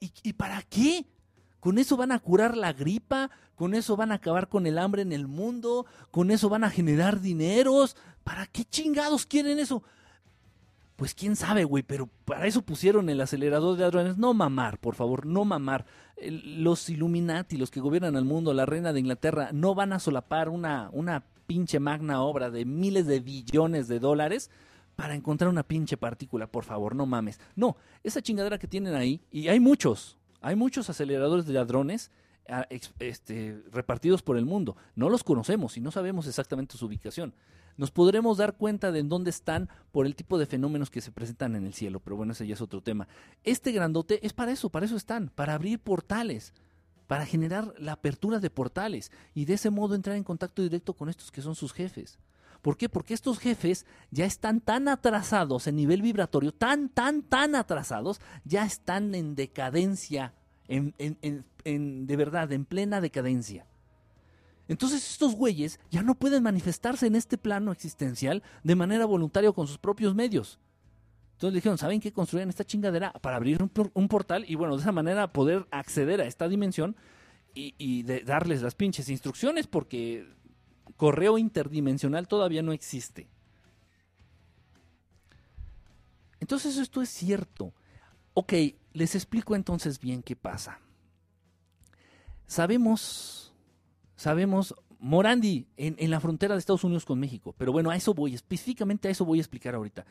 ¿Y, 0.00 0.32
para 0.32 0.62
qué? 0.62 1.04
¿Con 1.58 1.78
eso 1.78 1.96
van 1.96 2.12
a 2.12 2.18
curar 2.18 2.56
la 2.56 2.72
gripa? 2.72 3.30
¿Con 3.54 3.74
eso 3.74 3.96
van 3.96 4.12
a 4.12 4.14
acabar 4.14 4.48
con 4.48 4.66
el 4.66 4.78
hambre 4.78 5.02
en 5.02 5.12
el 5.12 5.26
mundo? 5.26 5.84
¿Con 6.10 6.30
eso 6.30 6.48
van 6.48 6.64
a 6.64 6.70
generar 6.70 7.20
dineros? 7.20 7.96
¿Para 8.24 8.46
qué 8.46 8.64
chingados 8.64 9.26
quieren 9.26 9.58
eso? 9.58 9.82
Pues 10.96 11.14
quién 11.14 11.36
sabe, 11.36 11.64
güey, 11.64 11.82
pero 11.82 12.08
para 12.24 12.46
eso 12.46 12.62
pusieron 12.62 13.10
el 13.10 13.20
acelerador 13.20 13.76
de 13.76 13.84
hadrones. 13.84 14.16
No 14.16 14.32
mamar, 14.32 14.78
por 14.78 14.94
favor, 14.94 15.26
no 15.26 15.44
mamar. 15.44 15.84
los 16.22 16.88
Illuminati, 16.88 17.58
los 17.58 17.70
que 17.70 17.80
gobiernan 17.80 18.16
el 18.16 18.24
mundo, 18.24 18.54
la 18.54 18.66
reina 18.66 18.94
de 18.94 19.00
Inglaterra, 19.00 19.50
no 19.52 19.74
van 19.74 19.92
a 19.92 19.98
solapar 19.98 20.48
una, 20.48 20.88
una 20.92 21.24
pinche 21.50 21.80
magna 21.80 22.22
obra 22.22 22.48
de 22.48 22.64
miles 22.64 23.08
de 23.08 23.18
billones 23.18 23.88
de 23.88 23.98
dólares 23.98 24.50
para 24.94 25.16
encontrar 25.16 25.50
una 25.50 25.64
pinche 25.64 25.96
partícula, 25.96 26.46
por 26.46 26.62
favor, 26.62 26.94
no 26.94 27.06
mames. 27.06 27.40
No, 27.56 27.76
esa 28.04 28.22
chingadera 28.22 28.56
que 28.56 28.68
tienen 28.68 28.94
ahí, 28.94 29.20
y 29.32 29.48
hay 29.48 29.58
muchos, 29.58 30.16
hay 30.40 30.54
muchos 30.54 30.88
aceleradores 30.88 31.46
de 31.46 31.54
ladrones, 31.54 32.12
este, 33.00 33.64
repartidos 33.72 34.22
por 34.22 34.36
el 34.36 34.44
mundo. 34.44 34.76
No 34.94 35.10
los 35.10 35.24
conocemos 35.24 35.76
y 35.76 35.80
no 35.80 35.90
sabemos 35.90 36.28
exactamente 36.28 36.78
su 36.78 36.86
ubicación. 36.86 37.34
Nos 37.76 37.90
podremos 37.90 38.38
dar 38.38 38.56
cuenta 38.56 38.92
de 38.92 39.00
en 39.00 39.08
dónde 39.08 39.30
están 39.30 39.68
por 39.90 40.06
el 40.06 40.14
tipo 40.14 40.38
de 40.38 40.46
fenómenos 40.46 40.88
que 40.88 41.00
se 41.00 41.10
presentan 41.10 41.56
en 41.56 41.66
el 41.66 41.74
cielo, 41.74 41.98
pero 41.98 42.14
bueno, 42.14 42.30
ese 42.30 42.46
ya 42.46 42.54
es 42.54 42.60
otro 42.60 42.80
tema. 42.80 43.08
Este 43.42 43.72
grandote 43.72 44.24
es 44.24 44.32
para 44.34 44.52
eso, 44.52 44.70
para 44.70 44.86
eso 44.86 44.94
están, 44.94 45.30
para 45.34 45.54
abrir 45.54 45.80
portales, 45.80 46.54
para 47.10 47.26
generar 47.26 47.74
la 47.76 47.94
apertura 47.94 48.38
de 48.38 48.50
portales 48.50 49.10
y 49.34 49.44
de 49.44 49.54
ese 49.54 49.70
modo 49.70 49.96
entrar 49.96 50.14
en 50.14 50.22
contacto 50.22 50.62
directo 50.62 50.94
con 50.94 51.08
estos 51.08 51.32
que 51.32 51.42
son 51.42 51.56
sus 51.56 51.72
jefes. 51.72 52.20
¿Por 52.62 52.76
qué? 52.76 52.88
Porque 52.88 53.14
estos 53.14 53.40
jefes 53.40 53.84
ya 54.12 54.26
están 54.26 54.60
tan 54.60 54.86
atrasados 54.86 55.66
en 55.66 55.74
nivel 55.74 56.02
vibratorio, 56.02 56.54
tan, 56.54 56.88
tan, 56.88 57.22
tan 57.22 57.56
atrasados, 57.56 58.20
ya 58.44 58.64
están 58.64 59.16
en 59.16 59.34
decadencia, 59.34 60.34
en, 60.68 62.06
de 62.06 62.16
verdad, 62.16 62.52
en 62.52 62.64
plena 62.64 63.00
decadencia. 63.00 63.66
Entonces 64.68 65.10
estos 65.10 65.34
güeyes 65.34 65.80
ya 65.90 66.04
no 66.04 66.14
pueden 66.14 66.44
manifestarse 66.44 67.08
en 67.08 67.16
este 67.16 67.38
plano 67.38 67.72
existencial 67.72 68.44
de 68.62 68.76
manera 68.76 69.04
voluntaria 69.04 69.50
con 69.50 69.66
sus 69.66 69.78
propios 69.78 70.14
medios. 70.14 70.60
Entonces 71.40 71.54
dijeron, 71.54 71.78
¿saben 71.78 72.00
qué? 72.00 72.12
Construyan 72.12 72.50
esta 72.50 72.66
chingadera 72.66 73.14
para 73.14 73.36
abrir 73.36 73.62
un, 73.62 74.08
portal 74.08 74.44
y 74.46 74.56
bueno, 74.56 74.76
de 74.76 74.82
esa 74.82 74.92
manera 74.92 75.32
poder 75.32 75.66
acceder 75.70 76.20
a 76.20 76.26
esta 76.26 76.46
dimensión 76.50 76.96
y, 77.54 78.02
darles 78.02 78.60
las 78.60 78.74
pinches 78.74 79.08
instrucciones 79.08 79.66
porque 79.66 80.28
correo 80.98 81.38
interdimensional 81.38 82.28
todavía 82.28 82.60
no 82.60 82.74
existe. 82.74 83.26
Entonces 86.40 86.76
esto 86.76 87.00
es 87.00 87.08
cierto. 87.08 87.72
Ok, 88.34 88.52
les 88.92 89.14
explico 89.14 89.54
entonces 89.56 89.98
bien 89.98 90.22
qué 90.22 90.36
pasa. 90.36 90.78
Sabemos 92.46 93.54
sabemos, 94.14 94.74
Morandi, 94.98 95.66
en, 95.78 96.10
la 96.10 96.20
frontera 96.20 96.54
de 96.54 96.58
Estados 96.58 96.84
Unidos 96.84 97.06
con 97.06 97.18
México, 97.18 97.54
pero 97.56 97.72
bueno, 97.72 97.88
a 97.88 97.96
eso 97.96 98.12
voy, 98.12 98.34
específicamente 98.34 99.08
a 99.08 99.10
eso 99.10 99.24
voy 99.24 99.38
a 99.38 99.40
explicar 99.40 99.74
ahorita. 99.74 100.04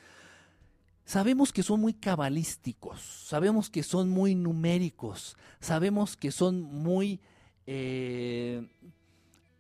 Sabemos 1.10 1.52
que 1.52 1.64
son 1.64 1.82
muy 1.82 1.96
cabalísticos, 1.96 3.02
sabemos 3.02 3.72
que 3.72 3.82
son 3.82 4.12
muy 4.12 4.36
numéricos, 4.36 5.36
sabemos 5.60 6.16
que 6.16 6.30
son 6.30 6.62
muy... 6.62 7.20
Eh, 7.66 8.64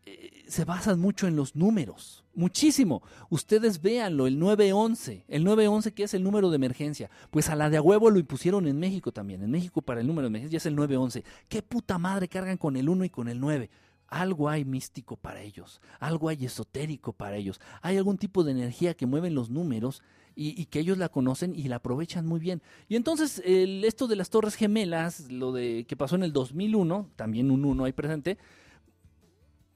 eh, 0.06 0.44
se 0.48 0.64
basan 0.64 1.00
mucho 1.00 1.26
en 1.26 1.36
los 1.36 1.56
números, 1.56 2.24
muchísimo. 2.36 3.02
Ustedes 3.32 3.82
véanlo, 3.82 4.28
el 4.28 4.38
911, 4.38 5.26
el 5.28 5.44
911 5.44 5.92
que 5.96 6.04
es 6.04 6.14
el 6.14 6.22
número 6.22 6.52
de 6.52 6.58
emergencia, 6.58 7.10
pues 7.32 7.50
a 7.50 7.56
la 7.56 7.72
de 7.72 7.78
a 7.78 7.82
huevo 7.82 8.12
lo 8.12 8.20
impusieron 8.20 8.68
en 8.68 8.78
México 8.78 9.12
también, 9.12 9.42
en 9.42 9.50
México 9.50 9.82
para 9.82 10.02
el 10.02 10.06
número 10.06 10.28
de 10.28 10.34
emergencia 10.34 10.58
es 10.58 10.68
el 10.68 10.76
911. 10.76 11.24
¿Qué 11.48 11.64
puta 11.64 11.98
madre 11.98 12.28
cargan 12.28 12.58
con 12.58 12.76
el 12.76 12.88
1 12.88 13.06
y 13.06 13.10
con 13.10 13.28
el 13.28 13.40
9? 13.40 13.72
algo 14.12 14.50
hay 14.50 14.66
místico 14.66 15.18
para 15.18 15.42
ellos, 15.42 15.82
algo 16.00 16.30
hay 16.30 16.46
esotérico 16.46 17.14
para 17.14 17.36
ellos, 17.36 17.62
hay 17.84 17.98
algún 17.98 18.18
tipo 18.18 18.44
de 18.44 18.52
energía 18.52 18.96
que 18.96 19.06
mueven 19.06 19.36
los 19.36 19.52
números 19.52 20.02
y, 20.36 20.65
que 20.65 20.80
ellos 20.80 20.98
la 20.98 21.10
conocen 21.10 21.54
y 21.56 21.63
la 21.63 21.78
aprovechan 21.78 22.26
muy 22.26 22.39
bien. 22.39 22.62
Y 22.88 22.96
entonces 22.96 23.42
el, 23.46 23.84
esto 23.84 24.08
de 24.08 24.15
las 24.15 24.30
Torres 24.30 24.56
Gemelas, 24.56 25.30
lo 25.32 25.52
de 25.52 25.86
que 25.88 25.98
pasó 25.98 26.15
en 26.15 26.24
el 26.24 26.32
2001, 26.32 27.10
también 27.15 27.52
un 27.52 27.65
1 27.65 27.86
ahí 27.86 27.94
presente, 27.94 28.38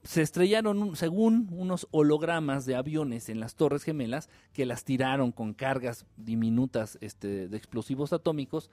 se 0.02 0.22
estrellaron, 0.22 0.96
según 0.96 1.48
unos 1.52 1.86
hologramas 1.90 2.66
de 2.66 2.76
aviones 2.76 3.28
en 3.28 3.40
las 3.40 3.54
Torres 3.54 3.82
Gemelas, 3.82 4.28
que 4.52 4.66
las 4.66 4.84
tiraron 4.84 5.32
con 5.32 5.54
cargas 5.54 6.06
diminutas 6.16 6.98
este, 7.00 7.48
de 7.48 7.56
explosivos 7.56 8.12
atómicos 8.12 8.70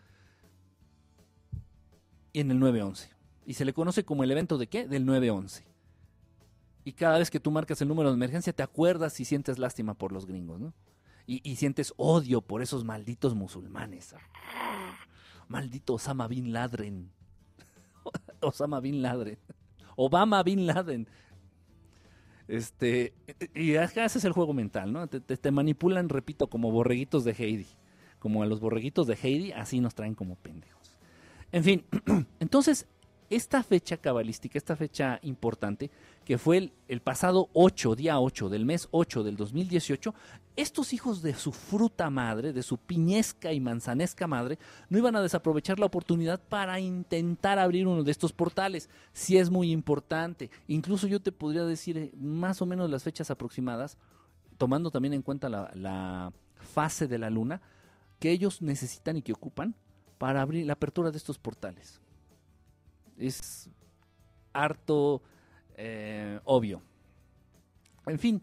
en 2.33 2.51
el 2.51 2.59
911 2.59 3.21
y 3.45 3.53
se 3.53 3.65
le 3.65 3.73
conoce 3.73 4.05
como 4.05 4.23
el 4.23 4.31
evento 4.31 4.57
de 4.57 4.67
qué? 4.67 4.87
Del 4.87 5.05
911. 5.05 5.63
Y 6.83 6.93
cada 6.93 7.19
vez 7.19 7.29
que 7.29 7.39
tú 7.39 7.51
marcas 7.51 7.81
el 7.81 7.87
número 7.87 8.09
de 8.09 8.15
emergencia 8.15 8.53
te 8.53 8.63
acuerdas 8.63 9.19
y 9.19 9.25
sientes 9.25 9.59
lástima 9.59 9.93
por 9.93 10.11
los 10.11 10.25
gringos, 10.25 10.59
¿no? 10.59 10.73
Y, 11.33 11.55
sientes 11.55 11.93
odio 11.95 12.41
por 12.41 12.61
esos 12.61 12.83
malditos 12.83 13.35
musulmanes. 13.35 14.13
Maldito 15.47 15.93
Osama 15.93 16.27
Bin 16.27 16.51
Laden. 16.51 17.09
Osama 18.41 18.81
Bin 18.81 19.01
Laden. 19.01 19.39
Obama 19.95 20.43
Bin 20.43 20.67
Laden. 20.67 21.07
Este, 22.49 23.13
y 23.55 23.75
ese 23.75 24.03
es 24.03 24.25
el 24.25 24.33
juego 24.33 24.53
mental, 24.53 24.91
¿no? 24.91 25.07
Te, 25.07 25.21
te, 25.21 25.51
manipulan, 25.51 26.09
repito, 26.09 26.47
como 26.47 26.69
borreguitos 26.69 27.23
de 27.23 27.31
Heidi. 27.31 27.67
Como 28.19 28.43
a 28.43 28.45
los 28.45 28.59
borreguitos 28.59 29.07
de 29.07 29.13
Heidi, 29.13 29.53
así 29.53 29.79
nos 29.79 29.95
traen 29.95 30.15
como 30.15 30.35
pendejos. 30.35 30.97
En 31.53 31.63
fin, 31.63 31.85
entonces 32.41 32.89
esta 33.31 33.63
fecha 33.63 33.95
cabalística, 33.95 34.57
esta 34.57 34.75
fecha 34.75 35.17
importante, 35.23 35.89
que 36.25 36.37
fue 36.37 36.73
el, 36.89 37.01
pasado 37.01 37.49
8, 37.53 37.95
día 37.95 38.19
8 38.19 38.49
del 38.49 38.65
mes 38.65 38.89
8 38.91 39.23
del 39.23 39.37
2018, 39.37 40.13
estos 40.57 40.91
hijos 40.91 41.21
de 41.21 41.33
su 41.33 41.53
fruta 41.53 42.09
madre, 42.09 42.51
de 42.51 42.61
su 42.61 42.77
piñesca 42.77 43.53
y 43.53 43.61
manzanesca 43.61 44.27
madre, 44.27 44.59
no 44.89 44.97
iban 44.97 45.15
a 45.15 45.21
desaprovechar 45.21 45.79
la 45.79 45.85
oportunidad 45.85 46.41
para 46.41 46.81
intentar 46.81 47.57
abrir 47.57 47.87
uno 47.87 48.03
de 48.03 48.11
estos 48.11 48.33
portales. 48.33 48.89
Si 49.13 49.37
es 49.37 49.49
muy 49.49 49.71
importante. 49.71 50.51
Incluso 50.67 51.07
yo 51.07 51.21
te 51.21 51.31
podría 51.31 51.63
decir 51.63 51.97
eh, 51.97 52.11
más 52.19 52.61
o 52.61 52.65
menos 52.65 52.89
las 52.89 53.03
fechas 53.03 53.31
aproximadas, 53.31 53.97
tomando 54.57 54.91
también 54.91 55.13
en 55.13 55.21
cuenta 55.21 55.47
la, 55.47 55.71
la 55.73 56.33
fase 56.55 57.07
de 57.07 57.17
la 57.17 57.29
luna, 57.29 57.61
que 58.19 58.29
ellos 58.29 58.61
necesitan 58.61 59.15
y 59.15 59.21
que 59.21 59.31
ocupan 59.31 59.73
para 60.17 60.41
abrir 60.41 60.65
la 60.65 60.73
apertura 60.73 61.11
de 61.11 61.17
estos 61.17 61.39
portales 61.39 62.01
es 63.27 63.69
harto 64.53 65.21
eh, 65.75 66.39
obvio. 66.43 66.81
En 68.05 68.19
fin, 68.19 68.41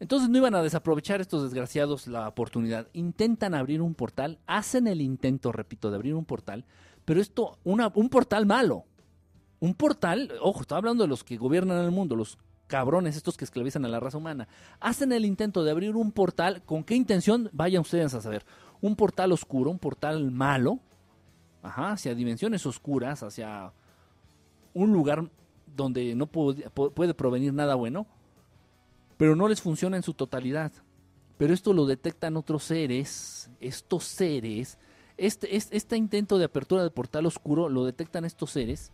entonces 0.00 0.28
no 0.28 0.38
iban 0.38 0.54
a 0.54 0.62
desaprovechar 0.62 1.20
estos 1.20 1.42
desgraciados 1.42 2.06
la 2.06 2.28
oportunidad. 2.28 2.88
Intentan 2.92 3.54
abrir 3.54 3.80
un 3.80 3.94
portal, 3.94 4.38
hacen 4.46 4.86
el 4.86 5.00
intento, 5.00 5.52
repito, 5.52 5.90
de 5.90 5.96
abrir 5.96 6.14
un 6.14 6.24
portal, 6.24 6.64
pero 7.04 7.20
esto, 7.20 7.58
un 7.64 8.08
portal 8.08 8.46
malo. 8.46 8.84
Un 9.60 9.74
portal, 9.74 10.32
ojo, 10.40 10.62
estaba 10.62 10.78
hablando 10.78 11.04
de 11.04 11.08
los 11.08 11.22
que 11.22 11.36
gobiernan 11.36 11.84
el 11.84 11.92
mundo, 11.92 12.16
los 12.16 12.36
cabrones 12.66 13.16
estos 13.16 13.36
que 13.36 13.44
esclavizan 13.44 13.84
a 13.84 13.88
la 13.88 14.00
raza 14.00 14.18
humana. 14.18 14.48
Hacen 14.80 15.12
el 15.12 15.24
intento 15.24 15.62
de 15.62 15.70
abrir 15.70 15.94
un 15.94 16.10
portal, 16.10 16.62
¿con 16.64 16.82
qué 16.82 16.96
intención? 16.96 17.48
Vayan 17.52 17.82
ustedes 17.82 18.14
a 18.14 18.20
saber. 18.20 18.44
Un 18.80 18.96
portal 18.96 19.30
oscuro, 19.30 19.70
un 19.70 19.78
portal 19.78 20.32
malo, 20.32 20.80
ajá, 21.62 21.92
hacia 21.92 22.14
dimensiones 22.14 22.66
oscuras, 22.66 23.22
hacia 23.22 23.72
un 24.74 24.92
lugar 24.92 25.30
donde 25.76 26.14
no 26.14 26.26
puede, 26.26 27.14
provenir 27.14 27.52
nada 27.52 27.74
bueno, 27.74 28.06
pero 29.16 29.36
no 29.36 29.48
les 29.48 29.60
funciona 29.60 29.96
en 29.96 30.02
su 30.02 30.14
totalidad. 30.14 30.72
Pero 31.38 31.54
esto 31.54 31.72
lo 31.72 31.86
detectan 31.86 32.36
otros 32.36 32.64
seres, 32.64 33.50
estos 33.60 34.04
seres, 34.04 34.78
este, 35.16 35.56
este, 35.56 35.76
este 35.76 35.96
intento 35.96 36.38
de 36.38 36.44
apertura 36.44 36.82
de 36.82 36.90
portal 36.90 37.26
oscuro 37.26 37.68
lo 37.68 37.84
detectan 37.84 38.24
estos 38.24 38.50
seres 38.50 38.92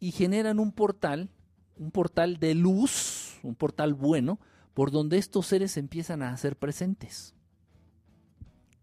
y 0.00 0.10
generan 0.12 0.58
un 0.58 0.72
portal, 0.72 1.30
un 1.76 1.90
portal 1.90 2.38
de 2.38 2.54
luz, 2.54 3.38
un 3.42 3.54
portal 3.54 3.94
bueno, 3.94 4.38
por 4.74 4.90
donde 4.90 5.18
estos 5.18 5.46
seres 5.46 5.76
empiezan 5.76 6.22
a 6.22 6.32
hacer 6.32 6.56
presentes. 6.56 7.34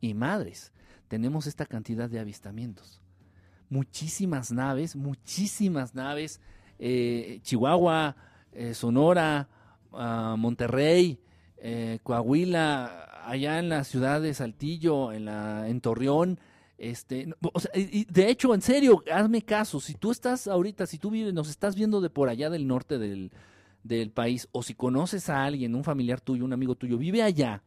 Y 0.01 0.13
madres, 0.13 0.71
tenemos 1.07 1.47
esta 1.47 1.65
cantidad 1.65 2.09
de 2.09 2.19
avistamientos 2.19 3.01
muchísimas 3.69 4.51
naves, 4.51 4.95
muchísimas 4.95 5.95
naves, 5.95 6.41
eh, 6.79 7.39
Chihuahua, 7.43 8.15
eh, 8.53 8.73
Sonora, 8.73 9.47
ah, 9.93 10.35
Monterrey, 10.37 11.19
eh, 11.57 11.99
Coahuila, 12.03 13.23
allá 13.25 13.59
en 13.59 13.69
la 13.69 13.83
ciudad 13.83 14.21
de 14.21 14.33
Saltillo, 14.33 15.11
en, 15.11 15.25
la, 15.25 15.67
en 15.67 15.81
Torreón, 15.81 16.39
este, 16.77 17.33
de 18.09 18.29
hecho, 18.29 18.53
en 18.53 18.61
serio, 18.61 19.01
hazme 19.11 19.41
caso, 19.41 19.79
si 19.79 19.93
tú 19.93 20.11
estás 20.11 20.47
ahorita, 20.47 20.85
si 20.85 20.97
tú 20.97 21.09
vives, 21.09 21.33
nos 21.33 21.49
estás 21.49 21.75
viendo 21.75 22.01
de 22.01 22.09
por 22.09 22.27
allá 22.27 22.49
del 22.49 22.67
norte 22.67 22.97
del, 22.97 23.31
del 23.83 24.11
país, 24.11 24.49
o 24.51 24.61
si 24.61 24.73
conoces 24.73 25.29
a 25.29 25.45
alguien, 25.45 25.75
un 25.75 25.85
familiar 25.85 26.19
tuyo, 26.19 26.43
un 26.43 26.53
amigo 26.53 26.75
tuyo, 26.75 26.97
vive 26.97 27.23
allá, 27.23 27.63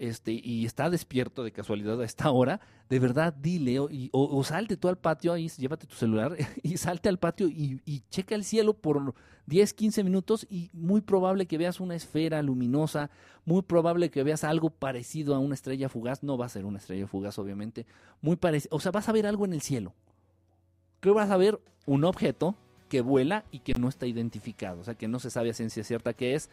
este, 0.00 0.32
y 0.32 0.64
está 0.64 0.88
despierto 0.88 1.44
de 1.44 1.52
casualidad 1.52 2.00
a 2.00 2.06
esta 2.06 2.30
hora, 2.30 2.62
de 2.88 2.98
verdad 2.98 3.34
dile, 3.34 3.78
o, 4.12 4.44
salte 4.44 4.78
tú 4.78 4.88
al 4.88 4.96
patio, 4.96 5.34
ahí 5.34 5.48
llévate 5.48 5.86
tu 5.86 5.94
celular 5.94 6.36
y 6.62 6.78
salte 6.78 7.10
al 7.10 7.18
patio 7.18 7.48
y, 7.48 8.02
checa 8.08 8.34
el 8.34 8.44
cielo 8.44 8.72
por 8.72 9.14
10, 9.44 9.74
15 9.74 10.02
minutos 10.02 10.46
y 10.48 10.70
muy 10.72 11.02
probable 11.02 11.44
que 11.44 11.58
veas 11.58 11.80
una 11.80 11.94
esfera 11.94 12.40
luminosa, 12.40 13.10
muy 13.44 13.60
probable 13.60 14.10
que 14.10 14.22
veas 14.22 14.42
algo 14.42 14.70
parecido 14.70 15.34
a 15.34 15.38
una 15.38 15.54
estrella 15.54 15.90
fugaz, 15.90 16.22
no 16.22 16.38
va 16.38 16.46
a 16.46 16.48
ser 16.48 16.64
una 16.64 16.78
estrella 16.78 17.06
fugaz 17.06 17.38
obviamente, 17.38 17.84
muy 18.22 18.36
parecido, 18.36 18.74
o 18.74 18.80
sea, 18.80 18.92
vas 18.92 19.10
a 19.10 19.12
ver 19.12 19.26
algo 19.26 19.44
en 19.44 19.52
el 19.52 19.60
cielo. 19.60 19.92
¿Qué 21.00 21.10
vas 21.10 21.30
a 21.30 21.36
ver? 21.36 21.60
Un 21.84 22.04
objeto 22.04 22.54
que 22.88 23.02
vuela 23.02 23.44
y 23.50 23.58
que 23.58 23.74
no 23.74 23.90
está 23.90 24.06
identificado, 24.06 24.80
o 24.80 24.84
sea, 24.84 24.94
que 24.94 25.08
no 25.08 25.18
se 25.18 25.28
sabe 25.28 25.50
a 25.50 25.54
ciencia 25.54 25.84
cierta 25.84 26.14
qué 26.14 26.34
es, 26.34 26.48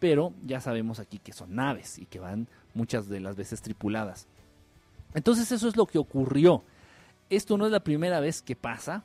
pero 0.00 0.32
ya 0.44 0.60
sabemos 0.60 0.98
aquí 0.98 1.18
que 1.18 1.32
son 1.32 1.54
naves 1.54 1.98
y 1.98 2.06
que 2.06 2.18
van 2.18 2.48
muchas 2.74 3.08
de 3.08 3.20
las 3.20 3.36
veces 3.36 3.62
tripuladas. 3.62 4.26
Entonces 5.14 5.50
eso 5.52 5.68
es 5.68 5.76
lo 5.76 5.86
que 5.86 5.98
ocurrió. 5.98 6.62
Esto 7.30 7.58
no 7.58 7.66
es 7.66 7.72
la 7.72 7.80
primera 7.80 8.20
vez 8.20 8.42
que 8.42 8.56
pasa. 8.56 9.02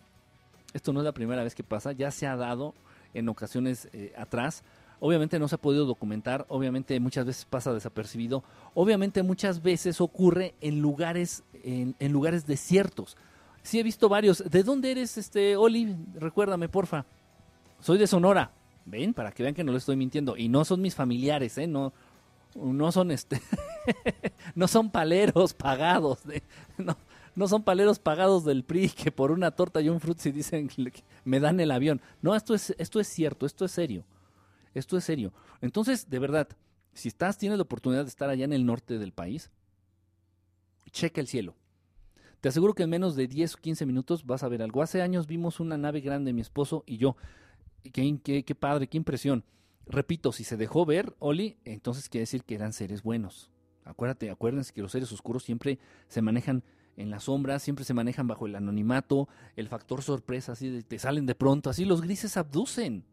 Esto 0.74 0.92
no 0.92 1.02
es 1.02 1.06
la 1.06 1.12
primera 1.12 1.44
vez 1.44 1.54
que 1.54 1.64
pasa, 1.64 1.92
ya 1.92 2.10
se 2.12 2.26
ha 2.26 2.36
dado 2.36 2.74
en 3.14 3.30
ocasiones 3.30 3.90
eh, 3.94 4.14
atrás. 4.18 4.64
Obviamente 5.00 5.38
no 5.38 5.48
se 5.48 5.56
ha 5.56 5.60
podido 5.60 5.86
documentar, 5.86 6.46
obviamente 6.48 7.00
muchas 7.00 7.26
veces 7.26 7.46
pasa 7.46 7.74
desapercibido, 7.74 8.44
obviamente 8.74 9.22
muchas 9.22 9.62
veces 9.62 10.00
ocurre 10.00 10.56
en 10.62 10.80
lugares, 10.80 11.44
en, 11.64 11.96
lugares 12.12 12.48
desiertos. 12.48 13.18
Sí 13.64 13.80
he 13.80 13.84
visto 13.84 14.10
varios. 14.10 14.44
¿De 14.50 14.64
dónde 14.64 14.92
eres, 14.92 15.18
este, 15.18 15.56
Oli? 15.58 15.96
Recuérdame, 16.16 16.70
porfa. 16.70 17.06
Soy 17.82 17.98
de 17.98 18.08
Sonora. 18.08 18.52
¿Ven? 18.86 19.14
Para 19.14 19.32
que 19.32 19.44
vean 19.44 19.56
que 19.56 19.64
no 19.64 19.72
le 19.72 19.78
estoy 19.78 19.96
mintiendo. 19.96 20.36
Y 20.36 20.50
no 20.50 20.66
son 20.66 20.82
mis 20.82 20.96
familiares, 20.96 21.58
¿eh? 21.58 21.68
No, 21.68 21.94
no 22.56 22.92
son 22.92 23.12
este. 23.12 23.42
no 24.56 24.68
son 24.68 24.90
paleros 24.90 25.54
pagados. 25.54 26.20
no, 26.78 26.98
no 27.36 27.48
son 27.48 27.64
paleros 27.64 28.00
pagados 28.00 28.44
del 28.46 28.64
PRI 28.64 28.90
que 28.90 29.12
por 29.12 29.32
una 29.32 29.52
torta 29.52 29.82
y 29.82 29.90
un 29.90 30.00
frutzi 30.00 30.32
dicen 30.32 30.68
que 30.68 31.04
me 31.26 31.40
dan 31.40 31.60
el 31.60 31.72
avión. 31.72 32.02
No, 32.22 32.36
esto 32.36 32.54
es, 32.54 32.76
esto 32.78 33.00
es 33.00 33.08
cierto, 33.08 33.46
esto 33.46 33.66
es 33.66 33.72
serio. 33.72 34.06
Esto 34.74 34.98
es 34.98 35.04
serio. 35.04 35.34
Entonces, 35.62 36.10
de 36.10 36.20
verdad, 36.20 36.48
si 36.94 37.08
estás, 37.08 37.38
tienes 37.38 37.58
la 37.58 37.64
oportunidad 37.64 38.04
de 38.04 38.10
estar 38.10 38.30
allá 38.30 38.46
en 38.46 38.54
el 38.54 38.66
norte 38.66 38.98
del 38.98 39.12
país, 39.12 39.50
checa 40.92 41.22
el 41.22 41.28
cielo. 41.28 41.56
Te 42.42 42.50
aseguro 42.50 42.74
que 42.74 42.84
en 42.84 42.90
menos 42.90 43.16
de 43.16 43.28
10 43.28 43.56
o 43.56 43.58
15 43.58 43.86
minutos 43.86 44.26
vas 44.26 44.44
a 44.44 44.50
ver 44.50 44.62
algo. 44.62 44.82
Hace 44.82 45.02
años 45.02 45.28
vimos 45.28 45.60
una 45.60 45.78
nave 45.78 46.02
grande, 46.02 46.34
mi 46.34 46.42
esposo 46.42 46.84
y 46.86 46.98
yo. 46.98 47.16
Qué 47.94 48.56
padre, 48.60 48.88
qué 48.88 48.98
impresión. 48.98 49.44
Repito, 49.86 50.32
si 50.32 50.44
se 50.44 50.58
dejó 50.58 50.86
ver, 50.86 51.16
Oli, 51.20 51.58
entonces 51.66 52.10
quiere 52.10 52.24
decir 52.24 52.44
que 52.44 52.56
eran 52.56 52.74
seres 52.74 53.04
buenos. 53.04 53.52
Acuérdate, 53.84 54.30
acuérdense 54.30 54.74
que 54.74 54.82
los 54.82 54.92
seres 54.92 55.12
oscuros 55.12 55.44
siempre 55.44 55.78
se 56.08 56.22
manejan 56.22 56.64
en 56.96 57.10
la 57.10 57.20
sombra, 57.20 57.60
siempre 57.60 57.86
se 57.86 57.94
manejan 57.94 58.28
bajo 58.28 58.46
el 58.46 58.56
anonimato, 58.56 59.28
el 59.56 59.68
factor 59.68 60.02
sorpresa, 60.02 60.54
así 60.54 60.84
te 60.84 61.00
salen 61.00 61.26
de 61.26 61.36
pronto, 61.36 61.70
así 61.70 61.86
los 61.86 62.02
grises 62.02 62.38
abducen. 62.38 63.04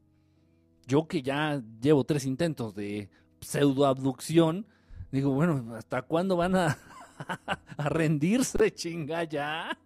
Yo 0.87 1.09
que 1.09 1.23
ya 1.23 1.63
llevo 1.81 2.05
tres 2.05 2.25
intentos 2.25 2.75
de 2.75 3.09
pseudoabducción, 3.41 4.67
digo, 5.11 5.31
bueno, 5.31 5.75
¿hasta 5.75 6.03
cuándo 6.03 6.37
van 6.37 6.57
a, 6.57 6.79
a 7.77 7.89
rendirse, 7.89 8.73
chinga 8.73 9.25
ya? 9.25 9.77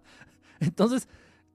Entonces, 0.60 1.08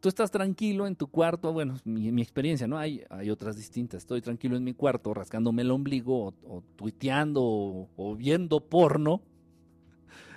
tú 0.07 0.09
estás 0.09 0.31
tranquilo 0.31 0.87
en 0.87 0.95
tu 0.95 1.07
cuarto, 1.07 1.51
bueno, 1.51 1.75
mi, 1.83 2.21
experiencia, 2.21 2.65
¿no? 2.65 2.77
Hay, 2.77 3.03
hay 3.09 3.29
otras 3.29 3.57
distintas. 3.57 4.03
Estoy 4.03 4.21
tranquilo 4.21 4.55
en 4.55 4.63
mi 4.63 4.73
cuarto, 4.73 5.13
rascándome 5.13 5.63
el 5.63 5.71
ombligo, 5.71 6.33
o, 6.45 6.63
tuiteando, 6.77 7.43
o, 7.43 8.15
viendo 8.15 8.61
porno, 8.61 9.21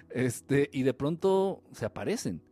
este, 0.08 0.68
y 0.72 0.82
de 0.82 0.92
pronto 0.92 1.62
se 1.70 1.84
aparecen. 1.84 2.42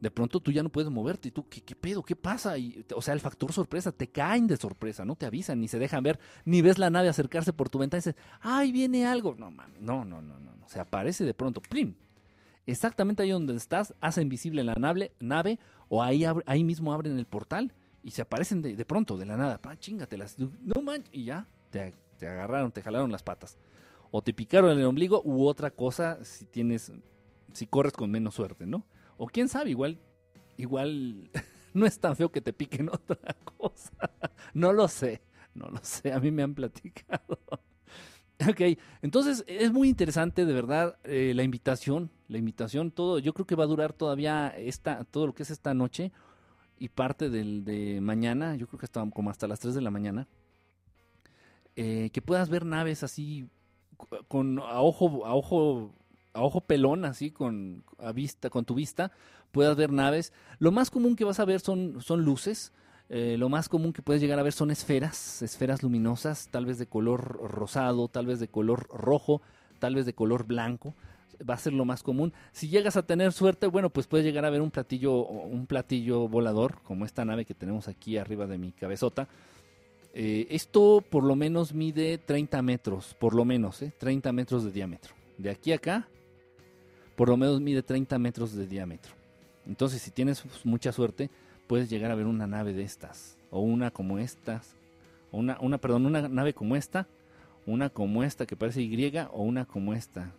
De 0.00 0.10
pronto 0.10 0.40
tú 0.40 0.50
ya 0.50 0.62
no 0.62 0.70
puedes 0.70 0.90
moverte. 0.90 1.28
¿Y 1.28 1.30
tú 1.30 1.46
qué, 1.46 1.76
pedo? 1.76 2.02
¿Qué 2.02 2.16
pasa? 2.16 2.56
Y, 2.56 2.86
o 2.94 3.02
sea, 3.02 3.12
el 3.12 3.20
factor 3.20 3.52
sorpresa, 3.52 3.92
te 3.92 4.08
caen 4.08 4.46
de 4.46 4.56
sorpresa, 4.56 5.04
no 5.04 5.16
te 5.16 5.26
avisan, 5.26 5.60
ni 5.60 5.68
se 5.68 5.78
dejan 5.78 6.02
ver, 6.02 6.18
ni 6.46 6.62
ves 6.62 6.78
la 6.78 6.88
nave 6.88 7.10
acercarse 7.10 7.52
por 7.52 7.68
tu 7.68 7.78
ventana 7.78 7.98
y 7.98 8.00
dices, 8.00 8.16
¡ay, 8.40 8.72
viene 8.72 9.04
algo! 9.04 9.34
No, 9.36 9.50
mami, 9.50 9.76
no, 9.78 10.06
no, 10.06 10.22
no, 10.22 10.40
no. 10.40 10.54
Se 10.68 10.80
aparece 10.80 11.24
de 11.24 11.34
pronto. 11.34 11.60
Exactamente 12.66 13.22
ahí 13.22 13.30
donde 13.30 13.54
estás, 13.56 13.94
hace 14.00 14.22
invisible 14.22 14.64
la 14.64 14.74
nave, 14.76 15.12
nave 15.20 15.58
o 15.94 16.02
ahí, 16.02 16.24
ahí 16.46 16.64
mismo 16.64 16.92
abren 16.92 17.16
el 17.16 17.24
portal 17.24 17.72
y 18.02 18.10
se 18.10 18.22
aparecen 18.22 18.62
de, 18.62 18.74
de 18.74 18.84
pronto, 18.84 19.16
de 19.16 19.26
la 19.26 19.36
nada. 19.36 19.58
Pa, 19.58 19.78
chingatelas, 19.78 20.36
no 20.38 20.82
manches, 20.82 21.08
y 21.12 21.26
ya 21.26 21.46
te, 21.70 21.94
agarraron, 22.26 22.72
te 22.72 22.82
jalaron 22.82 23.12
las 23.12 23.22
patas 23.22 23.56
o 24.10 24.20
te 24.20 24.34
picaron 24.34 24.72
en 24.72 24.80
el 24.80 24.86
ombligo 24.86 25.22
u 25.24 25.46
otra 25.46 25.70
cosa 25.70 26.24
si 26.24 26.46
tienes, 26.46 26.90
si 27.52 27.66
corres 27.68 27.92
con 27.92 28.10
menos 28.10 28.34
suerte, 28.34 28.66
¿no? 28.66 28.84
O 29.16 29.28
quién 29.28 29.48
sabe, 29.48 29.70
igual, 29.70 30.00
igual 30.56 31.30
no 31.74 31.86
es 31.86 32.00
tan 32.00 32.16
feo 32.16 32.32
que 32.32 32.40
te 32.40 32.52
piquen 32.52 32.88
otra 32.92 33.36
cosa. 33.44 34.10
No 34.52 34.72
lo 34.72 34.88
sé, 34.88 35.22
no 35.54 35.68
lo 35.68 35.78
sé, 35.82 36.12
a 36.12 36.18
mí 36.18 36.32
me 36.32 36.42
han 36.42 36.54
platicado. 36.54 37.38
Ok, 38.50 38.76
entonces 39.00 39.44
es 39.46 39.72
muy 39.72 39.88
interesante 39.88 40.44
de 40.44 40.52
verdad 40.52 40.98
eh, 41.04 41.32
la 41.36 41.44
invitación, 41.44 42.10
la 42.28 42.38
invitación, 42.38 42.90
todo, 42.90 43.18
yo 43.18 43.34
creo 43.34 43.46
que 43.46 43.54
va 43.54 43.64
a 43.64 43.68
durar 43.68 43.92
todavía 43.92 44.48
esta, 44.48 45.04
todo 45.04 45.26
lo 45.26 45.34
que 45.34 45.42
es 45.42 45.50
esta 45.50 45.74
noche 45.74 46.12
y 46.78 46.88
parte 46.88 47.30
del, 47.30 47.64
de 47.64 48.00
mañana, 48.00 48.56
yo 48.56 48.66
creo 48.66 48.78
que 48.78 48.86
hasta 48.86 49.08
como 49.10 49.30
hasta 49.30 49.46
las 49.46 49.60
3 49.60 49.74
de 49.74 49.80
la 49.80 49.90
mañana, 49.90 50.26
eh, 51.76 52.10
que 52.12 52.22
puedas 52.22 52.48
ver 52.48 52.64
naves 52.64 53.02
así 53.02 53.48
con 54.28 54.58
a 54.58 54.80
ojo, 54.80 55.26
a 55.26 55.34
ojo, 55.34 55.92
a 56.32 56.42
ojo 56.42 56.60
pelón, 56.60 57.04
así 57.04 57.30
con 57.30 57.84
a 57.98 58.12
vista, 58.12 58.50
con 58.50 58.64
tu 58.64 58.74
vista, 58.74 59.12
puedas 59.50 59.76
ver 59.76 59.92
naves. 59.92 60.32
Lo 60.58 60.72
más 60.72 60.90
común 60.90 61.16
que 61.16 61.24
vas 61.24 61.40
a 61.40 61.44
ver 61.44 61.60
son, 61.60 62.00
son 62.00 62.24
luces. 62.24 62.72
Eh, 63.10 63.36
lo 63.38 63.48
más 63.48 63.68
común 63.68 63.92
que 63.92 64.02
puedes 64.02 64.22
llegar 64.22 64.38
a 64.38 64.42
ver 64.42 64.52
son 64.52 64.70
esferas, 64.70 65.42
esferas 65.42 65.82
luminosas, 65.82 66.48
tal 66.50 66.64
vez 66.64 66.78
de 66.78 66.86
color 66.86 67.38
rosado, 67.50 68.08
tal 68.08 68.26
vez 68.26 68.40
de 68.40 68.48
color 68.48 68.88
rojo, 68.88 69.42
tal 69.78 69.94
vez 69.94 70.06
de 70.06 70.14
color 70.14 70.46
blanco. 70.46 70.94
Va 71.48 71.54
a 71.54 71.58
ser 71.58 71.72
lo 71.72 71.84
más 71.84 72.02
común. 72.02 72.32
Si 72.52 72.68
llegas 72.68 72.96
a 72.96 73.06
tener 73.06 73.32
suerte, 73.32 73.66
bueno, 73.66 73.90
pues 73.90 74.06
puedes 74.06 74.24
llegar 74.24 74.44
a 74.44 74.50
ver 74.50 74.60
un 74.60 74.70
platillo, 74.70 75.26
un 75.26 75.66
platillo 75.66 76.28
volador, 76.28 76.80
como 76.82 77.04
esta 77.04 77.24
nave 77.24 77.44
que 77.44 77.54
tenemos 77.54 77.88
aquí 77.88 78.16
arriba 78.18 78.46
de 78.46 78.58
mi 78.58 78.72
cabezota 78.72 79.28
eh, 80.16 80.46
esto 80.50 81.04
por 81.10 81.24
lo 81.24 81.34
menos 81.34 81.74
mide 81.74 82.18
30 82.18 82.62
metros, 82.62 83.16
por 83.18 83.34
lo 83.34 83.44
menos, 83.44 83.82
¿eh? 83.82 83.92
30 83.98 84.30
metros 84.32 84.62
de 84.64 84.70
diámetro. 84.70 85.12
De 85.38 85.50
aquí 85.50 85.72
a 85.72 85.76
acá, 85.76 86.08
por 87.16 87.28
lo 87.28 87.36
menos 87.36 87.60
mide 87.60 87.82
30 87.82 88.16
metros 88.20 88.54
de 88.54 88.68
diámetro. 88.68 89.12
Entonces, 89.66 90.00
si 90.00 90.12
tienes 90.12 90.42
pues, 90.42 90.64
mucha 90.64 90.92
suerte, 90.92 91.30
puedes 91.66 91.90
llegar 91.90 92.12
a 92.12 92.14
ver 92.14 92.26
una 92.26 92.46
nave 92.46 92.72
de 92.72 92.84
estas, 92.84 93.36
o 93.50 93.60
una 93.60 93.90
como 93.90 94.20
estas, 94.20 94.76
una, 95.32 95.58
una, 95.60 95.78
perdón, 95.78 96.06
una 96.06 96.28
nave 96.28 96.54
como 96.54 96.76
esta, 96.76 97.08
una 97.66 97.90
como 97.90 98.22
esta 98.22 98.46
que 98.46 98.54
parece 98.54 98.82
Y, 98.82 99.16
o 99.32 99.42
una 99.42 99.64
como 99.64 99.94
esta. 99.94 100.32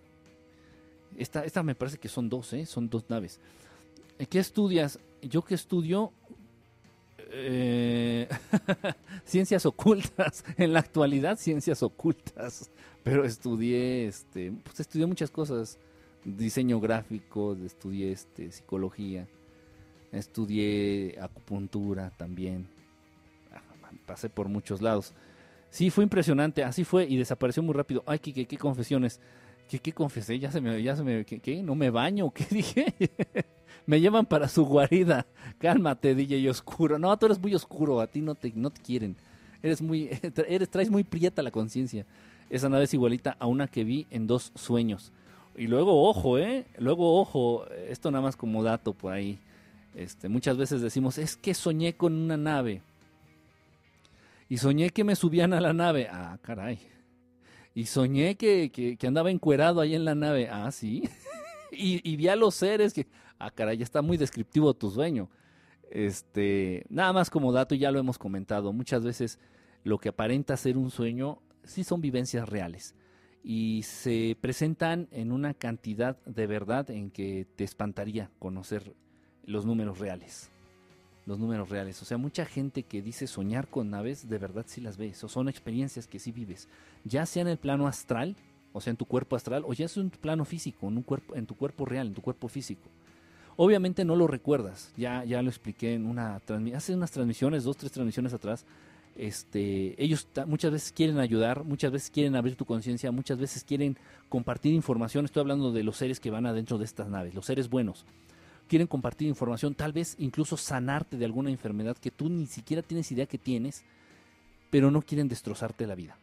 Esta, 1.18 1.46
esta 1.46 1.64
me 1.64 1.76
parece 1.76 1.98
que 1.98 2.10
son 2.10 2.30
dos, 2.30 2.54
¿eh? 2.54 2.66
son 2.66 2.90
dos 2.90 3.06
naves. 3.10 3.40
¿Qué 4.30 4.40
estudias? 4.40 5.00
Yo 5.22 5.42
que 5.42 5.56
estudio 5.56 6.14
eh, 7.32 8.28
ciencias 9.26 9.66
ocultas, 9.66 10.44
en 10.58 10.74
la 10.74 10.80
actualidad 10.80 11.38
ciencias 11.38 11.84
ocultas, 11.84 12.70
pero 13.04 13.26
estudié, 13.26 14.08
este, 14.08 14.54
pues 14.64 14.80
estudié 14.80 15.06
muchas 15.06 15.32
cosas, 15.32 15.78
diseño 16.24 16.80
gráfico, 16.80 17.56
estudié 17.66 18.12
este, 18.12 18.52
psicología, 18.52 19.28
estudié 20.12 21.18
acupuntura 21.20 22.12
también, 22.12 22.68
ah, 23.52 23.62
pasé 24.06 24.30
por 24.30 24.48
muchos 24.48 24.82
lados. 24.82 25.14
Sí, 25.70 25.90
fue 25.90 26.06
impresionante, 26.06 26.64
así 26.64 26.86
fue 26.86 27.06
y 27.06 27.18
desapareció 27.18 27.62
muy 27.62 27.74
rápido. 27.74 28.02
Ay, 28.08 28.20
qué, 28.20 28.46
qué, 28.46 28.58
confesiones. 28.58 29.20
¿Qué, 29.70 29.80
¿Qué, 29.80 29.94
confesé? 29.94 30.38
Ya 30.40 30.52
se 30.52 30.62
me, 30.62 30.82
ya 30.82 30.96
se 30.96 31.04
me, 31.04 31.26
¿qué, 31.26 31.64
¿No 31.64 31.76
me 31.76 31.90
baño? 31.90 32.32
¿Qué 32.34 32.46
dije? 32.50 32.94
me 33.86 34.00
llevan 34.00 34.26
para 34.26 34.48
su 34.48 34.66
guarida. 34.66 35.26
Cálmate, 35.58 36.16
DJ 36.16 36.50
oscuro. 36.50 37.00
No, 37.00 37.18
tú 37.18 37.26
eres 37.26 37.40
muy 37.40 37.56
oscuro, 37.56 38.00
a 38.00 38.08
ti 38.08 38.22
no 38.22 38.36
te, 38.36 38.52
no 38.56 38.70
te 38.70 38.82
quieren. 38.82 39.16
Eres 39.64 39.82
muy, 39.82 40.10
eres, 40.48 40.70
traes 40.70 40.90
muy 40.90 41.04
prieta 41.04 41.42
la 41.42 41.52
conciencia. 41.52 42.06
Esa 42.50 42.70
nave 42.70 42.84
es 42.84 42.94
igualita 42.94 43.36
a 43.40 43.48
una 43.48 43.68
que 43.68 43.84
vi 43.84 44.06
en 44.12 44.28
dos 44.28 44.52
sueños. 44.56 45.12
Y 45.58 45.68
luego, 45.68 46.08
ojo, 46.08 46.38
¿eh? 46.38 46.66
Luego, 46.78 47.20
ojo, 47.20 47.66
esto 47.90 48.12
nada 48.12 48.24
más 48.24 48.36
como 48.36 48.62
dato 48.62 48.94
por 48.94 49.14
ahí. 49.14 49.40
Este, 49.96 50.28
muchas 50.28 50.58
veces 50.58 50.82
decimos, 50.82 51.18
es 51.18 51.38
que 51.38 51.54
soñé 51.54 51.94
con 51.94 52.14
una 52.14 52.38
nave. 52.38 52.82
Y 54.50 54.58
soñé 54.58 54.90
que 54.92 55.04
me 55.04 55.16
subían 55.16 55.54
a 55.54 55.62
la 55.62 55.74
nave. 55.74 56.08
Ah, 56.12 56.38
caray. 56.42 56.78
Y 57.76 57.86
soñé 57.86 58.36
que, 58.36 58.72
que, 58.72 58.98
que 58.98 59.08
andaba 59.08 59.30
encuerado 59.30 59.82
ahí 59.82 59.94
en 59.94 60.06
la 60.06 60.16
nave. 60.16 60.50
Ah, 60.50 60.72
sí. 60.72 61.08
y, 61.72 62.02
y 62.10 62.16
vi 62.16 62.30
a 62.30 62.36
los 62.36 62.56
seres 62.56 62.94
que, 62.94 63.06
ah, 63.38 63.52
caray, 63.52 63.78
ya 63.78 63.84
está 63.84 64.02
muy 64.02 64.18
descriptivo 64.18 64.74
tu 64.74 64.90
sueño. 64.90 65.30
Este, 65.92 66.86
nada 66.90 67.14
más 67.14 67.30
como 67.30 67.52
dato, 67.52 67.76
ya 67.76 67.92
lo 67.92 68.00
hemos 68.00 68.18
comentado, 68.18 68.74
muchas 68.74 69.04
veces 69.04 69.40
lo 69.84 70.00
que 70.00 70.10
aparenta 70.10 70.58
ser 70.58 70.78
un 70.78 70.90
sueño 70.90 71.42
sí 71.64 71.84
son 71.84 72.02
vivencias 72.02 72.50
reales 72.50 72.96
y 73.44 73.84
se 73.84 74.36
presentan 74.42 75.08
en 75.12 75.32
una 75.32 75.54
cantidad 75.54 76.18
de 76.26 76.48
verdad 76.48 76.90
en 76.90 77.12
que 77.12 77.48
te 77.56 77.64
espantaría 77.64 78.32
conocer 78.40 78.96
los 79.44 79.66
números 79.66 80.00
reales. 80.00 80.52
Los 81.26 81.40
números 81.40 81.70
reales. 81.70 82.02
O 82.02 82.06
sea, 82.06 82.18
mucha 82.18 82.46
gente 82.46 82.84
que 82.84 83.02
dice 83.02 83.26
soñar 83.28 83.68
con 83.68 83.90
naves, 83.90 84.30
de 84.30 84.38
verdad 84.38 84.66
sí 84.68 84.80
las 84.82 84.98
ves. 84.98 85.24
O 85.24 85.28
son 85.28 85.50
experiencias 85.50 86.08
que 86.08 86.20
sí 86.20 86.32
vives. 86.32 86.68
Ya 87.04 87.26
sea 87.26 87.42
en 87.42 87.48
el 87.48 87.58
plano 87.58 87.88
astral, 87.88 88.36
o 88.74 88.82
sea, 88.82 88.92
en 88.92 88.98
tu 88.98 89.06
cuerpo 89.06 89.36
astral, 89.36 89.64
o 89.66 89.74
ya 89.74 89.88
sea 89.88 90.04
en 90.04 90.10
tu 90.10 90.20
plano 90.20 90.44
físico, 90.44 90.88
en, 90.88 90.98
un 90.98 91.04
cuerpo, 91.04 91.34
en 91.36 91.46
tu 91.46 91.56
cuerpo 91.56 91.86
real, 91.86 92.08
en 92.08 92.14
tu 92.14 92.22
cuerpo 92.22 92.50
físico. 92.50 92.90
Obviamente 93.56 94.04
no 94.04 94.18
lo 94.18 94.28
recuerdas, 94.28 94.92
ya, 94.98 95.24
ya 95.24 95.42
lo 95.42 95.50
expliqué 95.50 95.94
en 95.94 96.06
una 96.06 96.42
hace 96.74 96.94
unas 96.94 97.12
transmisiones, 97.12 97.64
dos, 97.64 97.78
tres 97.78 97.94
transmisiones 97.94 98.34
atrás. 98.34 98.66
Este, 99.16 99.96
ellos 100.04 100.28
muchas 100.46 100.74
veces 100.74 100.92
quieren 100.92 101.20
ayudar, 101.20 101.64
muchas 101.64 101.90
veces 101.90 102.10
quieren 102.10 102.36
abrir 102.36 102.58
tu 102.58 102.66
conciencia, 102.66 103.14
muchas 103.14 103.38
veces 103.38 103.64
quieren 103.64 103.98
compartir 104.28 104.74
información. 104.74 105.24
Estoy 105.24 105.40
hablando 105.40 105.72
de 105.72 105.84
los 105.84 105.96
seres 105.96 106.20
que 106.20 106.30
van 106.30 106.46
adentro 106.46 106.78
de 106.78 106.84
estas 106.84 107.08
naves, 107.08 107.34
los 107.34 107.46
seres 107.46 107.70
buenos. 107.70 108.06
Quieren 108.66 108.88
compartir 108.88 109.28
información, 109.28 109.76
tal 109.76 109.94
vez 109.94 110.16
incluso 110.20 110.58
sanarte 110.58 111.18
de 111.18 111.26
alguna 111.26 111.50
enfermedad 111.50 111.98
que 111.98 112.12
tú 112.12 112.30
ni 112.30 112.48
siquiera 112.48 112.82
tienes 112.82 113.12
idea 113.12 113.26
que 113.26 113.38
tienes, 113.38 113.84
pero 114.70 114.92
no 114.92 115.02
quieren 115.02 115.28
destrozarte 115.28 115.88
la 115.88 115.96
vida. 115.96 116.18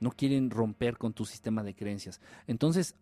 No 0.00 0.10
quieren 0.10 0.50
romper 0.50 0.98
con 0.98 1.12
tu 1.12 1.24
sistema 1.24 1.62
de 1.62 1.74
creencias. 1.74 2.20
Entonces, 2.46 2.94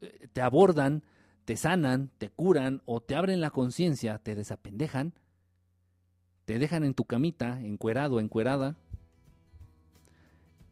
eh, 0.00 0.28
te 0.32 0.40
abordan, 0.40 1.02
te 1.44 1.56
sanan, 1.56 2.10
te 2.18 2.30
curan 2.30 2.82
o 2.86 3.00
te 3.00 3.14
abren 3.14 3.40
la 3.40 3.50
conciencia, 3.50 4.18
te 4.18 4.34
desapendejan, 4.34 5.12
te 6.44 6.58
dejan 6.58 6.84
en 6.84 6.94
tu 6.94 7.04
camita, 7.04 7.60
encuerado, 7.60 8.20
encuerada, 8.20 8.76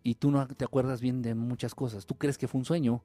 y 0.07 0.15
tú 0.15 0.31
no 0.31 0.47
te 0.47 0.65
acuerdas 0.65 1.01
bien 1.01 1.21
de 1.21 1.35
muchas 1.35 1.75
cosas. 1.75 2.07
Tú 2.07 2.15
crees 2.15 2.39
que 2.39 2.47
fue 2.47 2.61
un 2.61 2.65
sueño. 2.65 3.03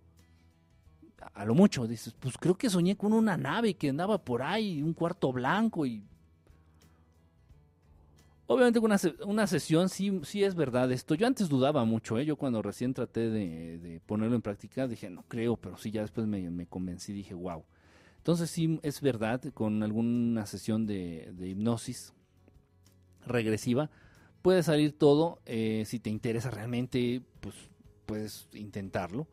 A 1.33 1.45
lo 1.45 1.53
mucho 1.55 1.87
dices, 1.87 2.15
pues 2.19 2.37
creo 2.37 2.55
que 2.55 2.69
soñé 2.69 2.97
con 2.97 3.13
una 3.13 3.37
nave 3.37 3.75
que 3.75 3.89
andaba 3.89 4.17
por 4.23 4.41
ahí, 4.41 4.81
un 4.81 4.93
cuarto 4.93 5.31
blanco 5.31 5.85
y... 5.85 6.03
Obviamente 8.47 8.79
una, 8.79 8.97
una 9.25 9.47
sesión 9.47 9.87
sí, 9.87 10.19
sí 10.23 10.43
es 10.43 10.55
verdad 10.55 10.91
esto. 10.91 11.15
Yo 11.15 11.25
antes 11.25 11.47
dudaba 11.47 11.85
mucho, 11.85 12.17
¿eh? 12.17 12.25
yo 12.25 12.35
cuando 12.35 12.61
recién 12.61 12.93
traté 12.93 13.29
de, 13.29 14.01
ponerlo 14.05 14.35
en 14.35 14.41
práctica 14.41 14.87
dije, 14.89 15.09
no 15.09 15.23
creo, 15.27 15.55
pero 15.55 15.77
sí 15.77 15.89
ya 15.89 16.01
después 16.01 16.27
me, 16.27 16.49
me 16.49 16.65
convencí, 16.65 17.13
dije, 17.13 17.33
wow. 17.33 17.63
Entonces 18.21 18.51
sí 18.51 18.79
es 18.83 19.01
verdad, 19.01 19.41
con 19.51 19.81
alguna 19.81 20.45
sesión 20.45 20.85
de, 20.85 21.33
hipnosis 21.39 22.13
regresiva, 23.25 23.89
puede 24.43 24.61
salir 24.61 24.95
todo. 24.95 25.39
Eh, 25.47 25.85
si 25.87 25.99
te 25.99 26.11
interesa 26.11 26.51
realmente, 26.51 27.23
pues 27.39 27.55
puedes 28.05 28.47
intentarlo. 28.53 29.27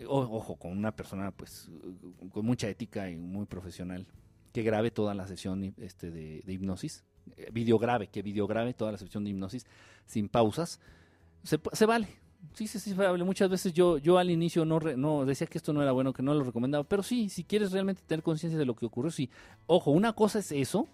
Eh, 0.00 0.06
ojo, 0.08 0.56
con 0.56 0.72
una 0.72 0.92
persona 0.96 1.30
pues 1.30 1.68
con 2.32 2.46
mucha 2.46 2.68
ética 2.68 3.10
y 3.10 3.16
muy 3.16 3.46
profesional 3.46 4.06
que 4.52 4.62
grabe 4.62 4.90
toda 4.90 5.14
la 5.14 5.26
sesión 5.26 5.74
este, 5.78 6.10
de, 6.10 6.42
hipnosis. 6.46 7.04
Eh, 7.36 7.50
videograve, 7.52 8.08
que 8.08 8.22
videograve 8.22 8.72
toda 8.74 8.92
la 8.92 8.98
sesión 8.98 9.24
de 9.24 9.30
hipnosis 9.30 9.66
sin 10.06 10.28
pausas. 10.28 10.80
Se, 11.42 11.60
se 11.72 11.86
vale. 11.86 12.08
Sí, 12.54 12.66
sí, 12.66 12.78
sí, 12.78 12.94
vale. 12.94 13.22
Muchas 13.24 13.50
veces 13.50 13.74
yo, 13.74 13.98
yo 13.98 14.16
al 14.16 14.30
inicio 14.30 14.64
no, 14.64 14.80
no 14.80 15.26
decía 15.26 15.46
que 15.46 15.58
esto 15.58 15.72
no 15.72 15.82
era 15.82 15.92
bueno, 15.92 16.14
que 16.14 16.22
no 16.22 16.32
lo 16.32 16.42
recomendaba, 16.42 16.84
pero 16.84 17.02
sí, 17.02 17.28
si 17.28 17.44
quieres 17.44 17.70
realmente 17.70 18.02
tener 18.06 18.22
conciencia 18.22 18.58
de 18.58 18.64
lo 18.64 18.74
que 18.74 18.86
ocurrió, 18.86 19.10
sí. 19.10 19.28
Ojo, 19.66 19.90
una 19.90 20.14
cosa 20.14 20.38
es 20.38 20.50
eso, 20.50 20.88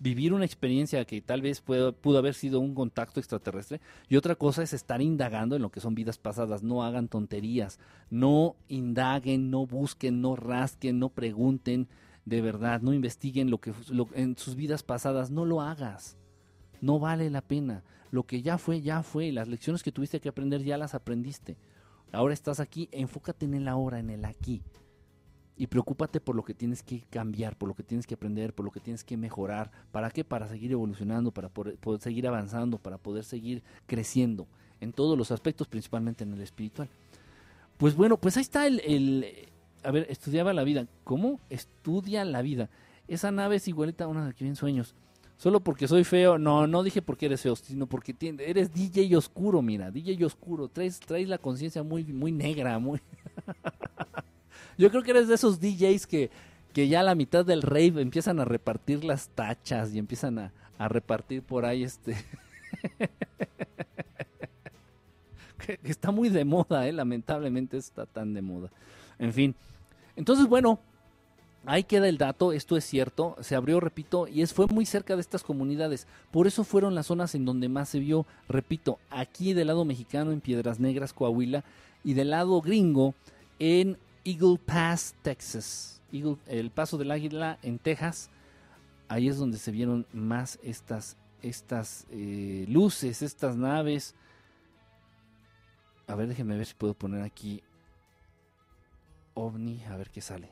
vivir 0.00 0.32
una 0.32 0.44
experiencia 0.44 1.04
que 1.04 1.20
tal 1.20 1.42
vez 1.42 1.60
pudo 1.60 2.18
haber 2.18 2.34
sido 2.34 2.60
un 2.60 2.74
contacto 2.74 3.20
extraterrestre 3.20 3.80
y 4.08 4.16
otra 4.16 4.34
cosa 4.34 4.62
es 4.62 4.72
estar 4.72 5.02
indagando 5.02 5.56
en 5.56 5.62
lo 5.62 5.70
que 5.70 5.80
son 5.80 5.94
vidas 5.94 6.18
pasadas. 6.18 6.62
No 6.62 6.84
hagan 6.84 7.08
tonterías, 7.08 7.78
no 8.10 8.56
indaguen, 8.68 9.50
no 9.50 9.66
busquen, 9.66 10.20
no 10.20 10.36
rasquen, 10.36 10.98
no 10.98 11.08
pregunten 11.08 11.88
de 12.24 12.42
verdad, 12.42 12.82
no 12.82 12.92
investiguen 12.92 13.50
lo 13.50 13.58
que 13.58 13.72
en 14.14 14.36
sus 14.36 14.54
vidas 14.54 14.82
pasadas, 14.82 15.30
no 15.30 15.44
lo 15.44 15.62
hagas. 15.62 16.16
No 16.80 16.98
vale 16.98 17.30
la 17.30 17.40
pena. 17.40 17.82
Lo 18.10 18.24
que 18.24 18.42
ya 18.42 18.58
fue, 18.58 18.82
ya 18.82 19.02
fue. 19.02 19.32
Las 19.32 19.48
lecciones 19.48 19.82
que 19.82 19.92
tuviste 19.92 20.20
que 20.20 20.28
aprender 20.28 20.62
ya 20.62 20.78
las 20.78 20.94
aprendiste. 20.94 21.56
Ahora 22.12 22.34
estás 22.34 22.60
aquí, 22.60 22.88
enfócate 22.92 23.46
en 23.46 23.54
el 23.54 23.68
ahora, 23.68 23.98
en 23.98 24.10
el 24.10 24.24
aquí 24.24 24.62
y 25.58 25.66
preocúpate 25.66 26.20
por 26.20 26.36
lo 26.36 26.44
que 26.44 26.54
tienes 26.54 26.84
que 26.84 27.02
cambiar, 27.10 27.56
por 27.56 27.68
lo 27.68 27.74
que 27.74 27.82
tienes 27.82 28.06
que 28.06 28.14
aprender, 28.14 28.54
por 28.54 28.64
lo 28.64 28.70
que 28.70 28.78
tienes 28.78 29.02
que 29.02 29.16
mejorar. 29.16 29.72
¿Para 29.90 30.08
qué? 30.10 30.22
Para 30.22 30.46
seguir 30.46 30.70
evolucionando, 30.70 31.32
para 31.32 31.48
poder, 31.48 31.76
seguir 32.00 32.28
avanzando, 32.28 32.78
para 32.78 32.96
poder 32.96 33.24
seguir 33.24 33.64
creciendo 33.86 34.46
en 34.80 34.92
todos 34.92 35.18
los 35.18 35.32
aspectos, 35.32 35.66
principalmente 35.66 36.22
en 36.22 36.32
el 36.32 36.40
espiritual. 36.42 36.88
Pues 37.76 37.96
bueno, 37.96 38.16
pues 38.18 38.36
ahí 38.36 38.42
está 38.42 38.68
el, 38.68 39.26
a 39.82 39.90
ver, 39.90 40.06
estudiaba 40.08 40.52
la 40.52 40.62
vida. 40.62 40.86
¿Cómo? 41.02 41.40
Estudia 41.50 42.24
la 42.24 42.40
vida. 42.40 42.70
Esa 43.08 43.32
nave 43.32 43.56
es 43.56 43.66
igualita 43.66 44.04
a 44.04 44.08
una 44.08 44.26
de 44.26 44.34
que 44.34 44.46
en 44.46 44.54
sueños. 44.54 44.94
Solo 45.38 45.60
porque 45.60 45.88
soy 45.88 46.04
feo, 46.04 46.38
no, 46.38 46.68
no 46.68 46.84
dije 46.84 47.02
porque 47.02 47.26
eres 47.26 47.42
feo, 47.42 47.56
sino 47.56 47.86
porque 47.86 48.14
eres 48.20 48.72
DJ 48.72 49.16
oscuro, 49.16 49.62
mira, 49.62 49.90
DJ 49.90 50.24
oscuro, 50.24 50.68
traes, 50.68 50.98
traes 51.00 51.28
la 51.28 51.38
conciencia 51.38 51.82
muy, 51.82 52.04
muy 52.04 52.30
negra, 52.30 52.78
muy... 52.78 53.00
Yo 54.78 54.90
creo 54.90 55.02
que 55.02 55.10
eres 55.10 55.28
de 55.28 55.34
esos 55.34 55.60
DJs 55.60 56.06
que, 56.06 56.30
que 56.72 56.88
ya 56.88 57.00
a 57.00 57.02
la 57.02 57.14
mitad 57.14 57.44
del 57.44 57.62
rave 57.62 58.00
empiezan 58.00 58.40
a 58.40 58.44
repartir 58.44 59.04
las 59.04 59.28
tachas 59.28 59.92
y 59.92 59.98
empiezan 59.98 60.38
a, 60.38 60.52
repartir 60.88 61.42
por 61.42 61.64
ahí 61.64 61.82
este... 61.82 62.16
está 65.82 66.12
muy 66.12 66.28
de 66.28 66.44
moda, 66.44 66.86
¿eh? 66.86 66.92
lamentablemente 66.92 67.76
está 67.76 68.06
tan 68.06 68.32
de 68.32 68.40
moda. 68.40 68.70
En 69.18 69.32
fin, 69.32 69.54
entonces 70.16 70.46
bueno, 70.46 70.78
Ahí 71.66 71.84
queda 71.84 72.08
el 72.08 72.16
dato, 72.16 72.52
esto 72.52 72.78
es 72.78 72.84
cierto, 72.84 73.36
se 73.40 73.54
abrió, 73.54 73.78
repito, 73.78 74.26
y 74.26 74.40
es, 74.40 74.54
fue 74.54 74.66
muy 74.68 74.86
cerca 74.86 75.16
de 75.16 75.20
estas 75.20 75.42
comunidades. 75.42 76.06
Por 76.30 76.46
eso 76.46 76.64
fueron 76.64 76.94
las 76.94 77.08
zonas 77.08 77.34
en 77.34 77.44
donde 77.44 77.68
más 77.68 77.90
se 77.90 77.98
vio, 77.98 78.24
repito, 78.48 78.98
aquí 79.10 79.52
del 79.52 79.66
lado 79.66 79.84
mexicano 79.84 80.32
en 80.32 80.40
Piedras 80.40 80.80
Negras, 80.80 81.12
Coahuila, 81.12 81.64
y 82.04 82.14
del 82.14 82.30
lado 82.30 82.62
gringo 82.62 83.14
en 83.58 83.98
Eagle 84.24 84.58
Pass, 84.58 85.14
Texas. 85.22 86.00
el 86.46 86.70
paso 86.70 86.98
del 86.98 87.10
águila 87.10 87.58
en 87.62 87.78
Texas. 87.78 88.30
Ahí 89.08 89.28
es 89.28 89.38
donde 89.38 89.58
se 89.58 89.70
vieron 89.70 90.06
más 90.12 90.58
estas, 90.62 91.16
estas 91.42 92.06
eh, 92.10 92.66
luces, 92.68 93.22
estas 93.22 93.56
naves. 93.56 94.14
A 96.06 96.14
ver, 96.14 96.28
déjenme 96.28 96.56
ver 96.56 96.66
si 96.66 96.74
puedo 96.74 96.94
poner 96.94 97.22
aquí 97.22 97.62
ovni, 99.34 99.82
a 99.84 99.96
ver 99.96 100.10
qué 100.10 100.20
sale. 100.20 100.50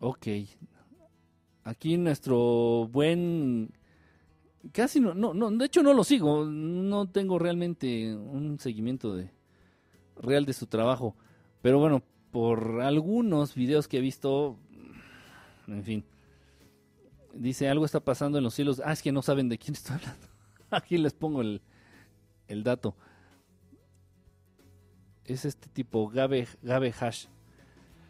Ok. 0.00 0.26
Aquí 1.64 1.96
nuestro 1.96 2.88
buen 2.90 3.72
Casi 4.70 5.00
no, 5.00 5.12
no, 5.14 5.34
no, 5.34 5.50
de 5.50 5.64
hecho 5.64 5.82
no 5.82 5.92
lo 5.92 6.04
sigo, 6.04 6.44
no 6.44 7.08
tengo 7.08 7.38
realmente 7.38 8.14
un 8.14 8.60
seguimiento 8.60 9.16
de 9.16 9.30
real 10.16 10.44
de 10.44 10.52
su 10.52 10.66
trabajo, 10.66 11.16
pero 11.62 11.80
bueno, 11.80 12.02
por 12.30 12.80
algunos 12.80 13.56
videos 13.56 13.88
que 13.88 13.98
he 13.98 14.00
visto, 14.00 14.56
en 15.66 15.82
fin, 15.82 16.04
dice 17.34 17.68
algo 17.68 17.84
está 17.84 17.98
pasando 17.98 18.38
en 18.38 18.44
los 18.44 18.54
cielos, 18.54 18.80
ah, 18.84 18.92
es 18.92 19.02
que 19.02 19.10
no 19.10 19.22
saben 19.22 19.48
de 19.48 19.58
quién 19.58 19.74
estoy 19.74 19.96
hablando, 19.96 20.28
aquí 20.70 20.96
les 20.96 21.12
pongo 21.12 21.40
el, 21.40 21.60
el 22.46 22.62
dato, 22.62 22.94
es 25.24 25.44
este 25.44 25.68
tipo, 25.70 26.08
Gabe, 26.08 26.46
Gabe 26.62 26.94
Hash, 27.00 27.26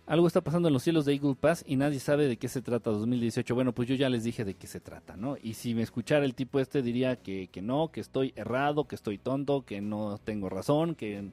algo 0.07 0.27
está 0.27 0.41
pasando 0.41 0.69
en 0.69 0.75
los 0.75 0.83
cielos 0.83 1.05
de 1.05 1.15
Eagle 1.15 1.37
Pass 1.37 1.65
y 1.67 1.77
nadie 1.77 2.01
sabe 2.01 2.27
de 2.27 2.37
qué 2.37 2.49
se 2.49 2.61
trata 2.61 2.91
2018. 2.91 3.55
Bueno, 3.55 3.73
pues 3.73 3.89
yo 3.89 3.95
ya 3.95 4.09
les 4.09 4.25
dije 4.25 4.45
de 4.45 4.55
qué 4.55 4.67
se 4.67 4.81
trata, 4.81 5.17
¿no? 5.17 5.37
Y 5.43 5.55
si 5.55 5.75
me 5.75 5.83
escuchara 5.83 6.25
el 6.25 6.35
tipo 6.35 6.59
este 6.61 6.83
diría 6.83 7.17
que, 7.17 7.49
que 7.49 7.63
no, 7.63 7.91
que 7.93 8.01
estoy 8.01 8.33
errado, 8.37 8.87
que 8.89 8.97
estoy 8.97 9.19
tonto, 9.19 9.65
que 9.65 9.81
no 9.81 10.19
tengo 10.19 10.49
razón, 10.49 10.95
que... 10.95 11.31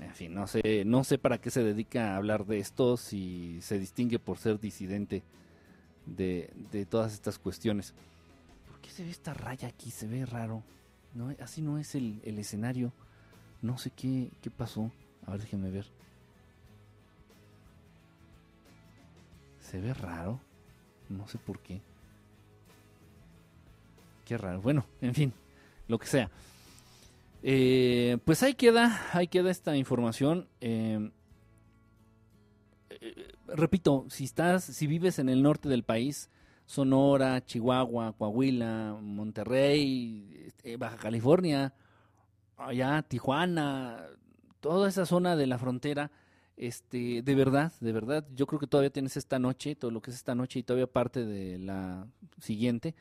En 0.00 0.14
fin, 0.14 0.32
no 0.32 0.46
sé, 0.46 0.84
no 0.84 1.02
sé 1.02 1.18
para 1.18 1.38
qué 1.38 1.50
se 1.50 1.64
dedica 1.64 2.12
a 2.12 2.16
hablar 2.18 2.46
de 2.46 2.58
esto 2.58 2.96
si 2.96 3.58
se 3.62 3.80
distingue 3.80 4.20
por 4.20 4.38
ser 4.38 4.60
disidente 4.60 5.24
de, 6.06 6.52
de 6.70 6.86
todas 6.86 7.14
estas 7.14 7.40
cuestiones. 7.40 7.94
¿Por 8.68 8.80
qué 8.80 8.90
se 8.90 9.02
ve 9.02 9.10
esta 9.10 9.34
raya 9.34 9.66
aquí? 9.66 9.90
Se 9.90 10.06
ve 10.06 10.24
raro. 10.24 10.62
¿No? 11.14 11.34
Así 11.40 11.62
no 11.62 11.78
es 11.78 11.96
el, 11.96 12.20
el 12.22 12.38
escenario. 12.38 12.92
No 13.60 13.76
sé 13.76 13.90
qué, 13.90 14.30
qué 14.40 14.50
pasó. 14.50 14.92
A 15.26 15.32
ver, 15.32 15.40
déjenme 15.40 15.70
ver. 15.72 15.86
Se 19.70 19.80
ve 19.80 19.92
raro. 19.92 20.40
No 21.10 21.28
sé 21.28 21.38
por 21.38 21.58
qué. 21.60 21.80
Qué 24.24 24.38
raro. 24.38 24.62
Bueno, 24.62 24.86
en 25.00 25.14
fin, 25.14 25.32
lo 25.88 25.98
que 25.98 26.06
sea. 26.06 26.30
Eh, 27.42 28.18
pues 28.24 28.42
ahí 28.42 28.54
queda, 28.54 29.00
ahí 29.12 29.28
queda 29.28 29.50
esta 29.50 29.76
información. 29.76 30.48
Eh, 30.60 31.10
eh, 32.90 33.32
repito, 33.46 34.06
si 34.08 34.24
estás, 34.24 34.64
si 34.64 34.86
vives 34.86 35.18
en 35.18 35.28
el 35.28 35.42
norte 35.42 35.68
del 35.68 35.82
país, 35.82 36.30
Sonora, 36.64 37.44
Chihuahua, 37.44 38.14
Coahuila, 38.16 38.98
Monterrey, 39.00 40.44
este, 40.46 40.78
Baja 40.78 40.96
California, 40.96 41.74
allá 42.56 43.02
Tijuana, 43.02 44.04
toda 44.60 44.88
esa 44.88 45.06
zona 45.06 45.36
de 45.36 45.46
la 45.46 45.58
frontera, 45.58 46.10
este, 46.58 47.22
de 47.22 47.34
verdad, 47.36 47.72
de 47.80 47.92
verdad, 47.92 48.26
yo 48.34 48.46
creo 48.46 48.58
que 48.58 48.66
todavía 48.66 48.90
tienes 48.90 49.16
esta 49.16 49.38
noche, 49.38 49.76
todo 49.76 49.92
lo 49.92 50.02
que 50.02 50.10
es 50.10 50.16
esta 50.16 50.34
noche 50.34 50.58
y 50.58 50.64
todavía 50.64 50.88
parte 50.88 51.24
de 51.24 51.56
la 51.56 52.08
siguiente 52.40 52.96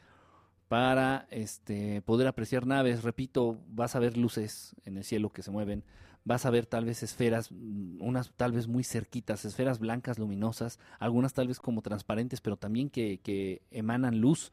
para 0.68 1.28
este 1.32 2.04
poder 2.04 2.28
apreciar 2.28 2.68
naves. 2.68 3.04
Repito, 3.04 3.60
vas 3.68 3.96
a 3.96 4.00
ver 4.00 4.16
luces 4.16 4.76
en 4.86 4.98
el 4.98 5.04
cielo 5.04 5.32
que 5.32 5.42
se 5.42 5.50
mueven, 5.50 5.84
vas 6.24 6.46
a 6.46 6.52
ver 6.52 6.68
tal 6.68 6.86
vez 6.86 7.02
esferas, 7.02 7.52
mm, 7.52 8.00
unas 8.00 8.32
tal 8.36 8.52
vez 8.52 8.68
muy 8.68 8.84
cerquitas, 8.84 9.44
esferas 9.44 9.80
blancas 9.80 10.20
luminosas, 10.20 10.80
algunas 11.00 11.34
tal 11.34 11.48
vez 11.48 11.60
como 11.60 11.82
transparentes, 11.82 12.42
pero 12.42 12.58
también 12.58 12.92
que, 12.92 13.64
emanan 13.72 14.22
luz. 14.22 14.52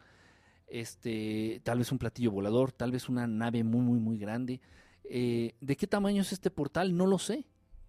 Este, 0.67 1.61
tal 1.63 1.79
vez 1.79 1.93
un 1.93 1.99
platillo 1.99 2.31
volador, 2.31 2.73
tal 2.73 2.91
vez 2.91 3.11
una 3.11 3.27
nave 3.27 3.65
muy, 3.65 3.83
muy, 3.83 4.01
muy 4.01 4.17
grande. 4.17 4.63
Eh, 5.05 5.55
¿De 5.61 5.77
qué 5.77 5.87
tamaño 5.87 6.23
es 6.23 6.33
este 6.33 6.51
portal? 6.51 6.97
No 6.97 7.07
lo 7.07 7.19
sé 7.19 7.45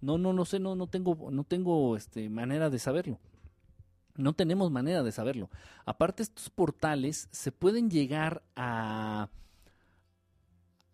No, 0.06 0.18
no, 0.18 0.34
no 0.34 0.46
sé, 0.46 0.60
no, 0.60 0.76
no 0.76 0.88
tengo, 0.88 1.32
no 1.32 1.44
tengo 1.44 1.98
este, 1.98 2.30
manera 2.30 2.70
de 2.70 2.80
saberlo. 2.80 3.20
No 4.16 4.34
tenemos 4.34 4.72
manera 4.72 5.04
de 5.04 5.12
saberlo. 5.12 5.50
Aparte, 5.86 6.24
estos 6.24 6.50
portales 6.50 7.28
se 7.32 7.52
pueden 7.52 7.90
llegar 7.90 8.44
a, 8.56 9.30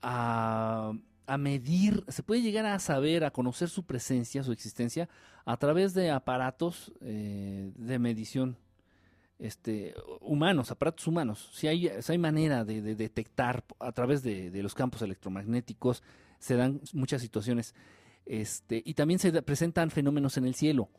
a, 0.02 0.94
medir, 1.38 2.04
se 2.08 2.24
puede 2.24 2.42
llegar 2.42 2.66
a 2.66 2.80
saber, 2.80 3.24
a 3.24 3.32
conocer 3.32 3.70
su 3.70 3.84
presencia, 3.84 4.44
su 4.44 4.52
existencia, 4.52 5.10
a 5.46 5.58
través 5.58 5.94
de 5.94 6.10
aparatos 6.10 6.92
eh, 7.02 7.72
de 7.76 8.00
medición 8.00 8.58
este, 9.40 9.94
humanos, 10.22 10.72
aparatos 10.72 11.06
humanos. 11.08 11.50
Si 11.54 11.68
hay, 11.68 11.90
hay 11.90 12.18
manera 12.18 12.64
de, 12.64 12.82
detectar 12.82 13.64
a 13.80 13.92
través 13.92 14.24
de, 14.24 14.52
los 14.62 14.74
campos 14.74 15.02
electromagnéticos, 15.02 16.04
se 16.40 16.56
dan 16.56 16.80
muchas 16.94 17.22
situaciones. 17.22 17.76
Este, 18.26 18.82
y 18.86 18.94
también 18.94 19.20
se 19.20 19.42
presentan 19.42 19.92
fenómenos 19.92 20.38
en 20.38 20.46
el 20.46 20.56
cielo. 20.56 20.90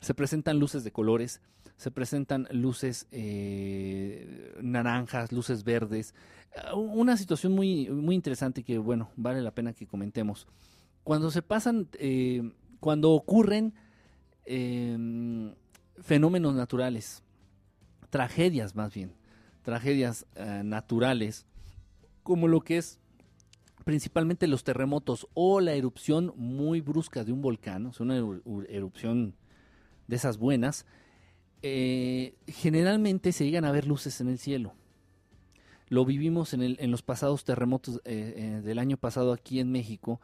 Se 0.00 0.14
presentan 0.14 0.58
luces 0.58 0.84
de 0.84 0.92
colores, 0.92 1.40
se 1.76 1.90
presentan 1.90 2.48
luces 2.50 3.06
eh, 3.10 4.54
naranjas, 4.60 5.32
luces 5.32 5.64
verdes. 5.64 6.14
Ah, 6.56 6.74
una 6.74 7.16
situación 7.16 7.52
muy, 7.52 7.88
muy 7.88 8.14
interesante 8.14 8.62
que, 8.62 8.78
bueno, 8.78 9.10
vale 9.16 9.42
la 9.42 9.52
pena 9.52 9.72
que 9.72 9.86
comentemos. 9.86 10.46
Cuando 11.04 11.30
se 11.30 11.42
pasan, 11.42 11.88
eh, 11.98 12.52
cuando 12.80 13.12
ocurren 13.12 13.74
em, 14.44 15.54
fenómenos 16.00 16.54
naturales, 16.54 17.22
tragedias 18.10 18.74
más 18.74 18.92
bien, 18.92 19.12
tragedias 19.62 20.26
eh, 20.34 20.62
naturales, 20.64 21.46
como 22.22 22.48
lo 22.48 22.60
que 22.60 22.78
es 22.78 22.98
principalmente 23.88 24.46
los 24.48 24.64
terremotos 24.64 25.26
o 25.32 25.60
la 25.60 25.72
erupción 25.72 26.34
muy 26.36 26.82
brusca 26.82 27.24
de 27.24 27.32
un 27.32 27.40
volcán, 27.40 27.86
o 27.86 27.94
sea, 27.94 28.04
una 28.04 28.18
erupción 28.68 29.34
de 30.08 30.16
esas 30.16 30.36
buenas, 30.36 30.84
eh, 31.62 32.34
generalmente 32.48 33.32
se 33.32 33.46
llegan 33.46 33.64
a 33.64 33.72
ver 33.72 33.86
luces 33.86 34.20
en 34.20 34.28
el 34.28 34.38
cielo. 34.38 34.74
Lo 35.88 36.04
vivimos 36.04 36.52
en, 36.52 36.60
el, 36.60 36.76
los 36.90 37.00
pasados 37.00 37.44
terremotos 37.44 38.02
eh, 38.04 38.34
eh, 38.36 38.60
del 38.62 38.78
año 38.78 38.98
pasado 38.98 39.32
aquí 39.32 39.58
en 39.58 39.72
México, 39.72 40.20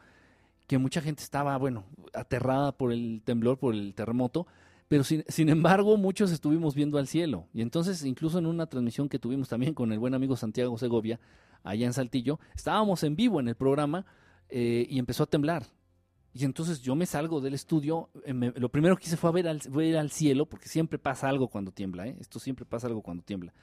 que 0.67 0.77
mucha 0.77 1.01
gente 1.01 1.23
estaba, 1.23 1.57
bueno, 1.57 1.85
aterrada 2.13 2.71
por 2.71 2.91
el 2.91 3.23
temblor, 3.25 3.57
por 3.57 3.73
el 3.73 3.95
terremoto, 3.95 4.45
pero 4.87 5.03
sin, 5.03 5.23
sin, 5.27 5.49
embargo 5.49 5.97
muchos 5.97 6.31
estuvimos 6.31 6.75
viendo 6.75 6.99
al 6.99 7.07
cielo. 7.07 7.47
Y 7.51 7.63
entonces, 7.63 8.05
incluso 8.05 8.37
en 8.37 8.45
una 8.45 8.67
transmisión 8.67 9.09
que 9.09 9.17
tuvimos 9.17 9.49
también 9.49 9.73
con 9.73 9.91
el 9.91 9.97
buen 9.97 10.13
amigo 10.13 10.35
Santiago 10.35 10.77
Segovia, 10.77 11.19
allá 11.65 11.85
en 11.85 11.93
Saltillo, 11.93 12.39
estábamos 12.55 13.03
en 13.03 13.15
vivo 13.15 13.41
en 13.41 13.49
el 13.49 13.55
programa 13.55 14.05
y 14.49 14.99
empezó 14.99 15.23
a 15.23 15.25
temblar. 15.25 15.65
Y 16.37 16.43
entonces 16.43 16.81
yo 16.81 16.95
me 16.95 17.05
salgo 17.05 17.39
del 17.39 17.53
estudio, 17.53 18.09
eh, 18.25 18.33
lo 18.57 18.67
primero 18.67 18.97
que 18.97 19.05
hice 19.05 19.15
fue 19.15 19.29
a 19.29 19.33
ver 19.33 19.47
al, 19.47 19.61
ir 19.81 19.97
al 19.97 20.11
cielo, 20.11 20.45
porque 20.45 20.67
siempre 20.67 20.99
pasa 20.99 21.29
algo 21.29 21.47
cuando 21.47 21.71
tiembla, 21.71 22.07
¿eh? 22.07 22.17
esto 22.19 22.39
siempre 22.39 22.65
pasa 22.65 22.87
algo 22.87 23.01
cuando 23.01 23.23
tiembla. 23.23 23.53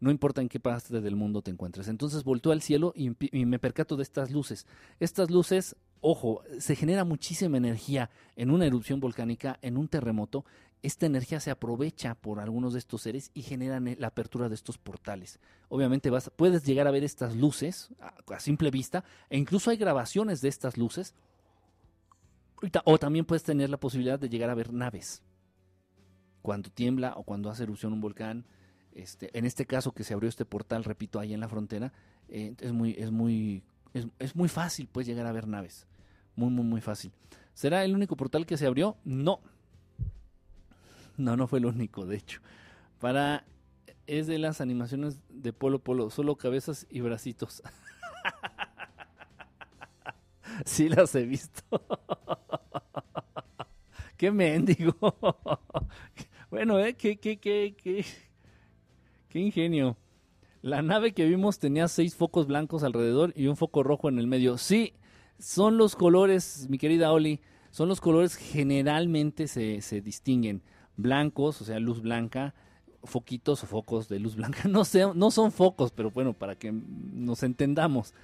No 0.00 0.10
importa 0.10 0.40
en 0.40 0.48
qué 0.48 0.58
parte 0.58 1.02
del 1.02 1.16
mundo 1.16 1.42
te 1.42 1.50
encuentres. 1.50 1.86
Entonces 1.86 2.24
volteo 2.24 2.52
al 2.52 2.62
cielo 2.62 2.94
y, 2.96 3.12
y 3.20 3.44
me 3.44 3.58
percato 3.58 3.96
de 3.96 4.04
estas 4.04 4.30
luces. 4.30 4.66
Estas 5.00 5.30
luces, 5.30 5.76
ojo, 6.00 6.42
se 6.58 6.74
genera 6.76 7.04
muchísima 7.04 7.58
energía 7.58 8.08
en 8.36 8.50
una 8.50 8.64
erupción 8.64 9.00
volcánica, 9.00 9.58
en 9.60 9.76
un 9.76 9.88
terremoto. 9.88 10.46
Esta 10.84 11.06
energía 11.06 11.40
se 11.40 11.50
aprovecha 11.50 12.14
por 12.14 12.40
algunos 12.40 12.74
de 12.74 12.78
estos 12.78 13.00
seres 13.00 13.30
y 13.32 13.40
generan 13.40 13.88
eh, 13.88 13.96
la 13.98 14.08
apertura 14.08 14.50
de 14.50 14.54
estos 14.54 14.76
portales. 14.76 15.40
Obviamente 15.70 16.10
vas, 16.10 16.30
puedes 16.36 16.62
llegar 16.66 16.86
a 16.86 16.90
ver 16.90 17.04
estas 17.04 17.34
luces 17.34 17.88
a 18.00 18.38
simple 18.38 18.70
vista 18.70 19.02
e 19.30 19.38
incluso 19.38 19.70
hay 19.70 19.78
grabaciones 19.78 20.42
de 20.42 20.50
estas 20.50 20.76
luces 20.76 21.14
o 22.84 22.98
también 22.98 23.24
puedes 23.24 23.42
tener 23.44 23.70
la 23.70 23.78
posibilidad 23.78 24.18
de 24.18 24.28
llegar 24.28 24.50
a 24.50 24.54
ver 24.54 24.74
naves. 24.74 25.22
Cuando 26.42 26.68
tiembla 26.68 27.14
o 27.16 27.22
cuando 27.22 27.48
hace 27.48 27.62
erupción 27.62 27.94
un 27.94 28.02
volcán. 28.02 28.44
Este, 28.92 29.36
en 29.36 29.46
este 29.46 29.64
caso 29.64 29.92
que 29.92 30.04
se 30.04 30.12
abrió 30.12 30.28
este 30.28 30.44
portal, 30.44 30.84
repito, 30.84 31.18
ahí 31.18 31.32
en 31.32 31.40
la 31.40 31.48
frontera, 31.48 31.94
eh, 32.28 32.54
es 32.60 32.72
muy, 32.72 32.94
es 32.98 33.10
muy, 33.10 33.62
es, 34.18 34.36
muy 34.36 34.50
fácil 34.50 34.86
pues 34.92 35.06
llegar 35.06 35.26
a 35.26 35.32
ver 35.32 35.48
naves. 35.48 35.86
Muy, 36.36 36.50
muy, 36.50 36.64
muy 36.66 36.82
fácil. 36.82 37.10
¿Será 37.54 37.84
el 37.84 37.94
único 37.94 38.18
portal 38.18 38.44
que 38.44 38.58
se 38.58 38.66
abrió? 38.66 38.98
No. 39.02 39.40
No, 41.16 41.36
no 41.36 41.46
fue 41.46 41.58
el 41.58 41.66
único, 41.66 42.06
de 42.06 42.16
hecho. 42.16 42.40
Para 43.00 43.44
es 44.06 44.26
de 44.26 44.38
las 44.38 44.60
animaciones 44.60 45.18
de 45.28 45.52
Polo 45.52 45.78
Polo, 45.78 46.10
solo 46.10 46.36
cabezas 46.36 46.86
y 46.90 47.00
bracitos. 47.00 47.62
sí 50.64 50.88
las 50.88 51.14
he 51.14 51.24
visto. 51.24 51.62
qué 54.16 54.30
mendigo. 54.30 54.96
bueno, 56.50 56.78
¿eh? 56.78 56.94
Qué, 56.94 57.16
qué, 57.16 57.38
qué, 57.38 57.74
qué, 57.76 58.04
qué 59.28 59.38
ingenio. 59.38 59.96
La 60.62 60.82
nave 60.82 61.12
que 61.12 61.26
vimos 61.26 61.58
tenía 61.58 61.88
seis 61.88 62.14
focos 62.14 62.46
blancos 62.46 62.84
alrededor 62.84 63.32
y 63.36 63.48
un 63.48 63.56
foco 63.56 63.82
rojo 63.82 64.08
en 64.08 64.18
el 64.18 64.26
medio. 64.26 64.56
Sí, 64.56 64.94
son 65.38 65.76
los 65.76 65.96
colores, 65.96 66.66
mi 66.70 66.78
querida 66.78 67.12
Oli, 67.12 67.40
son 67.70 67.88
los 67.88 68.00
colores 68.00 68.36
generalmente 68.36 69.46
se, 69.46 69.82
se 69.82 70.00
distinguen. 70.00 70.62
Blancos, 70.96 71.60
o 71.60 71.64
sea, 71.64 71.78
luz 71.78 72.02
blanca, 72.02 72.54
foquitos 73.02 73.62
o 73.62 73.66
focos 73.66 74.08
de 74.08 74.18
luz 74.18 74.36
blanca. 74.36 74.62
No, 74.68 74.82
no 75.14 75.30
son 75.30 75.52
focos, 75.52 75.92
pero 75.92 76.10
bueno, 76.10 76.32
para 76.32 76.56
que 76.56 76.72
nos 76.72 77.42
entendamos 77.42 78.14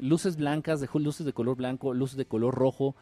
luces 0.00 0.36
blancas, 0.36 0.80
dejó 0.80 0.98
luces 0.98 1.26
de 1.26 1.32
color 1.32 1.56
blanco, 1.56 1.94
luces 1.94 2.16
de 2.16 2.24
color 2.24 2.54
rojo, 2.54 2.94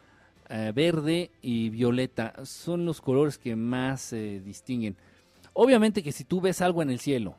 eh, 0.48 0.72
verde 0.74 1.30
y 1.42 1.70
violeta. 1.70 2.34
Son 2.44 2.84
los 2.84 3.00
colores 3.00 3.38
que 3.38 3.56
más 3.56 4.00
se 4.00 4.40
distinguen. 4.40 4.96
Obviamente 5.52 6.02
que 6.02 6.12
si 6.12 6.24
tú 6.24 6.40
ves 6.40 6.60
algo 6.60 6.82
en 6.82 6.90
el 6.90 7.00
cielo 7.00 7.34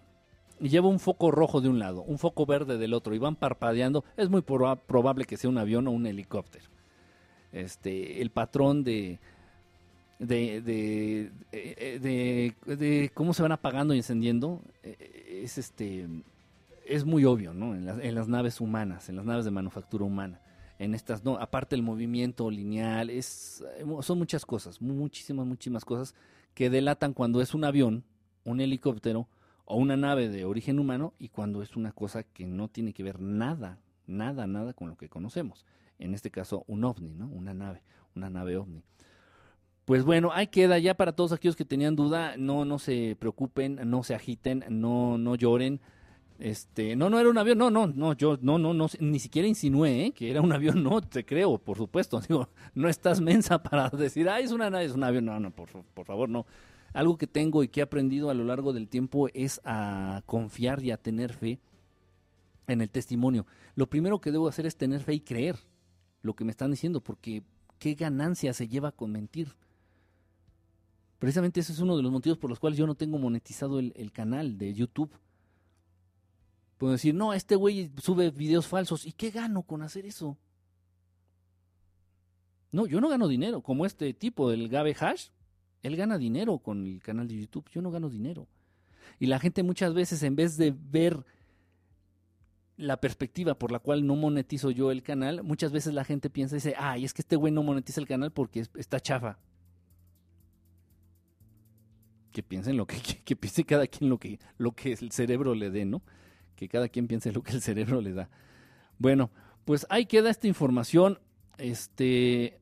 y 0.60 0.70
lleva 0.70 0.88
un 0.88 1.00
foco 1.00 1.32
rojo 1.32 1.62
de 1.62 1.70
un 1.70 1.80
lado, 1.80 2.02
un 2.02 2.18
foco 2.18 2.46
verde 2.46 2.78
del 2.78 2.94
otro 2.94 3.16
y 3.16 3.18
van 3.18 3.36
parpadeando, 3.36 4.04
es 4.18 4.30
muy 4.30 4.42
probable 4.42 5.26
que 5.26 5.38
sea 5.38 5.50
un 5.50 5.58
avión 5.58 5.88
o 5.88 5.92
un 5.92 6.06
helicóptero. 6.06 6.66
Este, 7.52 8.22
el 8.22 8.30
patrón 8.30 8.84
de, 8.84 9.20
de, 10.20 10.62
de, 10.62 11.32
de, 11.52 12.76
de, 12.76 13.12
cómo 13.14 13.34
se 13.34 13.42
van 13.42 13.54
apagando 13.54 13.94
y 13.94 13.98
encendiendo 13.98 14.62
eh, 14.84 15.42
es 15.44 15.58
este 15.58 16.08
es 16.86 17.06
muy 17.06 17.24
obvio, 17.24 17.54
¿no? 17.54 17.76
En 17.76 17.86
las, 17.86 18.00
en 18.00 18.16
las, 18.16 18.28
naves 18.28 18.60
humanas, 18.60 19.10
en 19.10 19.16
las 19.16 19.26
naves 19.26 19.46
de 19.46 19.52
manufactura 19.52 20.04
humana. 20.04 20.42
En 20.80 20.96
estas, 20.96 21.24
no, 21.24 21.38
aparte 21.38 21.76
el 21.76 21.84
movimiento 21.84 22.50
lineal, 22.50 23.10
es, 23.10 23.64
son 24.02 24.18
muchas 24.18 24.46
cosas, 24.46 24.82
muchísimas, 24.82 25.46
muchísimas 25.46 25.86
cosas 25.86 26.16
que 26.56 26.70
delatan 26.70 27.14
cuando 27.14 27.42
es 27.42 27.54
un 27.54 27.64
avión, 27.64 28.04
un 28.44 28.60
helicóptero 28.60 29.28
o 29.66 29.78
una 29.78 29.98
nave 29.98 30.30
de 30.30 30.46
origen 30.46 30.80
humano 30.80 31.14
y 31.20 31.30
cuando 31.30 31.62
es 31.62 31.76
una 31.76 31.92
cosa 31.92 32.24
que 32.24 32.48
no 32.48 32.70
tiene 32.70 32.94
que 32.94 33.04
ver 33.04 33.20
nada, 33.20 33.78
nada, 34.08 34.48
nada 34.48 34.74
con 34.74 34.90
lo 34.90 34.98
que 34.98 35.10
conocemos. 35.10 35.66
En 36.00 36.16
este 36.16 36.32
caso, 36.32 36.64
un 36.68 36.84
ovni, 36.86 37.14
¿no? 37.14 37.28
Una 37.28 37.54
nave, 37.54 37.84
una 38.16 38.30
nave 38.30 38.58
ovni. 38.58 38.84
Pues 39.90 40.04
bueno, 40.04 40.30
ahí 40.32 40.46
queda 40.46 40.78
ya 40.78 40.94
para 40.94 41.14
todos 41.14 41.32
aquellos 41.32 41.56
que 41.56 41.66
tenían 41.66 41.96
duda, 41.96 42.38
no, 42.38 42.64
no 42.64 42.78
se 42.78 43.16
preocupen, 43.18 43.80
no 43.86 44.04
se 44.04 44.14
agiten, 44.14 44.64
no, 44.70 45.18
no 45.18 45.34
lloren 45.34 45.82
este, 46.38 46.96
no, 46.96 47.10
no 47.10 47.20
era 47.20 47.28
un 47.28 47.40
avión, 47.40 47.58
no, 47.58 47.72
no, 47.72 47.88
no, 47.88 48.14
yo 48.14 48.38
no, 48.40 48.60
no, 48.60 48.72
no, 48.76 48.86
ni 49.00 49.18
siquiera 49.18 49.48
insinué 49.48 50.06
¿eh? 50.06 50.12
que 50.12 50.30
era 50.30 50.42
un 50.42 50.52
avión, 50.54 50.84
no, 50.84 51.02
te 51.02 51.26
creo, 51.26 51.58
por 51.58 51.76
supuesto, 51.76 52.22
digo, 52.30 52.50
no 52.76 52.88
estás 52.88 53.20
mensa 53.20 53.64
para 53.64 53.90
decir, 53.90 54.30
ah, 54.30 54.40
es 54.40 54.52
una 54.52 54.68
es 54.84 54.92
un 54.92 55.04
avión, 55.04 55.26
no, 55.26 55.40
no, 55.40 55.50
por, 55.50 55.68
por 55.68 56.06
favor, 56.06 56.30
no. 56.30 56.46
Algo 56.94 57.18
que 57.18 57.26
tengo 57.26 57.64
y 57.64 57.68
que 57.68 57.80
he 57.80 57.84
aprendido 57.84 58.30
a 58.30 58.36
lo 58.36 58.44
largo 58.44 58.74
del 58.74 58.90
tiempo 58.90 59.28
es 59.34 59.60
a 59.66 60.22
confiar 60.28 60.84
y 60.84 60.92
a 60.92 60.98
tener 60.98 61.34
fe 61.34 61.58
en 62.68 62.82
el 62.82 62.92
testimonio. 62.92 63.48
Lo 63.74 63.90
primero 63.90 64.22
que 64.22 64.32
debo 64.32 64.50
hacer 64.50 64.68
es 64.68 64.76
tener 64.76 65.02
fe 65.02 65.16
y 65.16 65.20
creer 65.22 65.56
lo 66.22 66.36
que 66.36 66.46
me 66.46 66.52
están 66.52 66.70
diciendo, 66.70 67.02
porque 67.02 67.42
qué 67.80 67.96
ganancia 67.96 68.54
se 68.54 68.68
lleva 68.68 68.92
con 68.92 69.12
mentir. 69.12 69.56
Precisamente 71.20 71.60
ese 71.60 71.74
es 71.74 71.80
uno 71.80 71.96
de 71.96 72.04
los 72.04 72.12
motivos 72.12 72.38
por 72.38 72.50
los 72.50 72.60
cuales 72.60 72.80
yo 72.80 72.88
no 72.88 72.96
tengo 72.96 73.18
monetizado 73.18 73.80
el 73.80 74.12
canal 74.12 74.58
de 74.58 74.74
YouTube 74.74 75.12
Puedo 76.80 76.94
decir, 76.94 77.14
no, 77.14 77.34
este 77.34 77.58
güey 77.58 77.92
sube 78.02 78.32
videos 78.32 78.66
falsos. 78.66 79.06
¿Y 79.06 79.12
qué 79.12 79.32
gano 79.32 79.64
con 79.64 79.82
hacer 79.82 80.06
eso? 80.06 80.38
No, 82.72 82.88
yo 82.88 83.02
no 83.02 83.10
gano 83.10 83.28
dinero. 83.28 83.62
Como 83.62 83.86
este 83.86 84.14
tipo, 84.14 84.50
el 84.54 84.70
Gabe 84.70 84.96
Hash, 84.98 85.28
él 85.84 85.98
gana 85.98 86.18
dinero 86.18 86.60
con 86.60 86.88
el 86.88 87.02
canal 87.04 87.28
de 87.28 87.38
YouTube. 87.38 87.70
Yo 87.70 87.82
no 87.82 87.92
gano 87.92 88.10
dinero. 88.10 88.48
Y 89.20 89.26
la 89.26 89.40
gente 89.40 89.62
muchas 89.62 89.94
veces, 89.94 90.24
en 90.24 90.38
vez 90.38 90.56
de 90.56 90.74
ver 90.74 91.26
la 92.78 93.02
perspectiva 93.02 93.60
por 93.60 93.74
la 93.74 93.80
cual 93.80 94.08
no 94.08 94.16
monetizo 94.16 94.72
yo 94.72 94.90
el 94.90 95.04
canal, 95.04 95.44
muchas 95.44 95.74
veces 95.74 95.94
la 95.94 96.06
gente 96.06 96.30
piensa 96.30 96.56
y 96.56 96.60
dice, 96.60 96.76
ay, 96.78 97.04
es 97.04 97.14
que 97.14 97.24
este 97.24 97.36
güey 97.36 97.52
no 97.52 97.62
monetiza 97.62 98.00
el 98.00 98.08
canal 98.08 98.32
porque 98.32 98.66
está 98.76 99.02
chafa. 99.02 99.38
Que 102.32 102.44
piensen 102.44 102.78
lo 102.78 102.86
que, 102.88 102.98
que, 102.98 103.36
piense 103.36 103.64
cada 103.64 103.88
quien 103.88 104.10
lo 104.10 104.18
que, 104.20 104.40
lo 104.58 104.72
que 104.74 104.94
el 104.94 105.12
cerebro 105.12 105.56
le 105.56 105.70
dé, 105.70 105.86
¿no? 105.86 106.02
que 106.60 106.68
cada 106.68 106.90
quien 106.90 107.08
piense 107.08 107.32
lo 107.32 107.42
que 107.42 107.54
el 107.54 107.62
cerebro 107.62 108.02
le 108.02 108.12
da. 108.12 108.30
Bueno, 108.98 109.32
pues 109.64 109.88
ahí 109.90 110.06
queda 110.06 110.30
esta 110.30 110.46
información. 110.46 111.18
Este, 111.58 112.60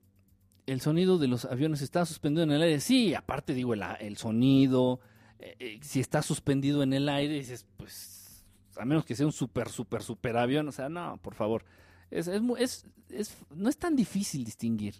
el 0.67 0.81
sonido 0.81 1.17
de 1.17 1.27
los 1.27 1.45
aviones 1.45 1.81
está 1.81 2.05
suspendido 2.05 2.43
en 2.43 2.51
el 2.51 2.61
aire. 2.61 2.79
Sí, 2.79 3.15
aparte 3.15 3.55
digo, 3.55 3.73
el, 3.73 3.83
el 3.99 4.17
sonido, 4.17 4.99
eh, 5.39 5.55
eh, 5.57 5.79
si 5.81 5.99
está 5.99 6.21
suspendido 6.21 6.83
en 6.83 6.93
el 6.93 7.09
aire, 7.09 7.33
dices, 7.33 7.65
pues, 7.75 8.45
a 8.77 8.85
menos 8.85 9.03
que 9.03 9.15
sea 9.15 9.25
un 9.25 9.31
super, 9.31 9.67
super, 9.67 10.03
super 10.03 10.37
avión, 10.37 10.67
o 10.67 10.71
sea, 10.71 10.89
no, 10.89 11.17
por 11.23 11.33
favor. 11.33 11.65
Es, 12.11 12.27
es, 12.27 12.85
es, 13.09 13.35
no 13.55 13.67
es 13.67 13.77
tan 13.79 13.95
difícil 13.95 14.45
distinguir. 14.45 14.93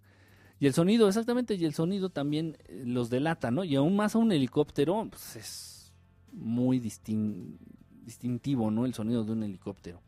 Y 0.60 0.68
el 0.68 0.74
sonido, 0.74 1.08
exactamente, 1.08 1.56
y 1.56 1.66
el 1.66 1.74
sonido 1.74 2.10
también 2.10 2.58
eh, 2.66 2.84
los 2.86 3.10
delata, 3.10 3.52
¿no? 3.52 3.64
Y 3.64 3.76
aún 3.76 3.96
más 3.96 4.16
a 4.16 4.20
un 4.20 4.32
helicóptero, 4.32 5.08
pues 5.10 5.36
es 5.36 5.94
muy 6.32 6.80
distintivo, 6.80 8.72
¿no? 8.72 8.86
El 8.86 8.94
sonido 8.94 9.24
de 9.24 9.32
un 9.32 9.44
helicóptero. 9.44 10.02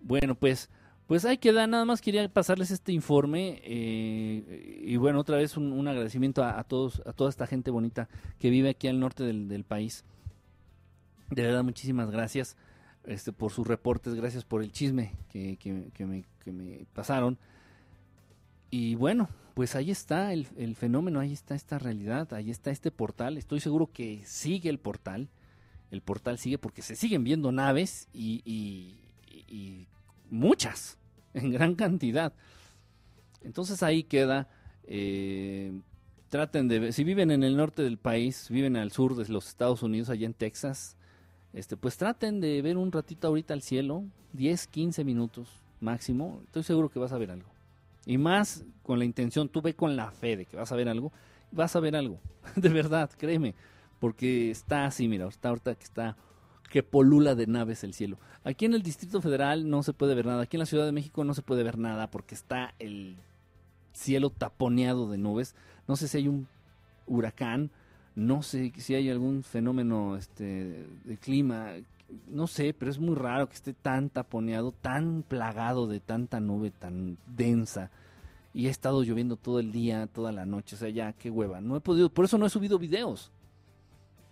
Bueno, 0.00 0.34
pues 0.34 0.70
pues 1.06 1.26
ahí 1.26 1.36
queda, 1.36 1.66
nada 1.66 1.84
más 1.84 2.00
quería 2.00 2.26
pasarles 2.28 2.70
este 2.70 2.92
informe 2.92 3.60
eh, 3.62 4.82
y 4.84 4.96
bueno, 4.96 5.20
otra 5.20 5.36
vez 5.36 5.56
un, 5.58 5.86
agradecimiento 5.86 6.42
a, 6.42 6.64
todos, 6.64 7.02
a 7.04 7.12
toda 7.12 7.28
esta 7.28 7.46
gente 7.46 7.70
bonita 7.70 8.08
que 8.38 8.48
vive 8.48 8.70
aquí 8.70 8.88
al 8.88 9.00
norte 9.00 9.22
del, 9.22 9.64
país. 9.64 10.04
De 11.30 11.42
verdad, 11.42 11.62
muchísimas 11.62 12.10
gracias 12.10 12.56
este, 13.04 13.32
por 13.32 13.52
sus 13.52 13.66
reportes, 13.66 14.14
gracias 14.14 14.44
por 14.44 14.62
el 14.62 14.72
chisme 14.72 15.12
que, 15.28 15.58
me, 16.46 16.86
pasaron. 16.94 17.38
Y 18.76 18.96
bueno, 18.96 19.28
pues 19.54 19.76
ahí 19.76 19.92
está 19.92 20.32
el, 20.32 20.46
fenómeno, 20.74 21.20
ahí 21.20 21.32
está 21.32 21.54
esta 21.54 21.78
realidad, 21.78 22.34
ahí 22.34 22.50
está 22.50 22.72
este 22.72 22.90
portal. 22.90 23.38
Estoy 23.38 23.60
seguro 23.60 23.88
que 23.92 24.22
sigue 24.24 24.68
el 24.68 24.80
portal. 24.80 25.28
El 25.92 26.00
portal 26.00 26.38
sigue 26.38 26.58
porque 26.58 26.82
se 26.82 26.96
siguen 26.96 27.22
viendo 27.22 27.52
naves 27.52 28.08
y, 28.12 28.42
y 28.44 29.86
muchas, 30.28 30.98
en 31.34 31.52
gran 31.52 31.76
cantidad. 31.76 32.32
Entonces 33.42 33.84
ahí 33.84 34.02
queda, 34.02 34.48
eh, 34.88 35.80
traten 36.28 36.66
de 36.66 36.90
si 36.90 37.04
viven 37.04 37.30
en 37.30 37.44
el 37.44 37.56
norte 37.56 37.84
del 37.84 37.96
país, 37.96 38.48
viven 38.50 38.74
al 38.76 38.90
sur 38.90 39.14
de 39.14 39.32
los 39.32 39.46
Estados 39.46 39.84
Unidos, 39.84 40.10
allá 40.10 40.26
en 40.26 40.34
Texas, 40.34 40.96
este, 41.52 41.76
pues 41.76 41.96
traten 41.96 42.40
de 42.40 42.60
ver 42.60 42.76
un 42.76 42.90
ratito 42.90 43.28
ahorita 43.28 43.54
al 43.54 43.62
cielo, 43.62 44.02
10, 44.32 44.66
15 44.66 45.04
minutos 45.04 45.62
máximo, 45.78 46.40
estoy 46.46 46.64
seguro 46.64 46.88
que 46.88 46.98
vas 46.98 47.12
a 47.12 47.18
ver 47.18 47.30
algo. 47.30 47.53
Y 48.06 48.18
más 48.18 48.64
con 48.82 48.98
la 48.98 49.04
intención, 49.04 49.48
tú 49.48 49.62
ve 49.62 49.74
con 49.74 49.96
la 49.96 50.10
fe 50.10 50.36
de 50.36 50.46
que 50.46 50.56
vas 50.56 50.70
a 50.72 50.76
ver 50.76 50.88
algo, 50.88 51.12
vas 51.50 51.74
a 51.76 51.80
ver 51.80 51.96
algo, 51.96 52.20
de 52.56 52.68
verdad, 52.68 53.10
créeme, 53.16 53.54
porque 53.98 54.50
está 54.50 54.86
así, 54.86 55.08
mira, 55.08 55.26
está 55.26 55.48
ahorita 55.48 55.74
que 55.74 55.84
está 55.84 56.16
que 56.70 56.82
polula 56.82 57.36
de 57.36 57.46
naves 57.46 57.84
el 57.84 57.94
cielo. 57.94 58.18
Aquí 58.42 58.64
en 58.64 58.74
el 58.74 58.82
Distrito 58.82 59.20
Federal 59.20 59.70
no 59.70 59.84
se 59.84 59.92
puede 59.92 60.14
ver 60.16 60.26
nada, 60.26 60.42
aquí 60.42 60.56
en 60.56 60.60
la 60.60 60.66
Ciudad 60.66 60.84
de 60.84 60.92
México 60.92 61.22
no 61.22 61.32
se 61.32 61.42
puede 61.42 61.62
ver 61.62 61.78
nada 61.78 62.10
porque 62.10 62.34
está 62.34 62.74
el 62.80 63.16
cielo 63.92 64.30
taponeado 64.30 65.08
de 65.08 65.16
nubes. 65.16 65.54
No 65.86 65.94
sé 65.94 66.08
si 66.08 66.18
hay 66.18 66.28
un 66.28 66.48
huracán, 67.06 67.70
no 68.16 68.42
sé 68.42 68.72
si 68.76 68.94
hay 68.94 69.08
algún 69.08 69.44
fenómeno 69.44 70.16
este, 70.16 70.84
de 71.04 71.16
clima, 71.16 71.74
no 72.28 72.46
sé, 72.46 72.74
pero 72.74 72.90
es 72.90 72.98
muy 72.98 73.14
raro 73.14 73.48
que 73.48 73.54
esté 73.54 73.72
tan 73.72 74.10
taponeado, 74.10 74.72
tan 74.72 75.24
plagado 75.26 75.86
de 75.86 76.00
tanta 76.00 76.40
nube 76.40 76.70
tan 76.70 77.18
densa. 77.26 77.90
Y 78.52 78.68
ha 78.68 78.70
estado 78.70 79.02
lloviendo 79.02 79.36
todo 79.36 79.58
el 79.58 79.72
día, 79.72 80.06
toda 80.06 80.30
la 80.30 80.46
noche, 80.46 80.76
o 80.76 80.78
sea, 80.78 80.88
ya, 80.88 81.12
qué 81.12 81.30
hueva. 81.30 81.60
No 81.60 81.76
he 81.76 81.80
podido, 81.80 82.08
por 82.08 82.24
eso 82.24 82.38
no 82.38 82.46
he 82.46 82.50
subido 82.50 82.78
videos. 82.78 83.32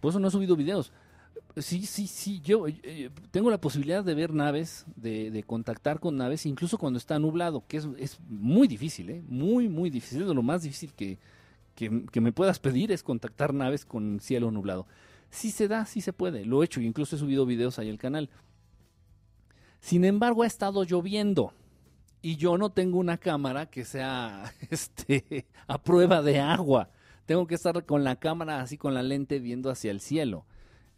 Por 0.01 0.11
eso 0.11 0.21
no 0.21 0.29
he 0.29 0.31
subido 0.31 0.55
videos. 0.57 0.93
Sí, 1.57 1.87
sí, 1.87 2.07
sí. 2.07 2.41
Yo 2.41 2.67
eh, 2.67 3.11
tengo 3.31 3.51
la 3.51 3.61
posibilidad 3.61 4.05
de 4.05 4.15
ver 4.15 4.33
naves, 4.33 4.87
de, 4.97 5.45
contactar 5.47 6.01
con 6.01 6.17
naves, 6.17 6.47
incluso 6.47 6.79
cuando 6.79 6.99
está 6.99 7.19
nublado, 7.19 7.65
que 7.67 7.79
es, 7.79 7.89
es 7.99 8.19
muy 8.29 8.69
difícil, 8.69 9.11
¿eh? 9.11 9.23
Muy, 9.29 9.69
muy 9.69 9.91
difícil. 9.91 10.23
lo 10.23 10.43
más 10.43 10.63
difícil 10.63 10.93
que, 10.95 11.19
que, 11.75 12.21
me 12.21 12.33
puedas 12.33 12.59
pedir 12.59 12.93
es 12.93 13.03
contactar 13.03 13.53
naves 13.55 13.85
con 13.85 14.21
cielo 14.21 14.51
nublado. 14.51 14.87
Sí 15.33 15.51
se 15.51 15.67
da, 15.67 15.87
sí 15.87 16.03
se 16.03 16.13
puede. 16.13 16.45
Lo 16.45 16.63
he 16.63 16.67
hecho, 16.67 16.83
incluso 16.83 17.17
he 17.17 17.19
subido 17.19 17.47
videos 17.47 17.79
ahí 17.79 17.89
al 17.89 17.97
canal. 17.97 18.29
Sin 19.81 20.05
embargo, 20.05 20.43
ha 20.43 20.47
estado 20.47 20.85
lloviendo. 20.85 21.55
Y 22.21 22.37
yo 22.37 22.59
no 22.59 22.71
tengo 22.71 22.99
una 22.99 23.17
cámara 23.17 23.67
que 23.67 23.87
sea 23.87 24.53
este, 24.71 25.47
a 25.67 25.83
prueba 25.83 26.21
de 26.21 26.39
agua. 26.39 26.91
Tengo 27.25 27.47
que 27.47 27.55
estar 27.55 27.85
con 27.87 28.05
la 28.05 28.17
cámara 28.17 28.61
así 28.61 28.77
con 28.77 28.93
la 28.93 29.03
lente 29.03 29.39
viendo 29.39 29.71
hacia 29.71 29.91
el 29.91 30.01
cielo. 30.01 30.45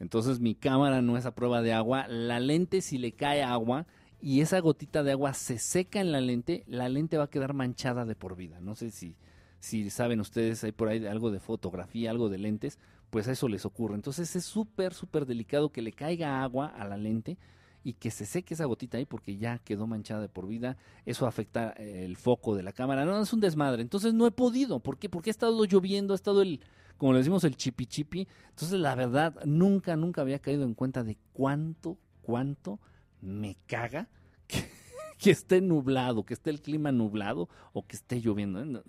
Entonces 0.01 0.41
mi 0.41 0.57
cámara 0.57 1.01
no 1.01 1.17
es 1.17 1.27
a 1.27 1.35
prueba 1.37 1.63
de 1.63 1.73
agua. 1.73 2.09
La 2.09 2.41
lente 2.41 2.81
si 2.81 2.99
le 2.99 3.13
cae 3.13 3.45
agua 3.45 3.87
y 4.21 4.41
esa 4.41 4.59
gotita 4.59 5.05
de 5.05 5.13
agua 5.13 5.33
se 5.33 5.61
seca 5.61 6.01
en 6.01 6.11
la 6.11 6.21
lente, 6.21 6.65
la 6.67 6.89
lente 6.89 7.19
va 7.19 7.25
a 7.25 7.31
quedar 7.31 7.55
manchada 7.55 8.05
de 8.05 8.17
por 8.17 8.35
vida. 8.35 8.59
No 8.59 8.75
sé 8.75 8.91
si, 8.91 9.15
si 9.61 9.89
saben 9.91 10.19
ustedes, 10.19 10.65
hay 10.65 10.73
por 10.73 10.89
ahí 10.89 11.07
algo 11.07 11.31
de 11.31 11.39
fotografía, 11.39 12.11
algo 12.11 12.29
de 12.29 12.39
lentes, 12.39 12.81
pues 13.15 13.29
a 13.29 13.31
eso 13.31 13.47
les 13.47 13.65
ocurre. 13.65 13.95
Entonces 13.95 14.35
es 14.35 14.45
súper, 14.45 14.93
súper 14.93 15.25
delicado 15.25 15.71
que 15.71 15.83
le 15.83 15.93
caiga 15.93 16.43
agua 16.43 16.67
a 16.67 16.85
la 16.85 16.97
lente 16.97 17.39
y 17.85 17.93
que 17.93 18.11
se 18.11 18.27
seque 18.27 18.55
esa 18.55 18.65
gotita 18.65 18.99
ahí 18.99 19.07
porque 19.07 19.37
ya 19.37 19.61
quedó 19.61 19.87
manchada 19.87 20.21
de 20.21 20.29
por 20.29 20.49
vida. 20.49 20.77
Eso 21.07 21.25
afecta 21.29 21.71
el 21.79 22.17
foco 22.17 22.57
de 22.57 22.65
la 22.65 22.73
cámara. 22.73 23.05
No, 23.05 23.23
es 23.23 23.33
un 23.33 23.39
desmadre. 23.39 23.83
Entonces 23.83 24.15
no 24.15 24.27
he 24.27 24.33
podido. 24.33 24.81
¿Por 24.81 24.99
qué? 24.99 25.09
Porque 25.09 25.31
ha 25.31 25.39
estado 25.39 25.65
lloviendo, 25.65 26.13
ha 26.13 26.17
estado 26.17 26.43
el, 26.43 26.61
como 26.97 27.13
le 27.13 27.21
decimos, 27.21 27.45
el 27.45 27.57
chipi 27.57 27.87
chipi. 27.87 28.27
Entonces, 28.49 28.81
la 28.81 28.97
verdad, 28.97 29.37
nunca, 29.45 29.95
nunca 29.95 30.23
había 30.23 30.41
caído 30.41 30.65
en 30.65 30.75
cuenta 30.75 31.05
de 31.05 31.17
cuánto, 31.33 31.97
cuánto 32.21 32.81
me 33.21 33.57
caga 33.69 34.09
que, 35.19 35.31
esté 35.31 35.61
nublado, 35.61 36.25
que 36.25 36.35
esté 36.35 36.51
el 36.51 36.61
clima 36.61 36.91
nublado 36.91 37.49
o 37.73 37.87
que 37.87 37.95
esté 37.95 38.21
lloviendo. 38.21 38.61
¿eh? 38.61 38.83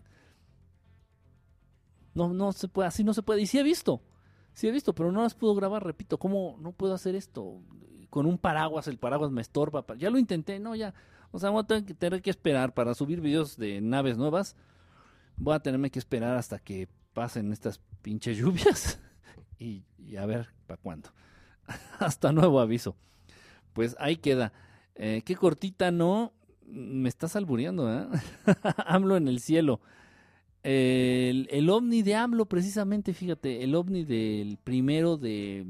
No, 2.15 2.33
no 2.33 2.53
se 2.53 2.67
puede, 2.67 2.87
así 2.87 3.03
no 3.03 3.13
se 3.13 3.21
puede. 3.21 3.41
Y 3.41 3.45
sí 3.45 3.59
he 3.59 3.63
visto, 3.63 4.01
sí 4.55 4.67
he 4.67 4.71
visto, 4.71 4.95
pero 4.95 5.11
no 5.11 5.21
las 5.21 5.35
puedo 5.35 5.53
grabar, 5.53 5.83
repito, 5.83 6.17
¿cómo 6.17 6.57
no 6.59 6.71
puedo 6.71 6.95
hacer 6.95 7.13
esto? 7.13 7.61
Con 8.09 8.25
un 8.25 8.37
paraguas, 8.37 8.87
el 8.87 8.97
paraguas 8.97 9.29
me 9.29 9.41
estorba. 9.41 9.85
Ya 9.97 10.09
lo 10.09 10.17
intenté, 10.17 10.59
no, 10.59 10.75
ya. 10.75 10.93
O 11.31 11.39
sea, 11.39 11.49
voy 11.49 11.61
a 11.61 11.67
tener 11.67 11.85
que, 11.85 11.93
tener 11.93 12.21
que 12.21 12.29
esperar 12.29 12.73
para 12.73 12.95
subir 12.95 13.19
videos 13.19 13.57
de 13.57 13.81
naves 13.81 14.17
nuevas. 14.17 14.55
Voy 15.35 15.53
a 15.53 15.59
tenerme 15.59 15.91
que 15.91 15.99
esperar 15.99 16.37
hasta 16.37 16.57
que 16.57 16.87
pasen 17.13 17.51
estas 17.51 17.81
pinches 18.01 18.37
lluvias 18.37 18.99
y, 19.59 19.83
a 20.17 20.25
ver 20.25 20.47
para 20.65 20.81
cuándo. 20.81 21.09
Hasta 21.99 22.31
nuevo 22.31 22.61
aviso. 22.61 22.95
Pues 23.73 23.97
ahí 23.99 24.15
queda. 24.15 24.53
Eh, 24.95 25.23
qué 25.25 25.35
cortita, 25.35 25.91
¿no? 25.91 26.31
Me 26.65 27.09
estás 27.09 27.35
albureando, 27.35 27.93
¿eh? 27.93 28.07
AMLO 28.85 29.17
en 29.17 29.27
el 29.27 29.41
cielo. 29.41 29.81
El, 30.67 31.69
ovni 31.69 32.01
de 32.01 32.15
AMLO, 32.15 32.45
precisamente, 32.47 33.13
fíjate, 33.13 33.63
el 33.63 33.75
ovni 33.75 34.03
del 34.03 34.57
primero 34.57 35.15
de 35.15 35.63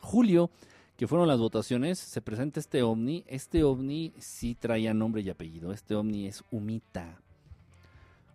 julio, 0.00 0.50
que 0.96 1.06
fueron 1.06 1.28
las 1.28 1.38
votaciones, 1.38 1.98
se 1.98 2.22
presenta 2.22 2.58
este 2.58 2.82
ovni. 2.82 3.24
Este 3.26 3.62
ovni 3.62 4.14
sí 4.18 4.54
traía 4.54 4.94
nombre 4.94 5.20
y 5.20 5.28
apellido. 5.28 5.70
Este 5.70 5.94
ovni 5.94 6.26
es 6.26 6.42
Humita. 6.50 7.20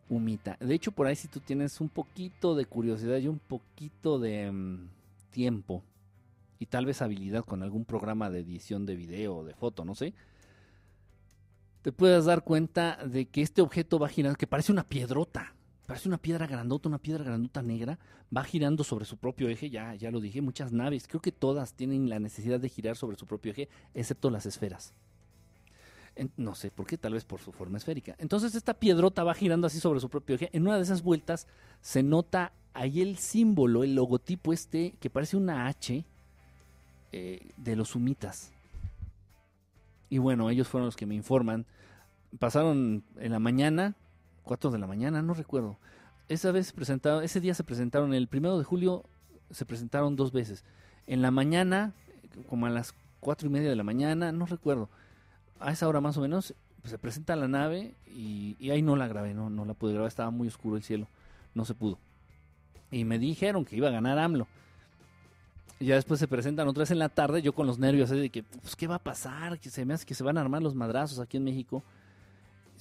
Humita. 0.08 0.56
De 0.60 0.76
hecho, 0.76 0.92
por 0.92 1.08
ahí 1.08 1.16
si 1.16 1.28
tú 1.28 1.40
tienes 1.40 1.82
un 1.82 1.90
poquito 1.90 2.54
de 2.54 2.66
curiosidad 2.66 3.18
y 3.18 3.28
un 3.28 3.40
poquito 3.40 4.20
de 4.20 4.52
mm, 4.52 4.88
tiempo 5.32 5.82
y 6.60 6.68
tal 6.68 6.86
vez 6.86 7.02
habilidad 7.02 7.44
con 7.44 7.64
algún 7.64 7.86
programa 7.86 8.30
de 8.30 8.42
edición 8.42 8.86
de 8.86 8.96
video 8.96 9.38
o 9.38 9.44
de 9.44 9.56
foto, 9.56 9.84
no 9.84 9.96
sé, 9.96 10.14
te 11.82 11.92
puedes 11.92 12.26
dar 12.26 12.44
cuenta 12.44 13.00
de 13.04 13.26
que 13.26 13.42
este 13.42 13.64
objeto 13.64 13.98
va 13.98 14.10
girando, 14.10 14.38
que 14.38 14.46
parece 14.46 14.72
una 14.72 14.84
piedrota, 14.84 15.56
parece 15.92 16.08
una 16.08 16.20
piedra 16.20 16.48
grandota, 16.48 16.88
una 16.88 17.00
piedra 17.00 17.22
grandota 17.22 17.62
negra, 17.62 18.00
va 18.34 18.46
girando 18.46 18.86
sobre 18.86 19.04
su 19.04 19.18
propio 19.18 19.50
eje, 19.50 19.70
ya, 19.70 19.94
ya 19.96 20.10
lo 20.10 20.22
dije, 20.22 20.40
muchas 20.40 20.72
naves, 20.72 21.06
creo 21.06 21.20
que 21.20 21.34
todas 21.34 21.74
tienen 21.74 22.08
la 22.08 22.18
necesidad 22.18 22.62
de 22.62 22.70
girar 22.70 22.96
sobre 22.96 23.18
su 23.18 23.26
propio 23.26 23.52
eje, 23.52 23.68
excepto 23.94 24.30
las 24.30 24.46
esferas 24.46 24.94
no 26.38 26.56
sé 26.56 26.72
por 26.72 26.86
qué, 26.86 26.98
tal 26.98 27.14
vez 27.14 27.26
por 27.26 27.42
su 27.42 27.52
forma 27.52 27.78
esférica. 27.78 28.16
Entonces 28.20 28.56
esta 28.56 28.74
piedrota 28.74 29.26
va 29.26 29.34
girando 29.34 29.68
así 29.68 29.82
sobre 29.82 30.00
su 30.00 30.10
propio 30.10 30.36
eje. 30.36 30.50
En 30.54 30.64
una 30.64 30.78
de 30.78 30.84
esas 30.84 31.04
vueltas 31.04 31.48
se 31.82 32.04
nota 32.04 32.54
ahí 32.74 33.02
el 33.02 33.18
símbolo, 33.18 33.84
el 33.84 33.94
logotipo 33.94 34.54
este, 34.54 34.94
que 35.02 35.10
parece 35.10 35.36
una 35.36 35.68
H 35.68 36.06
eh, 37.12 37.50
de 37.58 37.76
los 37.76 37.96
humitas. 37.96 38.52
Y 40.10 40.20
bueno, 40.20 40.50
ellos 40.50 40.70
fueron 40.70 40.86
los 40.86 40.96
que 40.96 41.06
me 41.06 41.16
informan. 41.16 41.66
Pasaron 42.40 43.04
en 43.18 43.32
la 43.32 43.40
mañana, 43.40 43.96
4 44.44 44.72
de 44.72 44.80
la 44.80 44.88
mañana, 44.88 45.22
no 45.22 45.34
recuerdo. 45.34 45.78
Esa 46.28 46.52
vez 46.52 46.72
presentaron, 46.72 47.24
ese 47.24 47.40
día 47.40 47.54
se 47.54 47.64
presentaron, 47.64 48.14
el 48.14 48.28
primero 48.28 48.58
de 48.58 48.64
julio 48.64 49.04
se 49.50 49.66
presentaron 49.66 50.16
dos 50.16 50.32
veces. 50.32 50.64
En 51.08 51.22
la 51.22 51.32
mañana, 51.32 51.94
como 52.50 52.66
a 52.66 52.70
las 52.70 52.94
cuatro 53.20 53.48
y 53.48 53.52
media 53.52 53.70
de 53.70 53.76
la 53.76 53.84
mañana, 53.84 54.32
no 54.32 54.46
recuerdo 54.46 54.90
a 55.62 55.72
esa 55.72 55.88
hora 55.88 56.02
más 56.02 56.18
o 56.18 56.22
menos 56.22 56.54
pues, 56.82 56.92
se 56.92 56.98
presenta 56.98 57.36
la 57.36 57.48
nave 57.48 57.94
y, 58.08 58.70
ahí 58.70 58.82
no 58.82 58.96
la 58.96 59.08
grabé, 59.08 59.34
no, 59.34 59.50
no 59.50 59.66
la 59.66 59.74
pude 59.74 59.94
grabar, 59.94 60.08
estaba 60.08 60.32
muy 60.32 60.48
oscuro 60.48 60.76
el 60.76 60.84
cielo, 60.84 61.08
no 61.54 61.64
se 61.64 61.74
pudo. 61.74 61.98
Y 62.90 63.06
me 63.06 63.20
dijeron 63.20 63.64
que 63.64 63.78
iba 63.78 63.88
a 63.88 63.92
ganar 63.92 64.18
AMLO. 64.18 64.48
Y 65.80 65.86
ya 65.86 65.96
después 65.96 66.20
se 66.20 66.28
presentan 66.28 66.68
otra 66.68 66.82
vez 66.82 66.92
en 66.92 67.00
la 67.00 67.10
tarde, 67.10 67.42
yo 67.42 67.54
con 67.54 67.66
los 67.66 67.80
nervios 67.80 68.10
de 68.10 68.30
que, 68.30 68.44
pues, 68.44 68.76
¿qué 68.76 68.88
va 68.88 68.96
a 68.96 69.00
pasar? 69.00 69.60
Que 69.60 69.70
se 69.70 69.86
me 69.86 69.94
hace 69.94 70.06
que 70.06 70.14
se 70.14 70.24
van 70.24 70.38
a 70.38 70.42
armar 70.42 70.62
los 70.62 70.76
madrazos 70.76 71.20
aquí 71.20 71.38
en 71.38 71.44
México. 71.44 71.84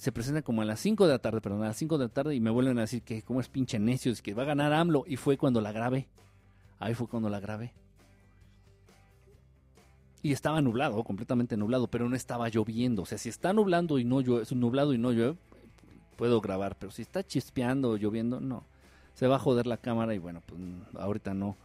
Se 0.01 0.11
presentan 0.11 0.41
como 0.41 0.63
a 0.63 0.65
las 0.65 0.79
5 0.79 1.05
de 1.05 1.11
la 1.11 1.19
tarde, 1.19 1.41
perdón, 1.41 1.61
a 1.61 1.67
las 1.67 1.77
5 1.77 1.99
de 1.99 2.05
la 2.05 2.09
tarde 2.09 2.33
y 2.33 2.39
me 2.39 2.49
vuelven 2.49 2.79
a 2.79 2.81
decir 2.81 3.03
que 3.03 3.21
como 3.21 3.39
es 3.39 3.49
pinche 3.49 3.77
necio, 3.77 4.11
es 4.11 4.23
que 4.23 4.33
va 4.33 4.41
a 4.41 4.47
ganar 4.47 4.73
AMLO. 4.73 5.03
Y 5.05 5.15
fue 5.15 5.37
cuando 5.37 5.61
la 5.61 5.71
grabé. 5.71 6.07
Ahí 6.79 6.95
fue 6.95 7.07
cuando 7.07 7.29
la 7.29 7.39
grabé. 7.39 7.71
Y 10.23 10.31
estaba 10.31 10.59
nublado, 10.59 11.03
completamente 11.03 11.55
nublado, 11.55 11.85
pero 11.85 12.09
no 12.09 12.15
estaba 12.15 12.49
lloviendo. 12.49 13.03
O 13.03 13.05
sea, 13.05 13.19
si 13.19 13.29
está 13.29 13.53
nublando 13.53 13.99
y 13.99 14.03
no 14.03 14.21
llueve, 14.21 14.43
nublado 14.55 14.95
y 14.95 14.97
no 14.97 15.11
llueve, 15.11 15.37
puedo 16.15 16.41
grabar. 16.41 16.77
Pero 16.79 16.91
si 16.91 17.03
está 17.03 17.23
chispeando 17.23 17.95
lloviendo, 17.95 18.41
no. 18.41 18.63
Se 19.13 19.27
va 19.27 19.35
a 19.35 19.39
joder 19.39 19.67
la 19.67 19.77
cámara 19.77 20.15
y 20.15 20.17
bueno, 20.17 20.41
pues 20.47 20.59
ahorita 20.95 21.35
no 21.35 21.55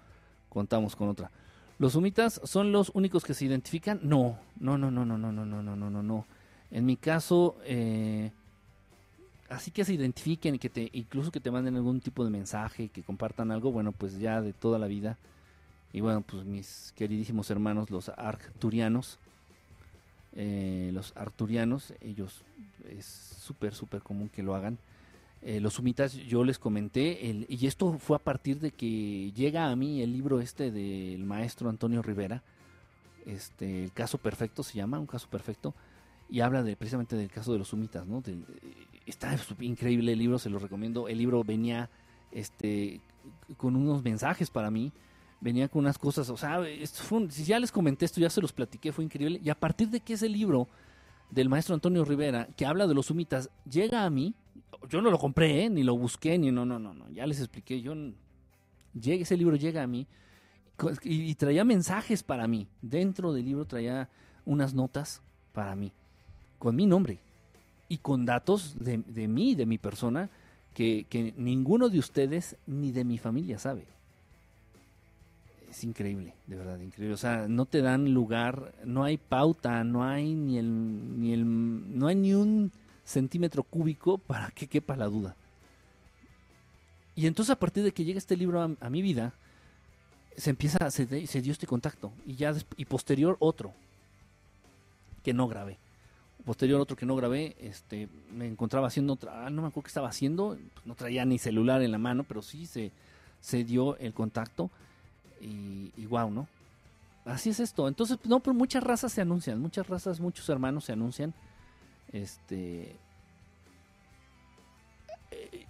contamos 0.50 0.94
con 0.94 1.08
otra. 1.08 1.30
¿Los 1.78 1.94
sumitas 1.94 2.38
son 2.44 2.70
los 2.70 2.90
únicos 2.92 3.24
que 3.24 3.32
se 3.32 3.46
identifican? 3.46 3.98
No, 4.02 4.38
no, 4.60 4.76
no, 4.76 4.90
no, 4.90 5.06
no, 5.06 5.16
no, 5.16 5.32
no, 5.32 5.46
no, 5.46 5.62
no, 5.62 5.90
no, 5.90 6.02
no. 6.02 6.26
En 6.70 6.84
mi 6.84 6.96
caso, 6.96 7.56
eh, 7.64 8.30
así 9.48 9.70
que 9.70 9.84
se 9.84 9.94
identifiquen 9.94 10.58
que 10.58 10.68
te, 10.68 10.90
incluso 10.92 11.30
que 11.30 11.40
te 11.40 11.50
manden 11.50 11.76
algún 11.76 12.00
tipo 12.00 12.24
de 12.24 12.30
mensaje, 12.30 12.88
que 12.88 13.02
compartan 13.02 13.50
algo, 13.50 13.72
bueno, 13.72 13.92
pues 13.92 14.18
ya 14.18 14.40
de 14.40 14.52
toda 14.52 14.78
la 14.78 14.86
vida. 14.86 15.16
Y 15.92 16.00
bueno, 16.00 16.22
pues 16.22 16.44
mis 16.44 16.92
queridísimos 16.96 17.50
hermanos, 17.50 17.90
los 17.90 18.10
arcturianos, 18.10 19.18
eh, 20.34 20.90
los 20.92 21.12
arturianos, 21.16 21.94
ellos 22.00 22.42
es 22.90 23.06
súper, 23.06 23.74
súper 23.74 24.02
común 24.02 24.28
que 24.28 24.42
lo 24.42 24.54
hagan. 24.54 24.78
Eh, 25.42 25.60
los 25.60 25.74
sumitas, 25.74 26.14
yo 26.14 26.42
les 26.44 26.58
comenté, 26.58 27.46
y 27.48 27.66
esto 27.66 27.98
fue 27.98 28.16
a 28.16 28.20
partir 28.20 28.58
de 28.58 28.72
que 28.72 29.30
llega 29.32 29.70
a 29.70 29.76
mí 29.76 30.02
el 30.02 30.12
libro 30.12 30.40
este 30.40 30.70
del 30.70 31.24
maestro 31.24 31.68
Antonio 31.70 32.02
Rivera, 32.02 32.42
este, 33.26 33.84
el 33.84 33.92
caso 33.92 34.18
perfecto 34.18 34.62
se 34.62 34.74
llama, 34.74 34.98
un 34.98 35.06
caso 35.06 35.28
perfecto, 35.28 35.74
y 36.28 36.40
habla 36.40 36.62
de, 36.62 36.76
precisamente 36.76 37.16
del 37.16 37.30
caso 37.30 37.52
de 37.52 37.58
los 37.58 37.68
sumitas, 37.68 38.06
¿no? 38.06 38.22
está 39.06 39.36
increíble 39.60 40.12
el 40.12 40.18
libro, 40.18 40.38
se 40.38 40.50
lo 40.50 40.58
recomiendo. 40.58 41.08
El 41.08 41.18
libro 41.18 41.44
venía 41.44 41.88
este, 42.32 43.00
con 43.56 43.76
unos 43.76 44.02
mensajes 44.02 44.50
para 44.50 44.70
mí, 44.70 44.92
venía 45.40 45.68
con 45.68 45.80
unas 45.80 45.98
cosas, 45.98 46.28
o 46.30 46.36
sea, 46.36 46.60
si 47.28 47.44
ya 47.44 47.60
les 47.60 47.70
comenté 47.70 48.04
esto, 48.04 48.20
ya 48.20 48.30
se 48.30 48.40
los 48.40 48.52
platiqué, 48.52 48.92
fue 48.92 49.04
increíble. 49.04 49.40
Y 49.42 49.50
a 49.50 49.54
partir 49.54 49.88
de 49.88 50.00
que 50.00 50.14
ese 50.14 50.28
libro 50.28 50.68
del 51.30 51.48
maestro 51.48 51.74
Antonio 51.74 52.04
Rivera, 52.04 52.48
que 52.56 52.66
habla 52.66 52.86
de 52.86 52.94
los 52.94 53.06
sumitas, 53.06 53.50
llega 53.68 54.04
a 54.04 54.10
mí, 54.10 54.34
yo 54.88 55.00
no 55.00 55.10
lo 55.10 55.18
compré, 55.18 55.64
¿eh? 55.64 55.70
ni 55.70 55.82
lo 55.82 55.96
busqué, 55.96 56.38
ni 56.38 56.50
no, 56.50 56.64
no, 56.64 56.78
no, 56.78 56.94
no, 56.94 57.08
ya 57.10 57.26
les 57.26 57.38
expliqué, 57.38 57.80
yo, 57.80 57.94
llega, 58.94 59.22
ese 59.22 59.36
libro 59.36 59.56
llega 59.56 59.82
a 59.82 59.86
mí 59.86 60.06
y, 61.02 61.34
traía 61.34 61.64
mensajes 61.64 62.22
para 62.22 62.46
mí. 62.46 62.68
Dentro 62.82 63.32
del 63.32 63.44
libro 63.44 63.64
traía 63.64 64.08
unas 64.44 64.74
notas 64.74 65.22
para 65.52 65.74
mí, 65.74 65.92
con 66.58 66.76
mi 66.76 66.86
nombre 66.86 67.18
y 67.88 67.98
con 67.98 68.26
datos 68.26 68.76
de, 68.78 69.02
de 69.06 69.28
mí, 69.28 69.54
de 69.54 69.66
mi 69.66 69.78
persona, 69.78 70.28
que, 70.74 71.06
que 71.08 71.32
ninguno 71.36 71.88
de 71.88 71.98
ustedes 71.98 72.56
ni 72.66 72.92
de 72.92 73.04
mi 73.04 73.18
familia 73.18 73.58
sabe 73.58 73.86
es 75.76 75.84
increíble, 75.84 76.32
de 76.46 76.56
verdad, 76.56 76.80
increíble. 76.80 77.12
O 77.12 77.18
sea, 77.18 77.48
no 77.48 77.66
te 77.66 77.82
dan 77.82 78.12
lugar, 78.14 78.72
no 78.84 79.04
hay 79.04 79.18
pauta, 79.18 79.84
no 79.84 80.04
hay 80.04 80.34
ni 80.34 80.58
el, 80.58 81.20
ni 81.20 81.34
el, 81.34 81.98
no 81.98 82.06
hay 82.06 82.14
ni 82.14 82.32
un 82.32 82.72
centímetro 83.04 83.62
cúbico 83.62 84.16
para 84.16 84.50
que 84.50 84.68
quepa 84.68 84.96
la 84.96 85.06
duda. 85.06 85.36
Y 87.14 87.26
entonces 87.26 87.50
a 87.50 87.58
partir 87.58 87.84
de 87.84 87.92
que 87.92 88.04
llega 88.04 88.18
este 88.18 88.36
libro 88.36 88.76
a, 88.80 88.90
mi 88.90 89.02
vida, 89.02 89.34
se 90.36 90.50
empieza, 90.50 90.90
se, 90.90 91.26
se, 91.26 91.42
dio 91.42 91.52
este 91.52 91.66
contacto 91.66 92.12
y 92.26 92.36
ya 92.36 92.54
y 92.76 92.84
posterior 92.86 93.36
otro 93.38 93.74
que 95.22 95.34
no 95.34 95.46
grabé. 95.46 95.78
Posterior 96.46 96.80
otro 96.80 96.96
que 96.96 97.04
no 97.04 97.16
grabé, 97.16 97.56
este, 97.60 98.08
me 98.32 98.46
encontraba 98.46 98.86
haciendo 98.86 99.14
otra, 99.14 99.44
ah, 99.46 99.50
no 99.50 99.62
me 99.62 99.68
acuerdo 99.68 99.82
qué 99.82 99.88
estaba 99.88 100.08
haciendo, 100.08 100.56
no 100.86 100.94
traía 100.94 101.24
ni 101.26 101.38
celular 101.38 101.82
en 101.82 101.92
la 101.92 101.98
mano, 101.98 102.22
pero 102.22 102.40
sí 102.40 102.66
se, 102.66 102.92
se 103.40 103.64
dio 103.64 103.98
el 103.98 104.14
contacto 104.14 104.70
y, 105.40 105.92
y 105.96 106.06
wow, 106.06 106.30
¿no? 106.30 106.46
Así 107.26 107.50
es 107.50 107.58
esto. 107.58 107.88
Entonces, 107.88 108.18
no, 108.24 108.38
pero 108.38 108.54
muchas 108.54 108.84
razas 108.84 109.12
se 109.12 109.20
anuncian, 109.20 109.60
muchas 109.60 109.88
razas, 109.88 110.20
muchos 110.20 110.48
hermanos 110.48 110.84
se 110.84 110.92
anuncian. 110.92 111.34
Este. 112.12 112.96
Eh, 115.32 115.66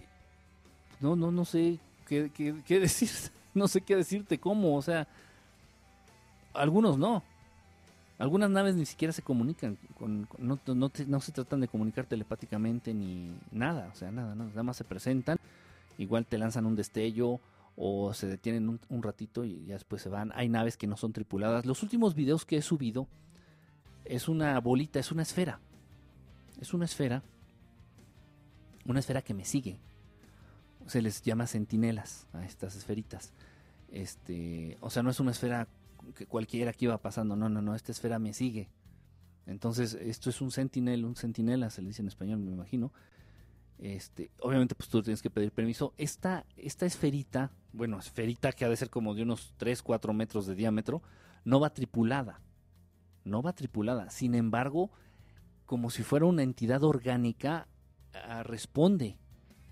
no, 0.99 1.15
no, 1.15 1.31
no 1.31 1.45
sé 1.45 1.79
qué, 2.07 2.31
qué, 2.31 2.79
decir. 2.79 3.09
No 3.55 3.67
sé 3.67 3.81
qué 3.81 3.95
decirte, 3.95 4.37
cómo, 4.37 4.77
o 4.77 4.81
sea. 4.83 5.07
Algunos 6.53 6.99
no. 6.99 7.23
Algunas 8.17 8.49
naves 8.49 8.75
ni 8.75 8.85
siquiera 8.85 9.13
se 9.13 9.21
comunican, 9.21 9.77
con, 9.97 10.27
no, 10.39 10.59
no, 10.65 10.91
no, 11.07 11.19
se 11.21 11.31
tratan 11.31 11.61
de 11.61 11.67
comunicar 11.67 12.05
telepáticamente 12.05 12.93
ni 12.93 13.31
nada, 13.51 13.91
o 13.93 13.95
sea, 13.95 14.11
nada, 14.11 14.33
nada 14.33 14.63
más 14.63 14.77
se 14.77 14.83
presentan, 14.83 15.37
igual 15.99 16.25
te 16.25 16.39
lanzan 16.39 16.65
un 16.65 16.75
destello 16.75 17.39
o 17.79 18.11
se 18.15 18.27
detienen 18.27 18.79
un, 18.89 19.03
ratito 19.03 19.45
y 19.45 19.65
ya 19.65 19.75
después 19.75 20.01
se 20.01 20.09
van. 20.09 20.31
Hay 20.33 20.49
naves 20.49 20.77
que 20.77 20.87
no 20.87 20.97
son 20.97 21.13
tripuladas. 21.13 21.67
Los 21.67 21.83
últimos 21.83 22.15
videos 22.15 22.43
que 22.43 22.57
he 22.57 22.61
subido 22.63 23.07
es 24.03 24.27
una 24.27 24.59
bolita, 24.59 24.99
es 24.99 25.11
una 25.11 25.21
esfera. 25.21 25.59
Es 26.59 26.73
una 26.73 26.85
esfera. 26.85 27.21
Una 28.85 28.99
esfera 28.99 29.21
que 29.21 29.35
me 29.35 29.45
sigue. 29.45 29.77
Se 30.87 31.03
les 31.03 31.21
llama 31.21 31.45
sentinelas 31.45 32.25
a 32.33 32.43
estas 32.45 32.75
esferitas. 32.75 33.31
Este, 33.91 34.77
o 34.81 34.89
sea, 34.89 35.03
no 35.03 35.11
es 35.11 35.19
una 35.19 35.31
esfera 35.31 35.67
que 36.13 36.25
cualquiera 36.25 36.73
que 36.73 36.85
iba 36.85 36.97
pasando. 37.01 37.35
No, 37.35 37.49
no, 37.49 37.61
no. 37.61 37.75
Esta 37.75 37.91
esfera 37.91 38.19
me 38.19 38.33
sigue. 38.33 38.69
Entonces, 39.45 39.93
esto 39.93 40.29
es 40.29 40.41
un 40.41 40.51
sentinel, 40.51 41.05
un 41.05 41.15
sentinela, 41.15 41.69
se 41.69 41.81
le 41.81 41.87
dice 41.87 42.01
en 42.01 42.09
español, 42.09 42.39
me 42.39 42.51
imagino. 42.51 42.91
Este, 43.79 44.31
obviamente, 44.41 44.75
pues 44.75 44.89
tú 44.89 45.01
tienes 45.01 45.21
que 45.21 45.29
pedir 45.29 45.51
permiso. 45.51 45.93
Esta, 45.97 46.45
esta 46.57 46.85
esferita, 46.85 47.51
bueno, 47.71 47.97
esferita 47.97 48.51
que 48.51 48.65
ha 48.65 48.69
de 48.69 48.75
ser 48.75 48.89
como 48.89 49.15
de 49.15 49.23
unos 49.23 49.53
3, 49.57 49.81
4 49.83 50.13
metros 50.13 50.47
de 50.47 50.55
diámetro, 50.55 51.01
no 51.45 51.59
va 51.59 51.73
tripulada. 51.73 52.41
No 53.23 53.41
va 53.41 53.53
tripulada. 53.53 54.09
Sin 54.09 54.35
embargo, 54.35 54.91
como 55.65 55.89
si 55.91 56.03
fuera 56.03 56.25
una 56.25 56.43
entidad 56.43 56.83
orgánica, 56.83 57.67
ah, 58.13 58.43
responde. 58.43 59.17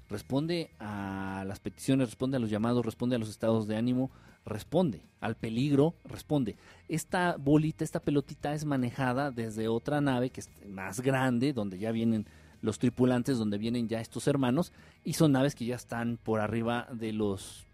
Responde 0.08 0.76
a 0.80 1.44
las 1.48 1.60
peticiones, 1.60 2.10
responde 2.10 2.38
a 2.38 2.40
los 2.40 2.50
llamados, 2.50 2.86
responde 2.86 3.16
a 3.16 3.20
los 3.20 3.30
estados 3.30 3.68
de 3.68 3.76
ánimo, 3.76 4.12
responde 4.46 5.02
al 5.20 5.36
peligro, 5.36 5.96
responde. 6.04 6.56
Esta 6.88 7.36
bolita, 7.38 7.84
esta 7.84 8.00
pelotita 8.00 8.54
es 8.54 8.66
manejada 8.66 9.32
desde 9.32 9.68
otra 9.68 10.02
nave 10.02 10.30
que 10.30 10.42
es 10.42 10.50
más 10.68 11.02
grande, 11.02 11.52
donde 11.52 11.80
ya 11.80 11.92
vienen 11.92 12.28
los 12.62 12.80
tripulantes 12.80 13.38
donde 13.38 13.58
vienen 13.58 13.88
ya 13.88 14.02
estos 14.02 14.28
hermanos 14.28 14.74
y 15.04 15.14
son 15.14 15.32
naves 15.32 15.56
que 15.56 15.66
ya 15.66 15.76
están 15.76 16.18
por 16.18 16.40
arriba 16.40 16.88
de 16.92 17.14
los 17.14 17.66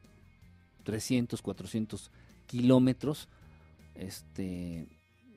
300, 0.84 1.41
400 1.41 2.11
kilómetros 2.45 3.30
este, 3.95 4.88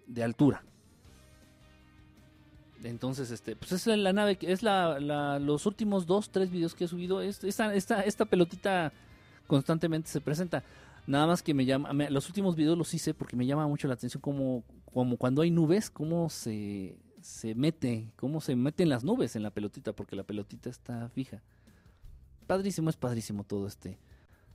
de 0.07 0.22
altura. 0.24 0.64
Entonces, 2.82 3.30
este, 3.30 3.57
pues 3.57 3.72
es 3.72 3.87
la 3.87 4.12
nave, 4.12 4.37
es 4.43 4.62
la, 4.62 4.99
los 5.39 5.64
últimos 5.64 6.07
dos, 6.07 6.30
tres 6.30 6.51
videos 6.51 6.74
que 6.74 6.85
he 6.85 6.89
subido, 6.89 7.22
esta, 7.22 7.74
esta, 7.74 8.03
esta 8.03 8.24
pelotita 8.26 8.93
constantemente 9.47 10.09
se 10.09 10.20
presenta. 10.20 10.62
Nada 11.07 11.27
más 11.27 11.43
que 11.43 11.53
me 11.53 11.65
llama, 11.67 11.93
los 12.11 12.29
últimos 12.29 12.57
videos 12.57 12.79
los 12.79 12.93
hice 12.95 13.13
porque 13.13 13.37
me 13.37 13.47
llama 13.47 13.67
mucho 13.67 13.89
la 13.89 13.95
atención 13.95 14.21
como, 14.21 14.65
como 14.93 15.17
cuando 15.17 15.43
hay 15.43 15.51
nubes, 15.51 15.91
cómo 15.91 16.31
se, 16.31 16.97
se 17.21 17.55
mete, 17.55 18.11
cómo 18.17 18.41
se 18.41 18.57
meten 18.57 18.89
las 18.89 19.05
nubes 19.05 19.37
en 19.37 19.43
la 19.43 19.51
pelotita, 19.51 19.93
porque 19.93 20.17
la 20.17 20.25
pelotita 20.25 20.71
está 20.71 21.09
fija. 21.11 21.43
Padrísimo, 22.47 22.91
es 22.91 22.97
padrísimo 22.97 23.45
todo 23.45 23.67
este, 23.67 23.99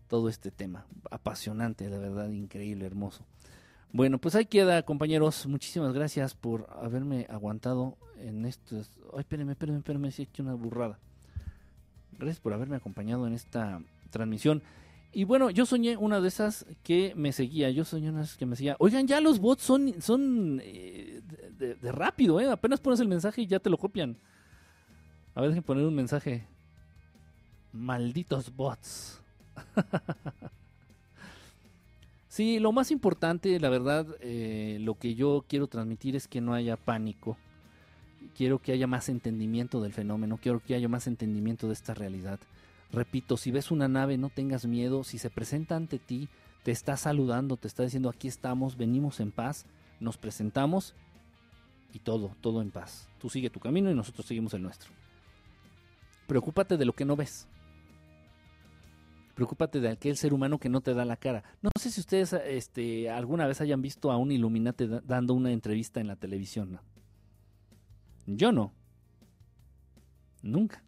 todo 0.08 0.30
este 0.30 0.52
tema. 0.52 0.86
Apasionante, 1.12 1.90
la 1.90 1.98
verdad, 1.98 2.30
increíble, 2.30 2.86
hermoso. 2.86 3.26
Bueno, 3.92 4.20
pues 4.20 4.36
ahí 4.36 4.46
queda, 4.46 4.84
compañeros. 4.84 5.48
Muchísimas 5.48 5.94
gracias 5.94 6.36
por 6.36 6.68
haberme 6.80 7.26
aguantado 7.30 7.98
en 8.20 8.46
estos. 8.46 8.92
Ay, 9.14 9.22
espérenme, 9.22 9.54
espérenme, 9.54 9.80
espérenme, 9.80 10.12
si 10.12 10.24
he 10.24 10.42
una 10.42 10.54
burrada. 10.54 11.00
Gracias 12.20 12.40
por 12.40 12.54
haberme 12.54 12.76
acompañado 12.76 13.26
en 13.26 13.34
esta 13.34 13.82
transmisión. 14.12 14.62
Y 15.12 15.24
bueno, 15.24 15.50
yo 15.50 15.66
soñé 15.66 15.98
una 15.98 16.22
de 16.22 16.28
esas 16.28 16.66
que 16.84 17.14
me 17.16 17.32
seguía. 17.32 17.72
Yo 17.72 17.84
soñé 17.84 18.10
una 18.10 18.20
de 18.20 18.26
esas 18.26 18.38
que 18.38 18.46
me 18.46 18.56
seguía. 18.56 18.76
Oigan, 18.80 19.08
ya 19.08 19.20
los 19.22 19.40
bots 19.40 19.64
son, 19.64 20.02
son 20.02 20.62
eh, 20.64 21.22
de, 21.58 21.92
rápido, 21.92 22.40
¿eh? 22.40 22.48
Apenas 22.48 22.80
pones 22.80 23.00
el 23.00 23.08
mensaje 23.08 23.42
y 23.42 23.48
ya 23.48 23.60
te 23.60 23.72
lo 23.72 23.78
copian. 23.78 24.18
A 25.34 25.42
ver, 25.42 25.50
déjenme 25.50 25.66
poner 25.66 25.86
un 25.86 25.96
mensaje. 25.96 26.46
Malditos 27.72 28.56
bots. 28.56 29.20
sí, 32.28 32.60
lo 32.60 32.72
más 32.72 32.92
importante, 32.92 33.60
la 33.60 33.70
verdad, 33.70 34.06
eh, 34.22 34.78
lo 34.82 34.94
que 34.94 35.16
yo 35.16 35.44
quiero 35.48 35.68
transmitir 35.68 36.16
es 36.16 36.28
que 36.28 36.40
no 36.40 36.54
haya 36.54 36.78
pánico. 36.78 37.36
Quiero 38.38 38.60
que 38.60 38.74
haya 38.74 38.86
más 38.86 39.10
entendimiento 39.10 39.82
del 39.82 39.94
fenómeno. 39.94 40.38
Quiero 40.40 40.60
que 40.60 40.76
haya 40.76 40.88
más 40.88 41.08
entendimiento 41.08 41.66
de 41.66 41.74
esta 41.74 41.96
realidad 41.96 42.40
Repito, 42.92 43.38
si 43.38 43.52
ves 43.52 43.72
una 43.72 43.88
nave, 43.88 44.18
no 44.18 44.30
tengas 44.30 44.66
miedo. 44.66 45.04
Si 45.04 45.20
se 45.20 45.30
presenta 45.30 45.76
ante 45.76 46.00
ti, 46.00 46.30
te 46.64 46.72
está 46.72 46.98
saludando, 46.98 47.58
te 47.58 47.68
está 47.68 47.84
diciendo 47.84 48.10
aquí 48.10 48.28
estamos, 48.28 48.78
venimos 48.78 49.20
en 49.20 49.32
paz, 49.32 49.66
nos 50.00 50.18
presentamos 50.18 50.96
y 51.94 52.00
todo, 52.00 52.36
todo 52.42 52.62
en 52.62 52.72
paz. 52.72 53.08
Tú 53.20 53.30
sigue 53.30 53.50
tu 53.50 53.60
camino 53.60 53.90
y 53.92 53.96
nosotros 53.96 54.26
seguimos 54.26 54.54
el 54.54 54.64
nuestro. 54.64 54.92
Preocúpate 56.28 56.78
de 56.78 56.86
lo 56.86 56.94
que 56.94 57.06
no 57.06 57.16
ves. 57.16 57.48
Preocúpate 59.36 59.80
de 59.80 59.90
aquel 59.90 60.18
ser 60.18 60.34
humano 60.34 60.60
que 60.60 60.68
no 60.68 60.82
te 60.82 60.94
da 60.94 61.06
la 61.06 61.16
cara. 61.16 61.44
No 61.62 61.70
sé 61.80 61.92
si 61.92 62.02
ustedes 62.02 62.34
este, 62.34 63.10
alguna 63.10 63.48
vez 63.48 63.62
hayan 63.62 63.82
visto 63.82 64.12
a 64.12 64.18
un 64.18 64.32
Illuminati 64.32 64.86
dando 65.06 65.34
una 65.34 65.52
entrevista 65.52 66.02
en 66.02 66.08
la 66.08 66.18
televisión. 66.18 66.80
Yo 68.26 68.52
no. 68.52 68.74
Nunca. 70.42 70.84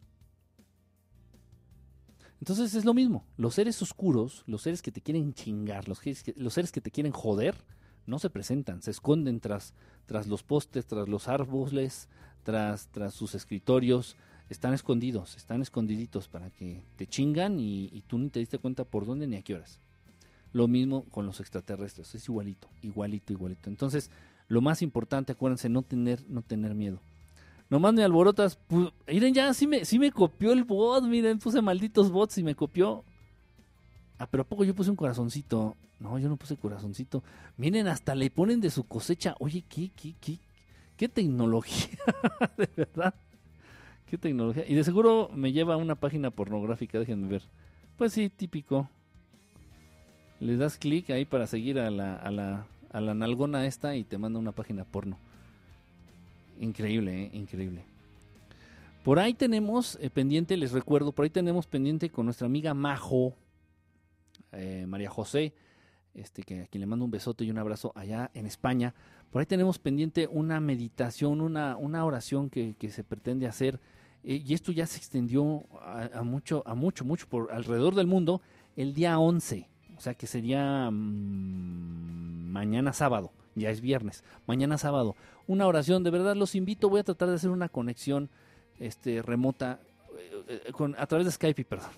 Entonces 2.41 2.73
es 2.73 2.85
lo 2.85 2.95
mismo. 2.95 3.23
Los 3.37 3.53
seres 3.53 3.81
oscuros, 3.83 4.43
los 4.47 4.63
seres 4.63 4.81
que 4.81 4.91
te 4.91 4.99
quieren 4.99 5.33
chingar, 5.33 5.87
los, 5.87 6.01
los 6.35 6.53
seres 6.53 6.71
que 6.71 6.81
te 6.81 6.89
quieren 6.89 7.11
joder, 7.11 7.55
no 8.07 8.17
se 8.17 8.31
presentan, 8.31 8.81
se 8.81 8.89
esconden 8.89 9.39
tras, 9.39 9.75
tras 10.07 10.27
los 10.27 10.41
postes, 10.41 10.87
tras 10.87 11.07
los 11.07 11.27
árboles, 11.27 12.09
tras, 12.43 12.87
tras 12.87 13.13
sus 13.13 13.35
escritorios, 13.35 14.17
están 14.49 14.73
escondidos, 14.73 15.37
están 15.37 15.61
escondiditos 15.61 16.27
para 16.27 16.49
que 16.49 16.83
te 16.95 17.05
chingan 17.05 17.59
y, 17.59 18.03
tú 18.07 18.17
ni 18.17 18.29
te 18.29 18.39
diste 18.39 18.57
cuenta 18.57 18.85
por 18.85 19.05
dónde 19.05 19.27
ni 19.27 19.37
a 19.37 19.43
qué 19.43 19.53
horas. 19.53 19.79
Lo 20.51 20.67
mismo 20.67 21.05
con 21.05 21.27
los 21.27 21.39
extraterrestres, 21.39 22.13
es 22.15 22.27
igualito, 22.27 22.67
igualito, 22.81 23.31
igualito. 23.31 23.69
Entonces, 23.69 24.09
lo 24.47 24.61
más 24.61 24.81
importante, 24.81 25.31
acuérdense, 25.31 25.69
no 25.69 25.83
tener, 25.83 26.25
no 26.27 26.41
tener 26.41 26.73
miedo. 26.73 26.99
Nomás 27.71 27.93
me 27.93 28.03
alborotas, 28.03 28.59
miren 29.07 29.33
ya, 29.33 29.53
sí 29.53 29.65
me, 29.65 29.85
sí 29.85 29.97
me 29.97 30.11
copió 30.11 30.51
el 30.51 30.65
bot, 30.65 31.05
miren, 31.05 31.39
puse 31.39 31.61
malditos 31.61 32.11
bots 32.11 32.37
y 32.37 32.43
me 32.43 32.53
copió. 32.53 33.05
Ah, 34.19 34.27
pero 34.29 34.43
¿a 34.43 34.45
poco 34.45 34.65
yo 34.65 34.75
puse 34.75 34.89
un 34.89 34.97
corazoncito? 34.97 35.77
No, 35.97 36.19
yo 36.19 36.27
no 36.27 36.35
puse 36.35 36.57
corazoncito. 36.57 37.23
Miren, 37.55 37.87
hasta 37.87 38.13
le 38.13 38.29
ponen 38.29 38.59
de 38.59 38.69
su 38.71 38.83
cosecha. 38.83 39.35
Oye, 39.39 39.63
¿qué, 39.69 39.89
qué, 39.95 40.15
qué, 40.19 40.37
qué 40.97 41.07
tecnología? 41.07 41.97
de 42.57 42.69
verdad. 42.75 43.13
¿Qué 44.05 44.17
tecnología? 44.17 44.65
Y 44.67 44.75
de 44.75 44.83
seguro 44.83 45.29
me 45.33 45.53
lleva 45.53 45.75
a 45.75 45.77
una 45.77 45.95
página 45.95 46.29
pornográfica, 46.29 46.99
déjenme 46.99 47.29
ver. 47.29 47.43
Pues 47.97 48.11
sí, 48.11 48.27
típico. 48.27 48.89
Le 50.41 50.57
das 50.57 50.77
clic 50.77 51.09
ahí 51.11 51.23
para 51.23 51.47
seguir 51.47 51.79
a 51.79 51.89
la, 51.89 52.17
a 52.17 52.31
la, 52.31 52.65
a 52.91 52.99
la 52.99 53.13
nalgona 53.13 53.65
esta 53.65 53.95
y 53.95 54.03
te 54.03 54.17
manda 54.17 54.39
una 54.39 54.51
página 54.51 54.83
porno. 54.83 55.17
Increíble, 56.61 57.23
¿eh? 57.23 57.29
increíble. 57.33 57.83
Por 59.03 59.17
ahí 59.17 59.33
tenemos 59.33 59.97
eh, 59.99 60.11
pendiente, 60.11 60.55
les 60.55 60.71
recuerdo, 60.71 61.11
por 61.11 61.23
ahí 61.23 61.31
tenemos 61.31 61.65
pendiente 61.65 62.09
con 62.11 62.25
nuestra 62.25 62.45
amiga 62.45 62.75
Majo, 62.75 63.35
eh, 64.51 64.85
María 64.87 65.09
José, 65.09 65.53
este, 66.13 66.43
que 66.43 66.61
a 66.61 66.67
quien 66.67 66.81
le 66.81 66.85
mando 66.85 67.03
un 67.03 67.11
besote 67.11 67.43
y 67.43 67.49
un 67.49 67.57
abrazo 67.57 67.91
allá 67.95 68.29
en 68.35 68.45
España. 68.45 68.93
Por 69.31 69.39
ahí 69.39 69.47
tenemos 69.47 69.79
pendiente 69.79 70.27
una 70.27 70.59
meditación, 70.59 71.41
una, 71.41 71.77
una 71.77 72.05
oración 72.05 72.51
que, 72.51 72.75
que 72.77 72.91
se 72.91 73.03
pretende 73.03 73.47
hacer 73.47 73.79
y 74.23 74.53
esto 74.53 74.71
ya 74.71 74.85
se 74.85 74.97
extendió 74.97 75.63
a, 75.81 76.21
mucho, 76.21 76.61
a 76.67 76.75
mucho, 76.75 77.03
mucho 77.03 77.27
por 77.27 77.51
alrededor 77.51 77.95
del 77.95 78.05
mundo 78.05 78.43
el 78.75 78.93
día 78.93 79.17
11, 79.17 79.67
o 79.97 79.99
sea 79.99 80.13
que 80.13 80.27
sería 80.27 80.91
mm, 80.91 82.51
mañana 82.51 82.93
sábado, 82.93 83.31
ya 83.55 83.69
es 83.69 83.81
viernes, 83.81 84.23
mañana 84.47 84.77
sábado. 84.77 85.15
Una 85.47 85.67
oración, 85.67 86.03
de 86.03 86.11
verdad 86.11 86.35
los 86.35 86.55
invito, 86.55 86.89
voy 86.89 87.01
a 87.01 87.03
tratar 87.03 87.29
de 87.29 87.35
hacer 87.35 87.49
una 87.49 87.69
conexión 87.69 88.29
este, 88.79 89.21
remota 89.21 89.79
eh, 90.47 90.61
eh, 90.67 90.71
con, 90.71 90.95
a 90.97 91.05
través 91.05 91.25
de 91.25 91.31
Skype, 91.31 91.65
perdón. 91.65 91.91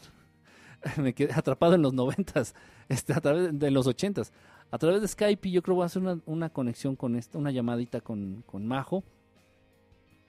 Me 0.97 1.13
quedé 1.13 1.33
atrapado 1.33 1.75
en 1.75 1.81
los 1.81 1.93
noventas, 1.93 2.55
este, 2.89 3.13
a 3.13 3.21
través 3.21 3.57
de 3.57 3.71
los 3.71 3.87
ochentas. 3.87 4.33
A 4.71 4.77
través 4.77 5.01
de 5.01 5.07
Skype 5.07 5.51
yo 5.51 5.61
creo 5.61 5.75
que 5.75 5.77
voy 5.77 5.83
a 5.83 5.85
hacer 5.85 6.01
una, 6.25 6.49
conexión 6.49 6.95
con 6.95 7.15
esta, 7.15 7.37
una 7.37 7.51
llamadita 7.51 8.01
con, 8.01 8.43
con 8.45 8.65
Majo, 8.65 9.03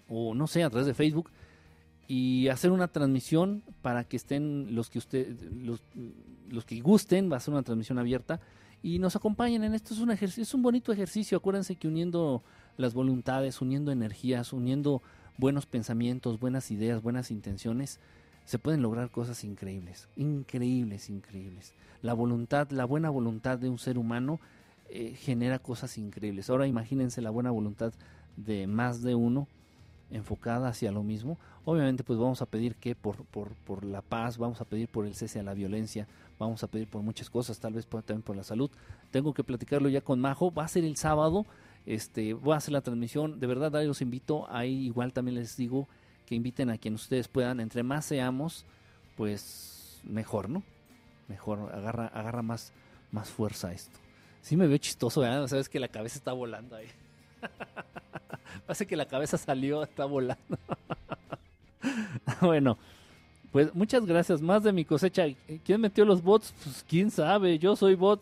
o 0.08 0.34
no 0.34 0.46
sé, 0.46 0.62
a 0.62 0.70
través 0.70 0.86
de 0.86 0.94
Facebook 0.94 1.30
y 2.06 2.48
hacer 2.48 2.70
una 2.70 2.88
transmisión 2.88 3.62
para 3.82 4.04
que 4.04 4.16
estén 4.16 4.74
los 4.74 4.90
que 4.90 4.98
usted 4.98 5.34
los, 5.52 5.82
los, 6.50 6.64
que 6.64 6.80
gusten 6.80 7.32
va 7.32 7.38
a 7.38 7.40
ser 7.40 7.54
una 7.54 7.62
transmisión 7.62 7.98
abierta 7.98 8.40
y 8.84 8.98
nos 8.98 9.16
acompañen 9.16 9.64
en 9.64 9.74
esto. 9.74 9.94
Es 9.94 10.00
un 10.00 10.10
ejercicio 10.10 10.42
es 10.42 10.54
un 10.54 10.62
bonito 10.62 10.92
ejercicio. 10.92 11.38
Acuérdense 11.38 11.74
que 11.74 11.88
uniendo 11.88 12.42
las 12.76 12.92
voluntades 12.92 13.62
uniendo 13.62 13.90
energías 13.90 14.52
uniendo 14.52 15.02
buenos 15.38 15.64
pensamientos 15.64 16.38
buenas 16.38 16.70
ideas 16.70 17.02
buenas 17.02 17.30
intenciones 17.30 17.98
se 18.44 18.58
pueden 18.58 18.82
lograr 18.82 19.10
cosas 19.10 19.42
increíbles 19.44 20.08
increíbles 20.16 21.08
increíbles. 21.08 21.72
La 22.02 22.12
voluntad 22.12 22.70
la 22.70 22.84
buena 22.84 23.10
voluntad 23.10 23.58
de 23.58 23.70
un 23.70 23.78
ser 23.78 23.96
humano 23.96 24.38
eh, 24.90 25.14
genera 25.14 25.58
cosas 25.58 25.96
increíbles. 25.96 26.50
Ahora 26.50 26.66
imagínense 26.66 27.22
la 27.22 27.30
buena 27.30 27.50
voluntad 27.50 27.94
de 28.36 28.66
más 28.66 29.02
de 29.02 29.14
uno 29.14 29.48
enfocada 30.10 30.68
hacia 30.68 30.92
lo 30.92 31.02
mismo. 31.02 31.38
Obviamente 31.64 32.04
pues 32.04 32.18
vamos 32.18 32.42
a 32.42 32.46
pedir 32.46 32.74
que 32.76 32.94
por, 32.94 33.24
por, 33.24 33.54
por, 33.66 33.84
la 33.84 34.02
paz, 34.02 34.36
vamos 34.36 34.60
a 34.60 34.66
pedir 34.66 34.88
por 34.88 35.06
el 35.06 35.14
cese 35.14 35.40
a 35.40 35.42
la 35.42 35.54
violencia, 35.54 36.06
vamos 36.38 36.62
a 36.62 36.68
pedir 36.68 36.88
por 36.88 37.02
muchas 37.02 37.30
cosas, 37.30 37.58
tal 37.58 37.74
vez 37.74 37.86
también 37.86 38.22
por 38.22 38.36
la 38.36 38.44
salud. 38.44 38.70
Tengo 39.10 39.34
que 39.34 39.44
platicarlo 39.44 39.88
ya 39.88 40.00
con 40.00 40.20
Majo, 40.20 40.52
va 40.52 40.64
a 40.64 40.68
ser 40.68 40.84
el 40.84 40.96
sábado, 40.96 41.46
este, 41.86 42.34
voy 42.34 42.54
a 42.54 42.56
hacer 42.56 42.72
la 42.72 42.80
transmisión, 42.80 43.40
de 43.40 43.46
verdad 43.46 43.74
ahí 43.76 43.86
los 43.86 44.00
invito, 44.00 44.46
ahí 44.50 44.86
igual 44.86 45.12
también 45.12 45.36
les 45.36 45.56
digo 45.56 45.88
que 46.26 46.34
inviten 46.34 46.70
a 46.70 46.78
quien 46.78 46.94
ustedes 46.94 47.28
puedan, 47.28 47.60
entre 47.60 47.82
más 47.82 48.06
seamos, 48.06 48.64
pues 49.16 50.00
mejor, 50.04 50.48
¿no? 50.48 50.62
Mejor, 51.28 51.70
agarra, 51.72 52.06
agarra 52.08 52.42
más, 52.42 52.72
más 53.10 53.30
fuerza 53.30 53.72
esto. 53.72 53.98
Sí 54.40 54.56
me 54.56 54.66
veo 54.66 54.78
chistoso, 54.78 55.20
¿verdad? 55.20 55.46
Sabes 55.48 55.68
que 55.68 55.80
la 55.80 55.88
cabeza 55.88 56.18
está 56.18 56.32
volando 56.32 56.76
ahí. 56.76 56.88
Parece 58.66 58.86
que 58.86 58.96
la 58.96 59.06
cabeza 59.06 59.38
salió, 59.38 59.82
está 59.82 60.04
volando. 60.04 60.58
bueno, 62.40 62.78
pues 63.54 63.72
muchas 63.72 64.04
gracias. 64.04 64.42
Más 64.42 64.64
de 64.64 64.72
mi 64.72 64.84
cosecha. 64.84 65.26
¿Quién 65.64 65.80
metió 65.80 66.04
los 66.04 66.20
bots? 66.20 66.52
Pues 66.64 66.84
quién 66.88 67.08
sabe. 67.08 67.56
Yo 67.56 67.76
soy 67.76 67.94
bot. 67.94 68.20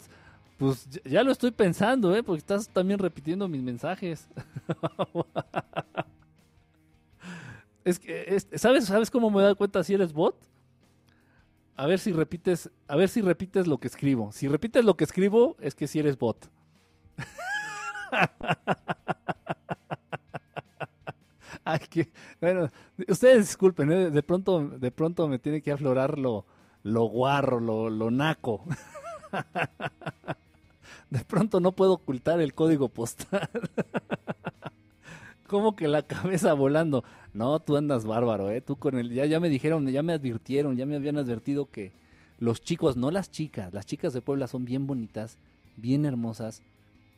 Pues 0.59 0.87
ya 1.07 1.23
lo 1.23 1.33
estoy 1.33 1.53
pensando, 1.53 2.15
¿eh? 2.15 2.23
Porque 2.23 2.41
estás 2.41 2.69
también 2.69 2.99
repitiendo 2.99 3.49
mis 3.49 3.63
mensajes. 3.63 4.29
es 7.85 7.99
que, 7.99 8.37
¿sabes, 8.57 8.85
¿sabes 8.85 9.11
cómo 9.11 9.31
me 9.31 9.41
doy 9.41 9.55
cuenta 9.55 9.83
si 9.83 9.95
eres 9.95 10.13
bot? 10.13 10.37
A 11.77 11.87
ver 11.87 11.99
si 11.99 12.13
repites, 12.13 12.71
a 12.87 12.97
ver 12.97 13.09
si 13.09 13.23
repites 13.23 13.67
lo 13.67 13.79
que 13.79 13.89
escribo. 13.89 14.33
Si 14.33 14.49
repites 14.49 14.85
lo 14.85 14.99
que 14.99 15.05
escribo, 15.05 15.57
es 15.61 15.75
que 15.75 15.87
si 15.87 15.99
eres 15.99 16.19
bot. 16.19 16.51
Bueno, 22.41 22.71
ustedes 23.09 23.47
disculpen, 23.47 23.93
¿eh? 23.93 24.11
de 24.11 24.23
pronto, 24.23 24.69
de 24.69 24.91
pronto 24.91 25.29
me 25.29 25.39
tiene 25.39 25.63
que 25.63 25.73
aflorar 25.73 26.19
lo, 26.19 26.45
lo 26.83 27.05
guarro, 27.05 27.61
lo, 27.61 27.91
lo 27.91 28.11
naco. 28.11 28.65
De 31.11 31.23
pronto 31.27 31.61
no 31.61 31.73
puedo 31.73 31.93
ocultar 31.93 32.41
el 32.41 32.55
código 32.55 32.89
postal. 32.89 33.51
¿Cómo 35.47 35.77
que 35.77 35.87
la 35.87 36.01
cabeza 36.07 36.55
volando? 36.55 37.05
No, 37.35 37.61
tú 37.61 37.77
andas 37.77 38.07
bárbaro, 38.07 38.51
¿eh? 38.51 38.63
Tú 38.63 38.77
con 38.77 38.97
el... 38.97 39.11
Ya, 39.11 39.27
ya 39.27 39.39
me 39.39 39.51
dijeron, 39.51 39.87
ya 39.89 40.03
me 40.03 40.15
advirtieron, 40.15 40.75
ya 40.75 40.87
me 40.87 40.97
habían 40.97 41.19
advertido 41.19 41.67
que 41.71 41.93
los 42.39 42.63
chicos, 42.63 42.97
no 42.97 43.11
las 43.11 43.31
chicas, 43.31 43.75
las 43.75 43.85
chicas 43.85 44.15
de 44.15 44.23
Puebla 44.23 44.47
son 44.47 44.65
bien 44.65 44.87
bonitas, 44.87 45.37
bien 45.77 46.07
hermosas, 46.07 46.63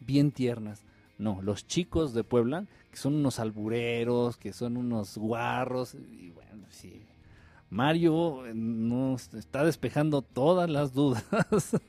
bien 0.01 0.33
tiernas. 0.33 0.83
No, 1.19 1.41
los 1.43 1.67
chicos 1.67 2.13
de 2.13 2.25
Puebla, 2.25 2.67
que 2.91 2.97
son 2.97 3.15
unos 3.15 3.39
albureros, 3.39 4.37
que 4.37 4.53
son 4.53 4.77
unos 4.77 5.17
guarros, 5.17 5.95
y 5.95 6.31
bueno, 6.31 6.67
sí. 6.71 7.07
Mario 7.71 8.47
eh, 8.47 8.53
nos 8.55 9.33
está 9.35 9.65
despejando 9.65 10.23
todas 10.23 10.69
las 10.69 10.93
dudas. 10.93 11.25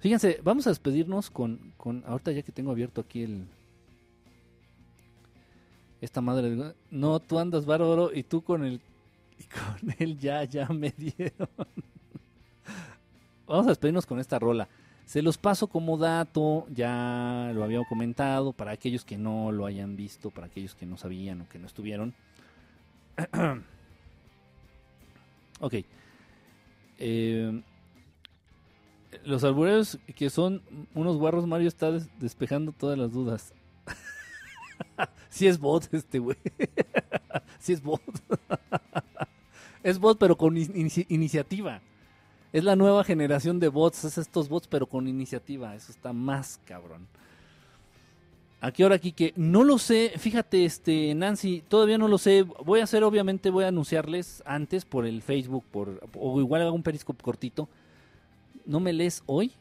Fíjense, 0.00 0.40
vamos 0.42 0.66
a 0.66 0.70
despedirnos 0.70 1.30
con, 1.30 1.72
con, 1.76 2.02
ahorita 2.06 2.32
ya 2.32 2.42
que 2.42 2.52
tengo 2.52 2.70
abierto 2.70 3.02
aquí 3.02 3.22
el, 3.22 3.46
esta 6.00 6.20
madre, 6.20 6.74
no, 6.90 7.20
tú 7.20 7.38
andas 7.38 7.66
bárbaro 7.66 8.10
y 8.14 8.22
tú 8.22 8.42
con 8.42 8.64
el, 8.64 8.80
con 9.50 9.94
él 9.98 10.18
ya, 10.18 10.44
ya 10.44 10.68
me 10.68 10.90
dieron. 10.90 11.48
vamos 13.46 13.66
a 13.66 13.70
despedirnos 13.70 14.06
con 14.06 14.18
esta 14.18 14.38
rola. 14.38 14.68
Se 15.10 15.22
los 15.22 15.38
paso 15.38 15.66
como 15.66 15.98
dato, 15.98 16.68
ya 16.70 17.50
lo 17.52 17.64
había 17.64 17.82
comentado, 17.82 18.52
para 18.52 18.70
aquellos 18.70 19.04
que 19.04 19.18
no 19.18 19.50
lo 19.50 19.66
hayan 19.66 19.96
visto, 19.96 20.30
para 20.30 20.46
aquellos 20.46 20.76
que 20.76 20.86
no 20.86 20.96
sabían 20.96 21.40
o 21.40 21.48
que 21.48 21.58
no 21.58 21.66
estuvieron. 21.66 22.14
ok. 25.60 25.74
Eh, 26.98 27.60
los 29.24 29.42
albureros 29.42 29.98
que 30.14 30.30
son 30.30 30.62
unos 30.94 31.16
guarros, 31.16 31.44
Mario 31.44 31.66
está 31.66 31.90
despejando 32.20 32.70
todas 32.70 32.96
las 32.96 33.10
dudas. 33.10 33.52
Si 35.28 35.48
es 35.48 35.58
bot 35.58 35.92
este 35.92 36.20
güey. 36.20 36.36
Si 37.58 37.72
es 37.72 37.82
bot. 37.82 38.00
es 39.82 39.98
bot 39.98 40.20
pero 40.20 40.36
con 40.36 40.56
iniciativa. 40.56 41.82
Es 42.52 42.64
la 42.64 42.76
nueva 42.76 43.04
generación 43.04 43.60
de 43.60 43.68
bots, 43.68 44.04
es 44.04 44.18
estos 44.18 44.48
bots 44.48 44.66
pero 44.66 44.86
con 44.86 45.06
iniciativa, 45.06 45.74
eso 45.74 45.92
está 45.92 46.12
más 46.12 46.60
cabrón. 46.64 47.06
¿A 48.62 48.72
qué 48.72 48.84
hora, 48.84 48.98
Kike? 48.98 49.32
No 49.36 49.64
lo 49.64 49.78
sé. 49.78 50.12
Fíjate, 50.18 50.66
este, 50.66 51.14
Nancy, 51.14 51.62
todavía 51.66 51.96
no 51.96 52.08
lo 52.08 52.18
sé. 52.18 52.42
Voy 52.42 52.80
a 52.80 52.84
hacer, 52.84 53.02
obviamente, 53.04 53.48
voy 53.48 53.64
a 53.64 53.68
anunciarles 53.68 54.42
antes 54.44 54.84
por 54.84 55.06
el 55.06 55.22
Facebook, 55.22 55.64
por, 55.70 56.06
o 56.18 56.40
igual 56.40 56.62
hago 56.62 56.74
un 56.74 56.82
periscope 56.82 57.22
cortito. 57.22 57.68
¿No 58.66 58.78
me 58.78 58.92
lees 58.92 59.22
hoy? 59.24 59.52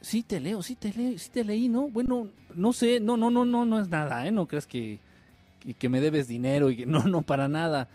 Sí 0.00 0.24
te 0.24 0.40
leo, 0.40 0.62
sí 0.62 0.74
te 0.74 0.92
leo, 0.92 1.16
sí 1.16 1.30
te 1.30 1.44
leí, 1.44 1.68
¿no? 1.68 1.88
Bueno, 1.88 2.28
no 2.54 2.72
sé, 2.72 2.98
no, 2.98 3.16
no, 3.16 3.30
no, 3.30 3.44
no, 3.44 3.64
no 3.64 3.80
es 3.80 3.88
nada, 3.88 4.26
¿eh? 4.26 4.32
No 4.32 4.46
creas 4.46 4.66
que, 4.66 4.98
que, 5.78 5.88
me 5.88 6.00
debes 6.00 6.26
dinero 6.26 6.70
y 6.70 6.76
que 6.78 6.86
no, 6.86 7.04
no, 7.04 7.22
para 7.22 7.46
nada. 7.46 7.88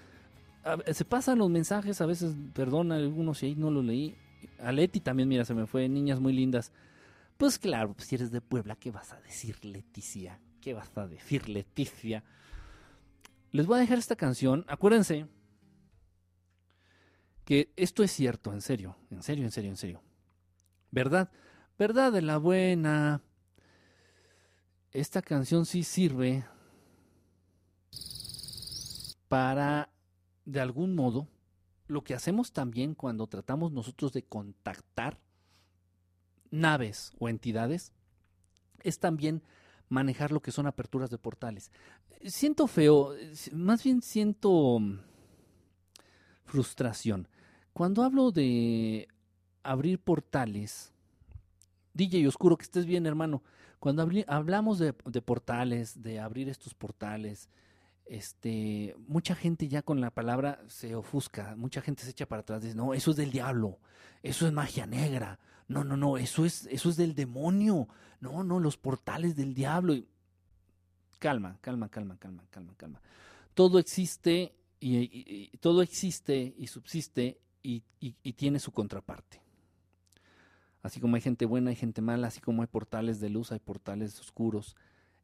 Se 0.91 1.05
pasan 1.05 1.39
los 1.39 1.49
mensajes, 1.49 1.99
a 2.01 2.05
veces, 2.05 2.35
perdona, 2.53 2.95
algunos 2.95 3.39
si 3.39 3.47
ahí 3.47 3.55
no 3.55 3.71
lo 3.71 3.81
leí. 3.81 4.15
A 4.59 4.71
Leti 4.71 4.99
también, 4.99 5.29
mira, 5.29 5.45
se 5.45 5.53
me 5.53 5.65
fue, 5.65 5.87
niñas 5.89 6.19
muy 6.19 6.33
lindas. 6.33 6.71
Pues 7.37 7.59
claro, 7.59 7.93
pues 7.93 8.07
si 8.07 8.15
eres 8.15 8.31
de 8.31 8.41
Puebla, 8.41 8.75
¿qué 8.75 8.91
vas 8.91 9.11
a 9.13 9.19
decir, 9.21 9.63
Leticia? 9.65 10.39
¿Qué 10.61 10.73
vas 10.73 10.97
a 10.97 11.07
decir, 11.07 11.49
Leticia? 11.49 12.23
Les 13.51 13.65
voy 13.65 13.77
a 13.77 13.81
dejar 13.81 13.97
esta 13.97 14.15
canción. 14.15 14.65
Acuérdense 14.67 15.27
que 17.45 17.73
esto 17.75 18.03
es 18.03 18.11
cierto, 18.11 18.53
en 18.53 18.61
serio, 18.61 18.95
en 19.11 19.21
serio, 19.23 19.43
en 19.43 19.51
serio, 19.51 19.69
en 19.69 19.77
serio. 19.77 20.01
¿Verdad? 20.91 21.31
¿Verdad 21.77 22.11
de 22.11 22.21
la 22.21 22.37
buena? 22.37 23.21
Esta 24.91 25.21
canción 25.21 25.65
sí 25.65 25.83
sirve 25.83 26.45
para, 29.27 29.89
de 30.45 30.59
algún 30.59 30.95
modo, 30.95 31.27
lo 31.87 32.03
que 32.03 32.13
hacemos 32.13 32.51
también 32.51 32.95
cuando 32.95 33.27
tratamos 33.27 33.71
nosotros 33.71 34.13
de 34.13 34.23
contactar 34.23 35.19
naves 36.51 37.11
o 37.19 37.29
entidades, 37.29 37.91
es 38.83 38.99
también 38.99 39.41
manejar 39.89 40.31
lo 40.31 40.41
que 40.41 40.51
son 40.51 40.67
aperturas 40.67 41.09
de 41.09 41.17
portales. 41.17 41.71
Siento 42.25 42.67
feo, 42.67 43.13
más 43.51 43.83
bien 43.83 44.01
siento 44.01 44.79
mm, 44.79 44.99
frustración. 46.45 47.27
Cuando 47.73 48.03
hablo 48.03 48.31
de 48.31 49.07
abrir 49.63 49.99
portales, 49.99 50.93
DJ 51.93 52.27
Oscuro, 52.27 52.57
que 52.57 52.63
estés 52.63 52.85
bien, 52.85 53.05
hermano. 53.05 53.43
Cuando 53.79 54.07
hablamos 54.27 54.79
de, 54.79 54.95
de, 55.05 55.21
portales, 55.21 56.01
de 56.01 56.19
abrir 56.19 56.49
estos 56.49 56.73
portales, 56.73 57.49
este, 58.05 58.95
mucha 59.07 59.35
gente 59.35 59.67
ya 59.67 59.81
con 59.81 60.01
la 60.01 60.11
palabra 60.11 60.59
se 60.67 60.95
ofusca, 60.95 61.55
mucha 61.55 61.81
gente 61.81 62.03
se 62.03 62.11
echa 62.11 62.25
para 62.25 62.41
atrás, 62.41 62.61
dice, 62.61 62.75
no, 62.75 62.93
eso 62.93 63.11
es 63.11 63.17
del 63.17 63.31
diablo, 63.31 63.79
eso 64.21 64.45
es 64.47 64.53
magia 64.53 64.85
negra, 64.85 65.39
no, 65.67 65.83
no, 65.83 65.97
no, 65.97 66.17
eso 66.17 66.45
es, 66.45 66.67
eso 66.67 66.89
es 66.89 66.97
del 66.97 67.15
demonio. 67.15 67.87
No, 68.19 68.43
no, 68.43 68.59
los 68.59 68.77
portales 68.77 69.35
del 69.35 69.53
diablo. 69.53 69.95
Calma, 71.19 71.57
calma, 71.61 71.89
calma, 71.89 72.17
calma, 72.17 72.43
calma, 72.49 72.73
calma. 72.77 73.01
Todo 73.53 73.79
existe 73.79 74.55
y, 74.79 75.49
todo 75.57 75.81
existe 75.81 76.53
y 76.57 76.67
subsiste 76.67 77.39
y, 77.61 77.83
y 77.99 78.33
tiene 78.33 78.59
su 78.59 78.71
contraparte. 78.71 79.41
Así 80.81 80.99
como 80.99 81.15
hay 81.15 81.21
gente 81.21 81.45
buena, 81.45 81.69
hay 81.69 81.77
gente 81.77 82.01
mala, 82.01 82.27
así 82.27 82.41
como 82.41 82.61
hay 82.61 82.67
portales 82.67 83.21
de 83.21 83.29
luz, 83.29 83.53
hay 83.53 83.59
portales 83.59 84.19
oscuros. 84.19 84.75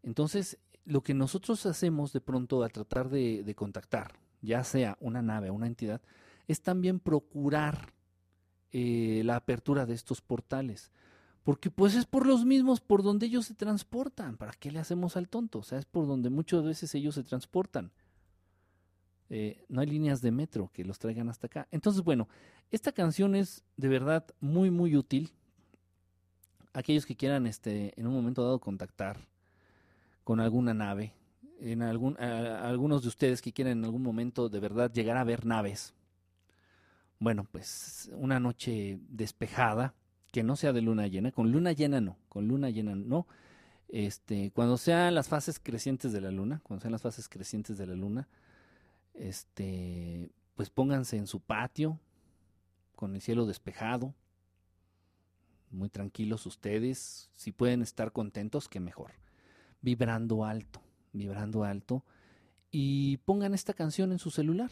Entonces, 0.04 0.58
lo 0.90 1.02
que 1.02 1.14
nosotros 1.14 1.66
hacemos 1.68 2.12
de 2.14 2.20
pronto 2.20 2.64
al 2.64 2.72
tratar 2.72 3.10
de, 3.10 3.54
contactar, 3.56 4.14
ya 4.42 4.64
sea 4.64 4.98
una 5.00 5.22
nave 5.22 5.50
o 5.50 5.54
una 5.54 5.68
entidad, 5.68 6.02
es 6.48 6.62
también 6.62 7.00
procurar 7.00 7.94
eh, 8.72 9.22
la 9.24 9.36
apertura 9.36 9.86
de 9.86 9.94
estos 9.94 10.22
portales. 10.22 10.92
Porque 11.44 11.70
pues 11.70 11.96
es 11.96 12.06
por 12.06 12.26
los 12.26 12.44
mismos 12.44 12.82
por 12.82 13.04
donde 13.04 13.28
ellos 13.28 13.46
se 13.46 13.54
transportan. 13.54 14.36
¿Para 14.38 14.52
qué 14.54 14.72
le 14.72 14.80
hacemos 14.80 15.16
al 15.16 15.30
tonto? 15.30 15.60
O 15.60 15.64
sea, 15.64 15.78
es 15.78 15.86
por 15.86 16.08
donde 16.08 16.30
muchas 16.30 16.64
veces 16.64 16.94
ellos 16.96 17.16
se 17.16 17.24
transportan. 17.24 17.92
Eh, 19.30 19.64
no 19.70 19.82
hay 19.82 19.88
líneas 19.88 20.22
de 20.22 20.32
metro 20.32 20.72
que 20.74 20.84
los 20.84 20.98
traigan 20.98 21.30
hasta 21.30 21.48
acá. 21.48 21.68
Entonces, 21.72 22.04
bueno, 22.04 22.28
esta 22.72 22.92
canción 22.92 23.36
es 23.36 23.64
de 23.78 23.88
verdad 23.88 24.26
muy, 24.40 24.72
muy 24.72 24.96
útil. 24.96 25.32
Aquellos 26.74 27.06
que 27.06 27.16
quieran 27.16 27.46
este, 27.46 27.94
en 28.00 28.08
un 28.08 28.14
momento 28.14 28.44
dado 28.44 28.60
contactar 28.60 29.28
con 30.24 30.40
alguna 30.40 30.74
nave, 30.74 31.14
en 31.60 31.82
algún, 31.82 32.18
algunos 32.20 33.02
de 33.02 33.10
ustedes 33.10 33.42
que 33.42 33.52
quieran 33.52 33.80
en 33.80 33.86
algún 33.86 34.04
momento 34.04 34.50
de 34.50 34.60
verdad 34.60 34.92
llegar 34.92 35.18
a 35.18 35.24
ver 35.24 35.46
naves, 35.46 35.94
bueno, 37.20 37.46
pues 37.52 38.10
una 38.14 38.40
noche 38.40 38.98
despejada, 39.10 39.94
que 40.32 40.44
no 40.44 40.56
sea 40.56 40.72
de 40.72 40.82
luna 40.82 41.08
llena, 41.08 41.32
con 41.32 41.52
luna 41.52 41.74
llena 41.74 42.00
no, 42.00 42.18
con 42.30 42.48
luna 42.48 42.70
llena 42.70 42.96
no. 42.96 43.28
Este, 43.90 44.52
cuando 44.52 44.78
sean 44.78 45.16
las 45.16 45.28
fases 45.28 45.60
crecientes 45.60 46.14
de 46.14 46.22
la 46.22 46.32
luna, 46.32 46.62
cuando 46.64 46.82
sean 46.82 46.92
las 46.92 47.02
fases 47.02 47.28
crecientes 47.28 47.78
de 47.78 47.88
la 47.88 47.96
luna, 47.96 48.28
este, 49.16 50.30
pues 50.56 50.70
pónganse 50.70 51.18
en 51.18 51.28
su 51.28 51.42
patio 51.42 52.00
con 52.96 53.16
el 53.16 53.22
cielo 53.22 53.46
despejado, 53.46 54.14
muy 55.72 55.90
tranquilos 55.90 56.46
ustedes, 56.46 57.30
si 57.34 57.52
pueden 57.52 57.82
estar 57.82 58.12
contentos, 58.12 58.70
que 58.70 58.80
mejor. 58.80 59.12
Vibrando 59.82 60.46
alto, 60.46 60.82
vibrando 61.14 61.64
alto 61.64 62.04
y 62.72 63.18
pongan 63.18 63.54
esta 63.54 63.74
canción 63.74 64.12
en 64.12 64.20
su 64.20 64.30
celular 64.30 64.72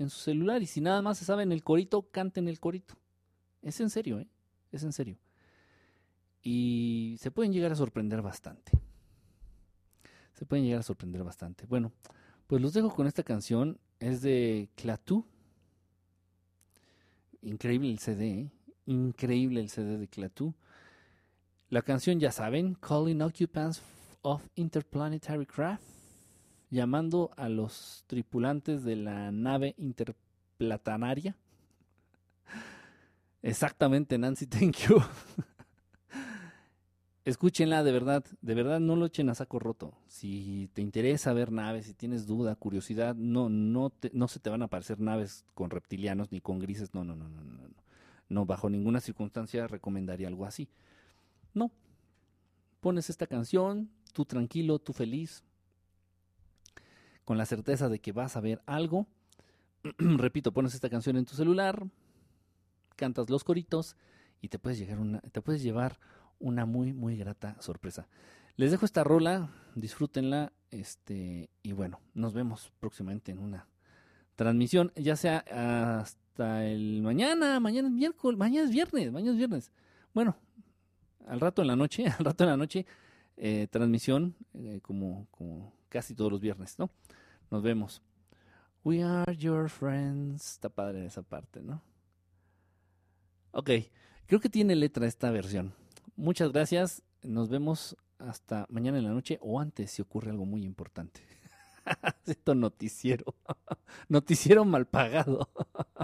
en 0.00 0.08
su 0.08 0.18
celular 0.18 0.62
y 0.62 0.66
si 0.66 0.80
nada 0.80 1.02
más 1.02 1.18
se 1.18 1.24
sabe 1.24 1.42
en 1.42 1.52
el 1.52 1.62
corito, 1.62 2.10
canten 2.10 2.48
el 2.48 2.58
corito. 2.58 2.94
Es 3.62 3.80
en 3.80 3.90
serio, 3.90 4.18
¿eh? 4.18 4.28
Es 4.72 4.82
en 4.82 4.92
serio. 4.92 5.18
Y 6.42 7.16
se 7.20 7.30
pueden 7.30 7.52
llegar 7.52 7.70
a 7.70 7.76
sorprender 7.76 8.22
bastante. 8.22 8.72
Se 10.32 10.46
pueden 10.46 10.64
llegar 10.64 10.80
a 10.80 10.84
sorprender 10.84 11.22
bastante. 11.22 11.66
Bueno, 11.66 11.92
pues 12.46 12.62
los 12.62 12.72
dejo 12.72 12.94
con 12.94 13.06
esta 13.06 13.22
canción. 13.22 13.78
Es 13.98 14.22
de 14.22 14.70
Clatú. 14.74 15.26
Increíble 17.42 17.90
el 17.90 17.98
CD, 17.98 18.30
¿eh? 18.30 18.50
Increíble 18.86 19.60
el 19.60 19.68
CD 19.68 19.98
de 19.98 20.08
Clatú. 20.08 20.54
La 21.68 21.82
canción, 21.82 22.18
ya 22.18 22.32
saben, 22.32 22.74
Calling 22.74 23.20
Occupants 23.20 23.82
of 24.22 24.42
Interplanetary 24.54 25.46
Craft 25.46 25.82
llamando 26.70 27.30
a 27.36 27.48
los 27.48 28.04
tripulantes 28.06 28.84
de 28.84 28.96
la 28.96 29.32
nave 29.32 29.74
interplatanaria. 29.76 31.36
Exactamente, 33.42 34.18
Nancy, 34.18 34.46
thank 34.46 34.76
you. 34.88 35.00
Escúchenla, 37.24 37.84
de 37.84 37.92
verdad, 37.92 38.24
de 38.40 38.54
verdad 38.54 38.80
no 38.80 38.96
lo 38.96 39.06
echen 39.06 39.28
a 39.28 39.34
saco 39.34 39.58
roto. 39.58 39.92
Si 40.06 40.70
te 40.72 40.80
interesa 40.80 41.32
ver 41.32 41.52
naves, 41.52 41.86
si 41.86 41.94
tienes 41.94 42.26
duda, 42.26 42.54
curiosidad, 42.54 43.14
no, 43.14 43.48
no, 43.48 43.92
no 44.12 44.28
se 44.28 44.40
te 44.40 44.48
van 44.50 44.62
a 44.62 44.66
aparecer 44.66 45.00
naves 45.00 45.44
con 45.54 45.70
reptilianos 45.70 46.32
ni 46.32 46.40
con 46.40 46.58
grises, 46.58 46.94
no, 46.94 47.04
no, 47.04 47.14
no, 47.14 47.28
no, 47.28 47.44
no, 47.44 47.52
no. 47.52 47.70
No, 48.28 48.46
bajo 48.46 48.70
ninguna 48.70 49.00
circunstancia 49.00 49.66
recomendaría 49.66 50.28
algo 50.28 50.46
así. 50.46 50.68
No. 51.52 51.70
Pones 52.80 53.10
esta 53.10 53.26
canción, 53.26 53.90
tú 54.12 54.24
tranquilo, 54.24 54.78
tú 54.78 54.92
feliz, 54.92 55.44
con 57.24 57.38
la 57.38 57.46
certeza 57.46 57.88
de 57.88 58.00
que 58.00 58.12
vas 58.12 58.36
a 58.36 58.40
ver 58.40 58.62
algo. 58.66 59.06
Repito, 59.98 60.52
pones 60.52 60.74
esta 60.74 60.90
canción 60.90 61.16
en 61.16 61.24
tu 61.24 61.34
celular, 61.34 61.86
cantas 62.96 63.30
los 63.30 63.44
coritos 63.44 63.96
y 64.40 64.48
te 64.48 64.58
puedes, 64.58 64.78
llegar 64.78 64.98
una, 64.98 65.20
te 65.20 65.40
puedes 65.42 65.62
llevar 65.62 65.98
una 66.38 66.66
muy, 66.66 66.92
muy 66.92 67.16
grata 67.16 67.56
sorpresa. 67.60 68.08
Les 68.56 68.70
dejo 68.70 68.84
esta 68.84 69.04
rola, 69.04 69.50
disfrútenla, 69.74 70.52
este, 70.70 71.50
y 71.62 71.72
bueno, 71.72 72.00
nos 72.14 72.34
vemos 72.34 72.72
próximamente 72.80 73.32
en 73.32 73.38
una 73.38 73.68
transmisión, 74.36 74.92
ya 74.96 75.16
sea 75.16 76.00
hasta 76.00 76.66
el 76.66 77.02
mañana, 77.02 77.60
mañana 77.60 77.88
es 77.88 77.94
miércoles, 77.94 78.38
mañana 78.38 78.64
es 78.64 78.70
viernes, 78.70 79.12
mañana 79.12 79.32
es 79.32 79.38
viernes. 79.38 79.72
Bueno, 80.14 80.36
al 81.26 81.40
rato 81.40 81.62
en 81.62 81.68
la 81.68 81.76
noche, 81.76 82.06
al 82.18 82.24
rato 82.24 82.44
en 82.44 82.50
la 82.50 82.56
noche, 82.56 82.86
eh, 83.42 83.68
transmisión, 83.70 84.36
eh, 84.52 84.80
como, 84.82 85.26
casi 85.88 86.14
todos 86.14 86.30
los 86.30 86.42
viernes, 86.42 86.78
¿no? 86.78 86.90
Nos 87.50 87.62
vemos. 87.62 88.02
We 88.84 89.02
are 89.02 89.34
your 89.34 89.70
friends. 89.70 90.52
Está 90.52 90.68
padre 90.68 91.06
esa 91.06 91.22
parte, 91.22 91.62
¿no? 91.62 91.82
Ok, 93.52 93.70
creo 94.26 94.40
que 94.40 94.50
tiene 94.50 94.76
letra 94.76 95.06
esta 95.06 95.30
versión. 95.30 95.72
Muchas 96.16 96.52
gracias. 96.52 97.02
Nos 97.22 97.48
vemos 97.48 97.96
hasta 98.18 98.66
mañana 98.68 98.98
en 98.98 99.04
la 99.04 99.10
noche 99.10 99.38
o 99.40 99.58
antes 99.58 99.90
si 99.90 100.02
ocurre 100.02 100.30
algo 100.30 100.44
muy 100.44 100.62
importante. 100.62 101.22
Esto 102.26 102.54
noticiero. 102.54 103.34
noticiero 104.10 104.66
mal 104.66 104.86
pagado. 104.86 105.48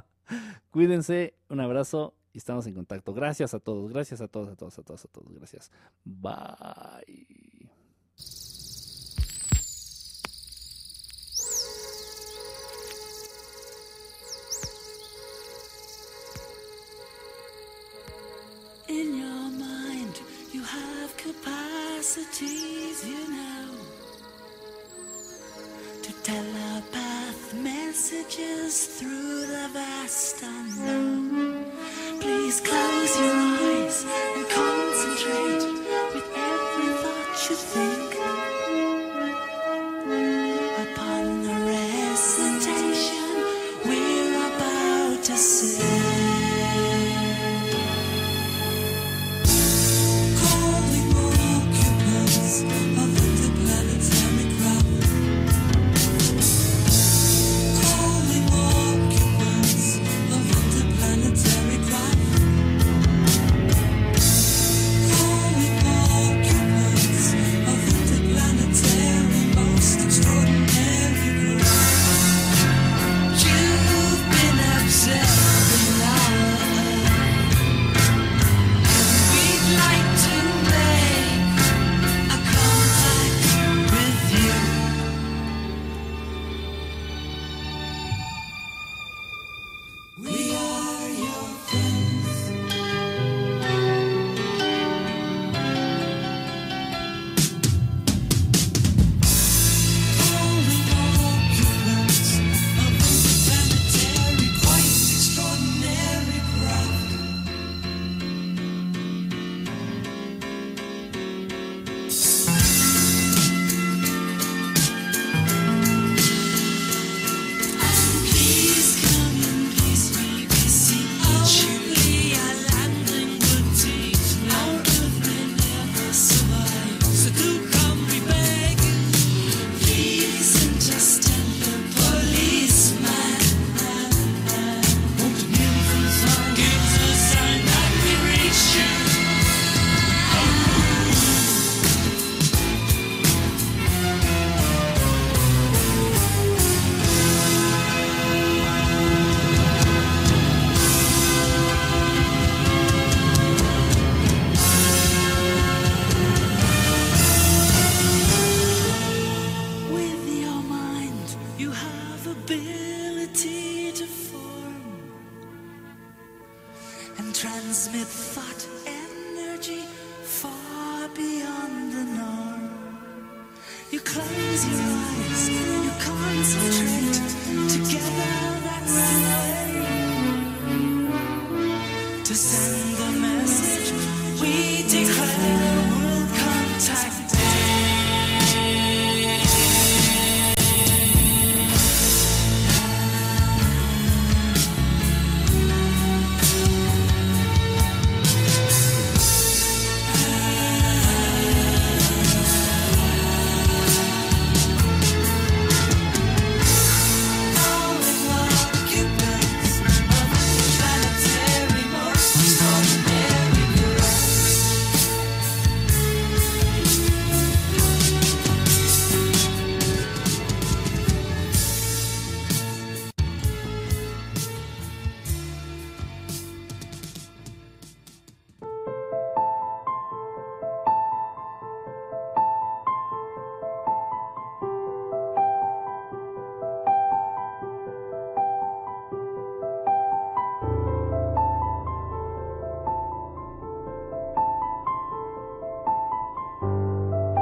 Cuídense. 0.71 1.35
Un 1.51 1.61
abrazo 1.61 2.15
y 2.37 2.39
estamos 2.39 2.67
en 2.67 2.75
contacto. 2.75 3.15
Gracias 3.15 3.55
a 3.55 3.61
todos, 3.61 3.91
gracias 3.91 4.21
a 4.21 4.29
todos, 4.29 4.51
a 4.51 4.57
todos, 4.57 4.79
a 4.79 4.83
todos, 4.83 5.03
a 5.07 5.09
todos. 5.09 5.33
Gracias. 5.33 5.71
Bye. 6.05 6.37
In 18.87 19.17
your 19.17 19.51
mind, 19.57 20.21
you 20.53 20.63
have 20.63 21.17
capacities, 21.17 23.03
you 23.03 23.29
know, 23.33 23.79
to 26.03 26.13
telepath 26.23 27.55
messages 27.55 28.99
through 28.99 29.47
the 29.47 29.71
vast 29.73 30.43
unknown. 30.43 31.56
Please 32.27 32.61
close 32.61 33.21
your 33.21 33.35
eyes 33.37 34.05
and 34.35 34.49
concentrate 34.49 35.63
with 36.13 36.29
every 36.35 36.89
thought 37.01 37.47
you 37.49 37.55
think. 37.55 37.96